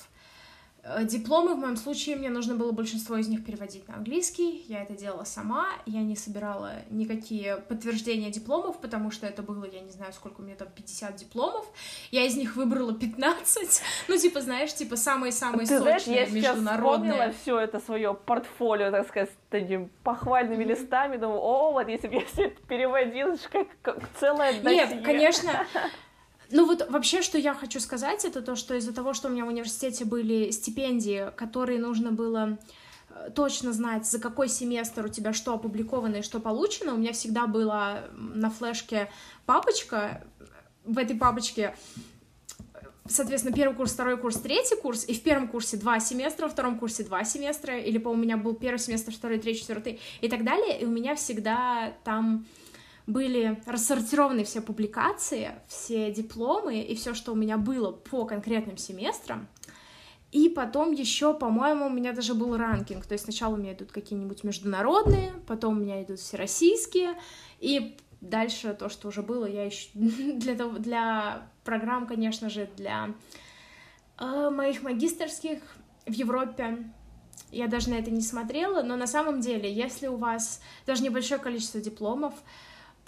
Э, 0.85 1.05
дипломы 1.05 1.55
в 1.55 1.59
моем 1.59 1.77
случае 1.77 2.17
мне 2.17 2.31
нужно 2.31 2.55
было 2.55 2.73
большинство 2.73 3.17
из 3.17 3.29
них 3.29 3.45
переводить 3.45 3.87
на 3.89 3.97
английский. 3.97 4.65
Я 4.69 4.83
это 4.83 4.95
делала 4.95 5.25
сама. 5.25 5.69
Я 5.87 6.03
не 6.03 6.17
собирала 6.17 6.73
никакие 6.91 7.57
подтверждения 7.57 8.31
дипломов, 8.31 8.81
потому 8.81 9.11
что 9.11 9.27
это 9.27 9.43
было, 9.43 9.65
я 9.65 9.81
не 9.81 9.91
знаю, 9.91 10.13
сколько 10.13 10.41
у 10.41 10.45
меня 10.45 10.55
там, 10.55 10.69
50 10.69 11.17
дипломов. 11.17 11.67
Я 12.11 12.25
из 12.25 12.37
них 12.37 12.57
выбрала 12.57 12.95
15. 12.95 13.83
Ну, 14.09 14.17
типа, 14.17 14.41
знаешь, 14.41 14.73
типа 14.75 14.97
самые-самые 14.97 15.67
Ты 15.67 15.79
сочные, 15.79 16.27
знаешь, 16.27 16.29
я 16.45 16.53
международные. 16.53 17.17
Я 17.17 17.33
все 17.33 17.59
это 17.59 17.81
свое 17.81 18.15
портфолио, 18.15 18.91
так 18.91 19.09
сказать, 19.09 19.31
такими 19.51 19.89
похвальными 20.03 20.65
mm-hmm. 20.65 20.69
листами. 20.69 21.17
Думаю, 21.17 21.41
о, 21.41 21.73
вот 21.73 21.89
если 21.89 22.09
бы 22.09 22.15
я 22.15 22.25
все 22.25 22.45
это 22.47 22.61
переводила, 22.63 23.37
как, 23.51 23.69
как 23.83 23.99
целая 24.19 24.61
досье. 24.61 24.87
Нет, 24.87 25.05
конечно, 25.05 25.67
ну 26.51 26.67
вот 26.67 26.89
вообще, 26.91 27.23
что 27.23 27.39
я 27.39 27.55
хочу 27.55 27.81
сказать, 27.81 28.25
это 28.25 28.41
то, 28.41 28.57
что 28.57 28.75
из-за 28.75 28.93
того, 28.93 29.13
что 29.13 29.29
у 29.29 29.31
меня 29.31 29.45
в 29.45 29.49
университете 29.49 30.05
были 30.05 30.51
стипендии, 30.51 31.31
которые 31.37 31.79
нужно 31.79 32.11
было 32.11 32.59
э, 33.11 33.31
точно 33.35 33.73
знать, 33.73 34.07
за 34.07 34.19
какой 34.19 34.49
семестр 34.49 35.07
у 35.07 35.09
тебя 35.09 35.33
что 35.33 35.55
опубликовано 35.55 36.17
и 36.17 36.23
что 36.23 36.41
получено. 36.41 36.95
У 36.95 36.99
меня 36.99 37.13
всегда 37.13 37.47
была 37.47 38.05
на 38.13 38.51
флешке 38.51 39.11
папочка. 39.45 40.25
В 40.85 40.97
этой 40.97 41.17
папочке 41.17 41.75
соответственно, 43.09 43.55
первый 43.55 43.75
курс, 43.75 43.93
второй 43.93 44.17
курс, 44.17 44.37
третий 44.37 44.77
курс, 44.77 45.05
и 45.07 45.15
в 45.15 45.23
первом 45.23 45.49
курсе 45.49 45.77
два 45.77 46.01
семестра, 46.01 46.45
во 46.45 46.51
втором 46.51 46.79
курсе 46.79 47.05
два 47.05 47.25
семестра, 47.25 47.79
или, 47.79 47.99
по 47.99 48.09
у 48.09 48.17
меня 48.17 48.37
был 48.37 48.55
первый 48.55 48.79
семестр, 48.79 49.13
второй, 49.13 49.39
третий, 49.39 49.61
четвертый, 49.61 50.01
и 50.21 50.29
так 50.29 50.45
далее, 50.45 50.81
и 50.81 50.85
у 50.85 50.91
меня 50.91 51.15
всегда 51.15 51.95
там 52.05 52.47
были 53.09 53.59
рассортированы 53.65 54.45
все 54.45 54.61
публикации, 54.61 55.53
все 55.67 56.13
дипломы 56.13 56.83
и 56.83 56.95
все, 56.95 57.15
что 57.15 57.33
у 57.33 57.35
меня 57.35 57.57
было 57.57 57.91
по 57.91 58.27
конкретным 58.27 58.77
семестрам. 58.77 59.49
И 60.31 60.51
потом 60.51 60.93
еще, 60.93 61.33
по-моему, 61.33 61.87
у 61.87 61.91
меня 61.91 62.13
даже 62.13 62.35
был 62.35 62.55
ранкинг. 62.59 63.07
То 63.07 63.15
есть 63.15 63.25
сначала 63.25 63.55
у 63.55 63.57
меня 63.57 63.73
идут 63.73 63.93
какие-нибудь 63.93 64.45
международные, 64.45 65.33
потом 65.47 65.79
у 65.79 65.81
меня 65.81 66.03
идут 66.03 66.19
всероссийские, 66.19 67.15
и 67.61 67.97
дальше 68.21 68.77
то, 68.79 68.91
что 68.91 69.09
уже 69.09 69.23
было, 69.23 69.47
я 69.47 69.65
еще 69.65 69.89
для, 69.95 70.55
того, 70.55 70.77
для 70.77 71.49
программ, 71.65 72.07
конечно 72.07 72.51
же, 72.51 72.69
для 72.77 73.15
э, 74.19 74.51
моих 74.51 74.83
магистрских 74.83 75.63
в 76.05 76.13
Европе. 76.13 76.85
Я 77.51 77.69
даже 77.69 77.89
на 77.89 77.95
это 77.95 78.11
не 78.11 78.21
смотрела, 78.21 78.83
но 78.83 78.97
на 78.97 79.07
самом 79.07 79.41
деле, 79.41 79.73
если 79.73 80.09
у 80.09 80.17
вас 80.17 80.61
даже 80.85 81.03
небольшое 81.03 81.41
количество 81.41 81.81
дипломов, 81.81 82.35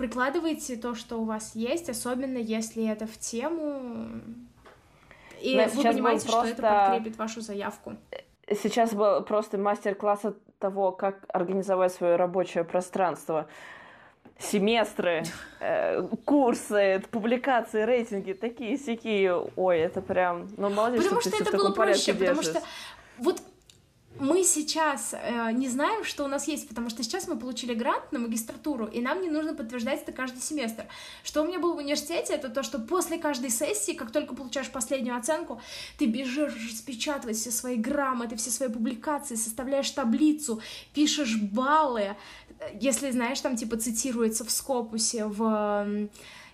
прикладывайте 0.01 0.77
то, 0.77 0.95
что 0.95 1.19
у 1.21 1.25
вас 1.25 1.55
есть, 1.55 1.91
особенно 1.91 2.39
если 2.39 2.89
это 2.89 3.07
в 3.07 3.19
тему, 3.19 4.23
и 5.43 5.57
да, 5.57 5.69
вы 5.69 5.83
понимаете, 5.83 6.27
просто... 6.27 6.55
что 6.55 6.55
это 6.55 6.63
подкрепит 6.63 7.19
вашу 7.19 7.43
заявку. 7.43 7.97
Сейчас 8.51 8.95
был 8.95 9.23
просто 9.23 9.59
мастер-класс 9.59 10.25
от 10.25 10.39
того, 10.59 10.93
как 10.93 11.27
организовать 11.29 11.93
свое 11.93 12.17
рабочее 12.17 12.65
пространство. 12.65 13.47
Семестры, 14.39 15.25
э, 15.61 16.03
курсы, 16.25 17.03
публикации, 17.11 17.83
рейтинги, 17.83 18.33
такие 18.33 18.79
сякие. 18.79 19.35
Ой, 19.55 19.81
это 19.81 20.01
прям... 20.01 20.49
Ну, 20.57 20.71
молодец, 20.71 21.05
потому 21.05 21.21
что, 21.21 21.29
что 21.29 21.39
ты 21.39 21.45
это 21.45 21.59
было 21.59 21.73
проще, 21.73 22.15
потому 22.15 22.43
что 22.43 22.63
вот 23.19 23.43
мы 24.21 24.45
сейчас 24.45 25.15
э, 25.15 25.53
не 25.53 25.69
знаем, 25.69 26.05
что 26.05 26.25
у 26.25 26.29
нас 26.29 26.47
есть, 26.47 26.69
потому 26.69 26.91
что 26.91 27.03
сейчас 27.03 27.27
мы 27.27 27.37
получили 27.37 27.75
грант 27.75 28.13
на 28.13 28.19
магистратуру, 28.19 28.87
и 28.87 29.01
нам 29.01 29.23
не 29.23 29.31
нужно 29.31 29.55
подтверждать 29.55 30.03
это 30.03 30.13
каждый 30.13 30.41
семестр. 30.41 30.85
Что 31.25 31.43
у 31.43 31.47
меня 31.47 31.59
было 31.59 31.75
в 31.75 31.79
университете, 31.79 32.35
это 32.35 32.51
то, 32.51 32.63
что 32.63 32.79
после 32.79 33.19
каждой 33.19 33.51
сессии, 33.51 33.93
как 33.93 34.11
только 34.11 34.35
получаешь 34.35 34.71
последнюю 34.71 35.17
оценку, 35.17 35.61
ты 35.99 36.07
бежишь 36.07 36.55
распечатывать 36.71 37.37
все 37.37 37.51
свои 37.51 37.77
грамоты, 37.77 38.37
все 38.37 38.51
свои 38.51 38.69
публикации, 38.69 39.35
составляешь 39.35 39.91
таблицу, 39.91 40.61
пишешь 40.95 41.37
баллы, 41.37 42.17
если, 42.79 43.11
знаешь, 43.11 43.41
там 43.41 43.57
типа 43.57 43.79
цитируется 43.79 44.45
в 44.45 44.51
Скопусе, 44.51 45.25
в 45.25 46.09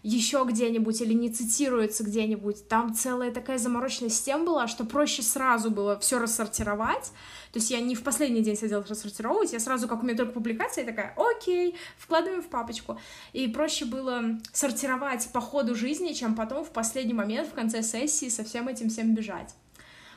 еще 0.06 0.44
где-нибудь 0.48 1.00
или 1.00 1.12
не 1.12 1.30
цитируется 1.30 2.04
где-нибудь. 2.04 2.68
Там 2.68 2.94
целая 2.94 3.32
такая 3.32 3.58
замороченная 3.58 4.08
система 4.08 4.44
была, 4.44 4.68
что 4.68 4.84
проще 4.84 5.22
сразу 5.22 5.68
было 5.68 5.98
все 5.98 6.20
рассортировать. 6.20 7.10
То 7.52 7.58
есть 7.58 7.72
я 7.72 7.80
не 7.80 7.96
в 7.96 8.04
последний 8.04 8.40
день 8.40 8.56
сидела 8.56 8.84
рассортировывать, 8.84 9.52
я 9.52 9.58
сразу, 9.58 9.88
как 9.88 10.02
у 10.02 10.06
меня 10.06 10.16
только 10.16 10.32
публикация, 10.32 10.84
я 10.84 10.90
такая, 10.90 11.12
окей, 11.16 11.74
вкладываем 11.98 12.40
в 12.40 12.46
папочку. 12.46 13.00
И 13.32 13.48
проще 13.48 13.84
было 13.84 14.38
сортировать 14.52 15.28
по 15.32 15.40
ходу 15.40 15.74
жизни, 15.74 16.12
чем 16.12 16.36
потом 16.36 16.64
в 16.64 16.70
последний 16.70 17.14
момент, 17.14 17.48
в 17.48 17.54
конце 17.54 17.82
сессии, 17.82 18.28
со 18.28 18.44
всем 18.44 18.68
этим 18.68 18.90
всем 18.90 19.12
бежать. 19.12 19.56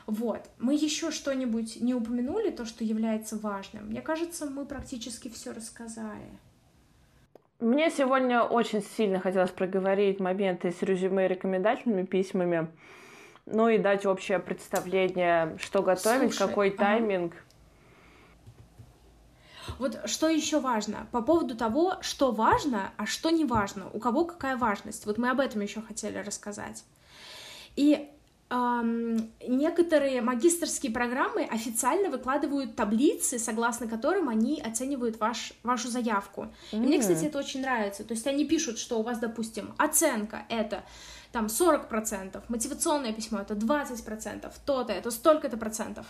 Вот. 0.06 0.48
Мы 0.58 0.74
еще 0.74 1.10
что-нибудь 1.10 1.80
не 1.80 1.94
упомянули, 1.94 2.50
то, 2.50 2.64
что 2.64 2.84
является 2.84 3.36
важным. 3.36 3.86
Мне 3.86 4.02
кажется, 4.02 4.46
мы 4.46 4.66
практически 4.66 5.28
все 5.28 5.52
рассказали. 5.52 6.38
Мне 7.60 7.90
сегодня 7.90 8.42
очень 8.42 8.82
сильно 8.82 9.20
хотелось 9.20 9.50
проговорить 9.50 10.18
моменты 10.18 10.70
с 10.70 10.80
резюме 10.80 11.26
и 11.26 11.28
рекомендательными 11.28 12.06
письмами, 12.06 12.68
ну 13.44 13.68
и 13.68 13.76
дать 13.76 14.06
общее 14.06 14.38
представление, 14.38 15.56
что 15.58 15.82
готовить, 15.82 16.34
Слушай, 16.34 16.48
какой 16.48 16.70
тайминг. 16.70 17.34
Вот 19.78 20.00
что 20.06 20.28
еще 20.28 20.58
важно 20.58 21.06
по 21.12 21.20
поводу 21.20 21.54
того, 21.54 21.96
что 22.00 22.32
важно, 22.32 22.92
а 22.96 23.04
что 23.04 23.28
не 23.28 23.44
важно, 23.44 23.90
у 23.92 23.98
кого 23.98 24.24
какая 24.24 24.56
важность. 24.56 25.04
Вот 25.04 25.18
мы 25.18 25.28
об 25.28 25.40
этом 25.40 25.60
еще 25.60 25.82
хотели 25.82 26.16
рассказать. 26.18 26.84
И 27.76 28.10
некоторые 28.50 30.22
магистрские 30.22 30.90
программы 30.90 31.44
официально 31.44 32.10
выкладывают 32.10 32.74
таблицы, 32.74 33.38
согласно 33.38 33.86
которым 33.86 34.28
они 34.28 34.60
оценивают 34.60 35.20
ваш, 35.20 35.52
вашу 35.62 35.88
заявку. 35.88 36.52
Mm-hmm. 36.72 36.76
И 36.76 36.86
мне, 36.86 36.98
кстати, 36.98 37.26
это 37.26 37.38
очень 37.38 37.62
нравится. 37.62 38.02
То 38.02 38.14
есть 38.14 38.26
они 38.26 38.44
пишут, 38.44 38.78
что 38.78 38.98
у 38.98 39.02
вас, 39.02 39.18
допустим, 39.18 39.72
оценка 39.78 40.46
это 40.48 40.82
там 41.30 41.46
40%, 41.46 42.42
мотивационное 42.48 43.12
письмо 43.12 43.38
это 43.38 43.54
20%, 43.54 44.52
то-то, 44.66 44.92
это 44.92 45.12
столько-то 45.12 45.56
процентов. 45.56 46.06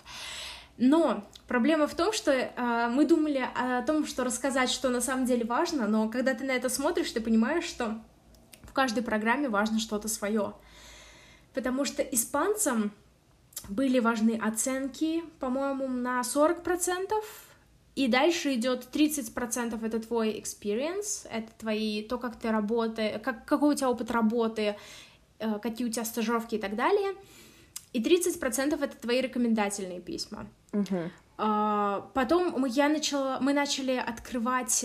Но 0.79 1.25
проблема 1.47 1.87
в 1.87 1.95
том, 1.95 2.11
что 2.15 2.33
э, 2.33 2.89
мы 2.91 3.05
думали 3.05 3.47
о 3.55 3.83
том, 3.83 4.07
что 4.07 4.25
рассказать, 4.25 4.71
что 4.71 4.89
на 4.89 5.03
самом 5.03 5.27
деле 5.27 5.45
важно, 5.45 5.87
но 5.87 6.09
когда 6.09 6.33
ты 6.33 6.45
на 6.45 6.53
это 6.53 6.71
смотришь, 6.71 7.11
ты 7.11 7.21
понимаешь, 7.21 7.65
что 7.65 8.01
в 8.63 8.73
каждой 8.73 9.03
программе 9.03 9.51
важно 9.51 9.79
что-то 9.79 10.09
свое 10.09 10.55
потому 11.55 11.85
что 11.85 12.03
испанцам 12.03 12.93
были 13.69 13.99
важны 13.99 14.39
оценки, 14.41 15.23
по-моему, 15.39 15.89
на 15.89 16.21
40%, 16.21 17.13
и 17.97 18.09
дальше 18.09 18.55
идет 18.55 18.89
30% 18.93 19.85
это 19.85 20.01
твой 20.01 20.39
experience, 20.39 21.27
это 21.31 21.51
твои, 21.59 22.03
то, 22.03 22.19
как 22.19 22.37
ты 22.37 22.51
работаешь, 22.51 23.21
как, 23.23 23.45
какой 23.45 23.75
у 23.75 23.77
тебя 23.77 23.91
опыт 23.91 24.11
работы, 24.11 24.77
э, 25.39 25.59
какие 25.61 25.87
у 25.87 25.91
тебя 25.91 26.05
стажировки 26.05 26.55
и 26.55 26.59
так 26.59 26.77
далее. 26.77 27.15
И 27.93 28.01
30% 28.01 28.83
это 28.83 28.97
твои 28.97 29.21
рекомендательные 29.21 30.01
письма. 30.01 30.47
Uh-huh. 30.73 31.11
Потом 32.15 32.65
я 32.67 32.89
начала, 32.89 33.39
мы 33.41 33.53
начали 33.55 33.97
открывать 33.97 34.85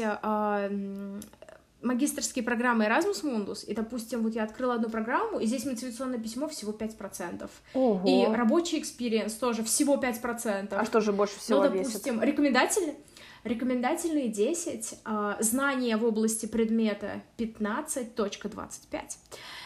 магистрские 1.85 2.43
программы 2.43 2.85
Erasmus 2.85 3.23
Mundus, 3.23 3.65
и, 3.65 3.73
допустим, 3.73 4.23
вот 4.23 4.35
я 4.35 4.43
открыла 4.43 4.75
одну 4.75 4.89
программу, 4.89 5.39
и 5.39 5.45
здесь 5.45 5.65
мотивационное 5.65 6.19
письмо 6.19 6.47
всего 6.47 6.71
5%. 6.71 7.49
Ого. 7.73 8.01
И 8.05 8.35
рабочий 8.35 8.79
experience 8.79 9.33
тоже 9.33 9.63
всего 9.63 9.95
5%. 9.95 10.73
А 10.73 10.85
что 10.85 11.01
же 11.01 11.13
больше 11.13 11.39
всего 11.39 11.63
ну, 11.63 11.71
весит? 11.71 11.93
допустим, 11.93 12.21
рекомендательные, 12.21 12.95
рекомендательные 13.43 14.27
10, 14.27 14.95
а, 15.05 15.37
знания 15.39 15.95
в 15.97 16.03
области 16.03 16.45
предмета 16.47 17.21
15.25. 17.37 19.01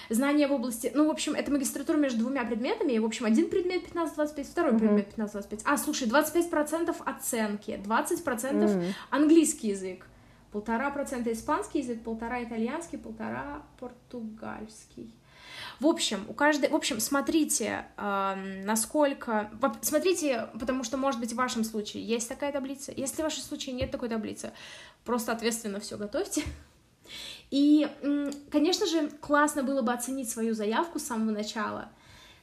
Знания 0.10 0.48
в 0.48 0.52
области... 0.54 0.92
Ну, 0.94 1.08
в 1.08 1.12
общем, 1.12 1.36
это 1.36 1.52
магистратура 1.52 1.96
между 1.98 2.20
двумя 2.20 2.44
предметами, 2.44 2.94
и, 2.94 3.00
в 3.00 3.06
общем, 3.06 3.26
один 3.26 3.48
предмет 3.48 3.84
15-25, 3.84 4.44
второй 4.44 4.72
Мгм. 4.72 4.80
предмет 4.80 5.08
15-25. 5.16 5.62
А, 5.66 5.78
слушай, 5.78 6.08
25% 6.08 6.96
оценки, 7.06 7.80
20% 7.84 8.72
М. 8.72 8.84
английский 9.12 9.70
язык, 9.70 10.09
полтора 10.52 10.90
процента 10.90 11.32
испанский 11.32 11.80
язык, 11.80 12.04
полтора 12.04 12.44
итальянский, 12.44 12.98
полтора 12.98 13.64
португальский. 13.80 15.14
В 15.80 15.88
общем, 15.88 16.26
у 16.28 16.34
каждой, 16.34 16.70
в 16.70 16.76
общем, 16.76 17.00
смотрите, 17.00 17.86
эм, 17.98 18.66
насколько, 18.66 19.50
смотрите, 19.82 20.50
потому 20.60 20.84
что, 20.84 20.98
может 20.98 21.20
быть, 21.20 21.34
в 21.34 21.36
вашем 21.36 21.64
случае 21.64 22.04
есть 22.04 22.28
такая 22.28 22.52
таблица, 22.52 22.92
если 22.96 23.22
в 23.22 23.26
вашем 23.26 23.44
случае 23.44 23.76
нет 23.76 23.92
такой 23.92 24.10
таблицы, 24.10 24.52
просто 25.06 25.32
ответственно 25.32 25.80
все 25.80 25.98
готовьте. 25.98 26.44
И, 27.50 27.88
конечно 28.52 28.86
же, 28.86 29.10
классно 29.10 29.64
было 29.64 29.82
бы 29.82 29.92
оценить 29.92 30.30
свою 30.30 30.54
заявку 30.54 31.00
с 31.00 31.04
самого 31.04 31.32
начала, 31.32 31.90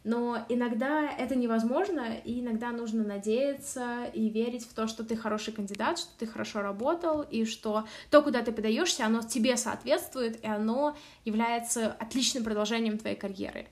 но 0.07 0.46
иногда 0.48 1.11
это 1.11 1.34
невозможно, 1.34 2.14
и 2.24 2.40
иногда 2.40 2.70
нужно 2.70 3.02
надеяться 3.02 4.04
и 4.14 4.28
верить 4.28 4.64
в 4.64 4.72
то, 4.72 4.86
что 4.86 5.02
ты 5.02 5.16
хороший 5.16 5.52
кандидат, 5.52 5.98
что 5.98 6.16
ты 6.16 6.28
хорошо 6.28 6.62
работал, 6.62 7.22
и 7.22 7.44
что 7.44 7.88
то, 8.09 8.22
куда 8.22 8.42
ты 8.42 8.52
подаешься, 8.52 9.04
оно 9.04 9.22
тебе 9.22 9.57
соответствует, 9.57 10.42
и 10.44 10.46
оно 10.46 10.96
является 11.24 11.90
отличным 11.90 12.44
продолжением 12.44 12.98
твоей 12.98 13.16
карьеры. 13.16 13.66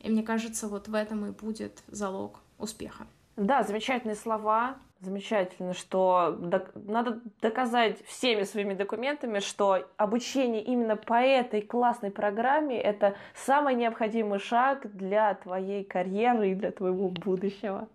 И 0.00 0.10
мне 0.10 0.22
кажется, 0.22 0.68
вот 0.68 0.88
в 0.88 0.94
этом 0.94 1.24
и 1.24 1.30
будет 1.30 1.82
залог 1.88 2.40
успеха. 2.58 3.06
Да, 3.36 3.62
замечательные 3.62 4.16
слова. 4.16 4.76
Замечательно, 5.00 5.74
что 5.74 6.34
док- 6.38 6.70
надо 6.74 7.20
доказать 7.42 8.02
всеми 8.06 8.44
своими 8.44 8.72
документами, 8.74 9.40
что 9.40 9.86
обучение 9.98 10.62
именно 10.62 10.96
по 10.96 11.20
этой 11.22 11.60
классной 11.60 12.10
программе 12.10 12.80
это 12.80 13.14
самый 13.34 13.74
необходимый 13.74 14.38
шаг 14.38 14.90
для 14.96 15.34
твоей 15.34 15.84
карьеры 15.84 16.50
и 16.50 16.54
для 16.54 16.70
твоего 16.70 17.08
будущего. 17.08 17.86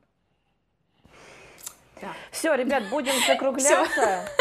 Да. 2.02 2.10
Все, 2.32 2.54
ребят, 2.56 2.84
будем 2.90 3.14
закругляться. 3.28 4.26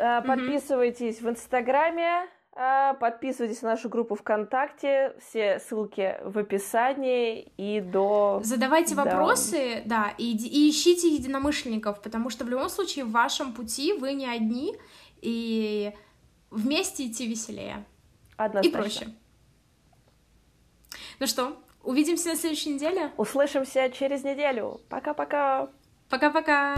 Э, 0.00 0.22
Подписывайтесь 0.22 1.20
в 1.20 1.28
Инстаграме, 1.28 2.28
подписывайтесь 2.94 3.62
на 3.62 3.70
нашу 3.70 3.88
группу 3.88 4.16
ВКонтакте, 4.16 5.14
все 5.20 5.60
ссылки 5.60 6.16
в 6.24 6.38
описании 6.38 7.52
и 7.56 7.80
до... 7.80 8.40
Задавайте 8.42 8.96
Да. 8.96 9.04
вопросы, 9.04 9.82
да, 9.86 10.12
и, 10.18 10.32
и 10.36 10.68
ищите 10.70 11.08
единомышленников, 11.08 12.02
потому 12.02 12.30
что 12.30 12.44
в 12.44 12.48
любом 12.48 12.68
случае 12.68 13.04
в 13.04 13.12
вашем 13.12 13.52
пути 13.52 13.92
вы 13.92 14.14
не 14.14 14.26
одни, 14.26 14.76
и 15.22 15.92
вместе 16.50 17.06
идти 17.06 17.28
веселее 17.28 17.84
и 18.30 18.34
Однозначно. 18.36 18.78
проще. 18.78 19.08
Ну 21.20 21.26
что, 21.26 21.56
увидимся 21.84 22.30
на 22.30 22.36
следующей 22.36 22.70
неделе. 22.70 23.12
Услышимся 23.16 23.88
через 23.90 24.24
неделю. 24.24 24.80
Пока-пока. 24.88 25.68
Пока-пока! 26.08 26.76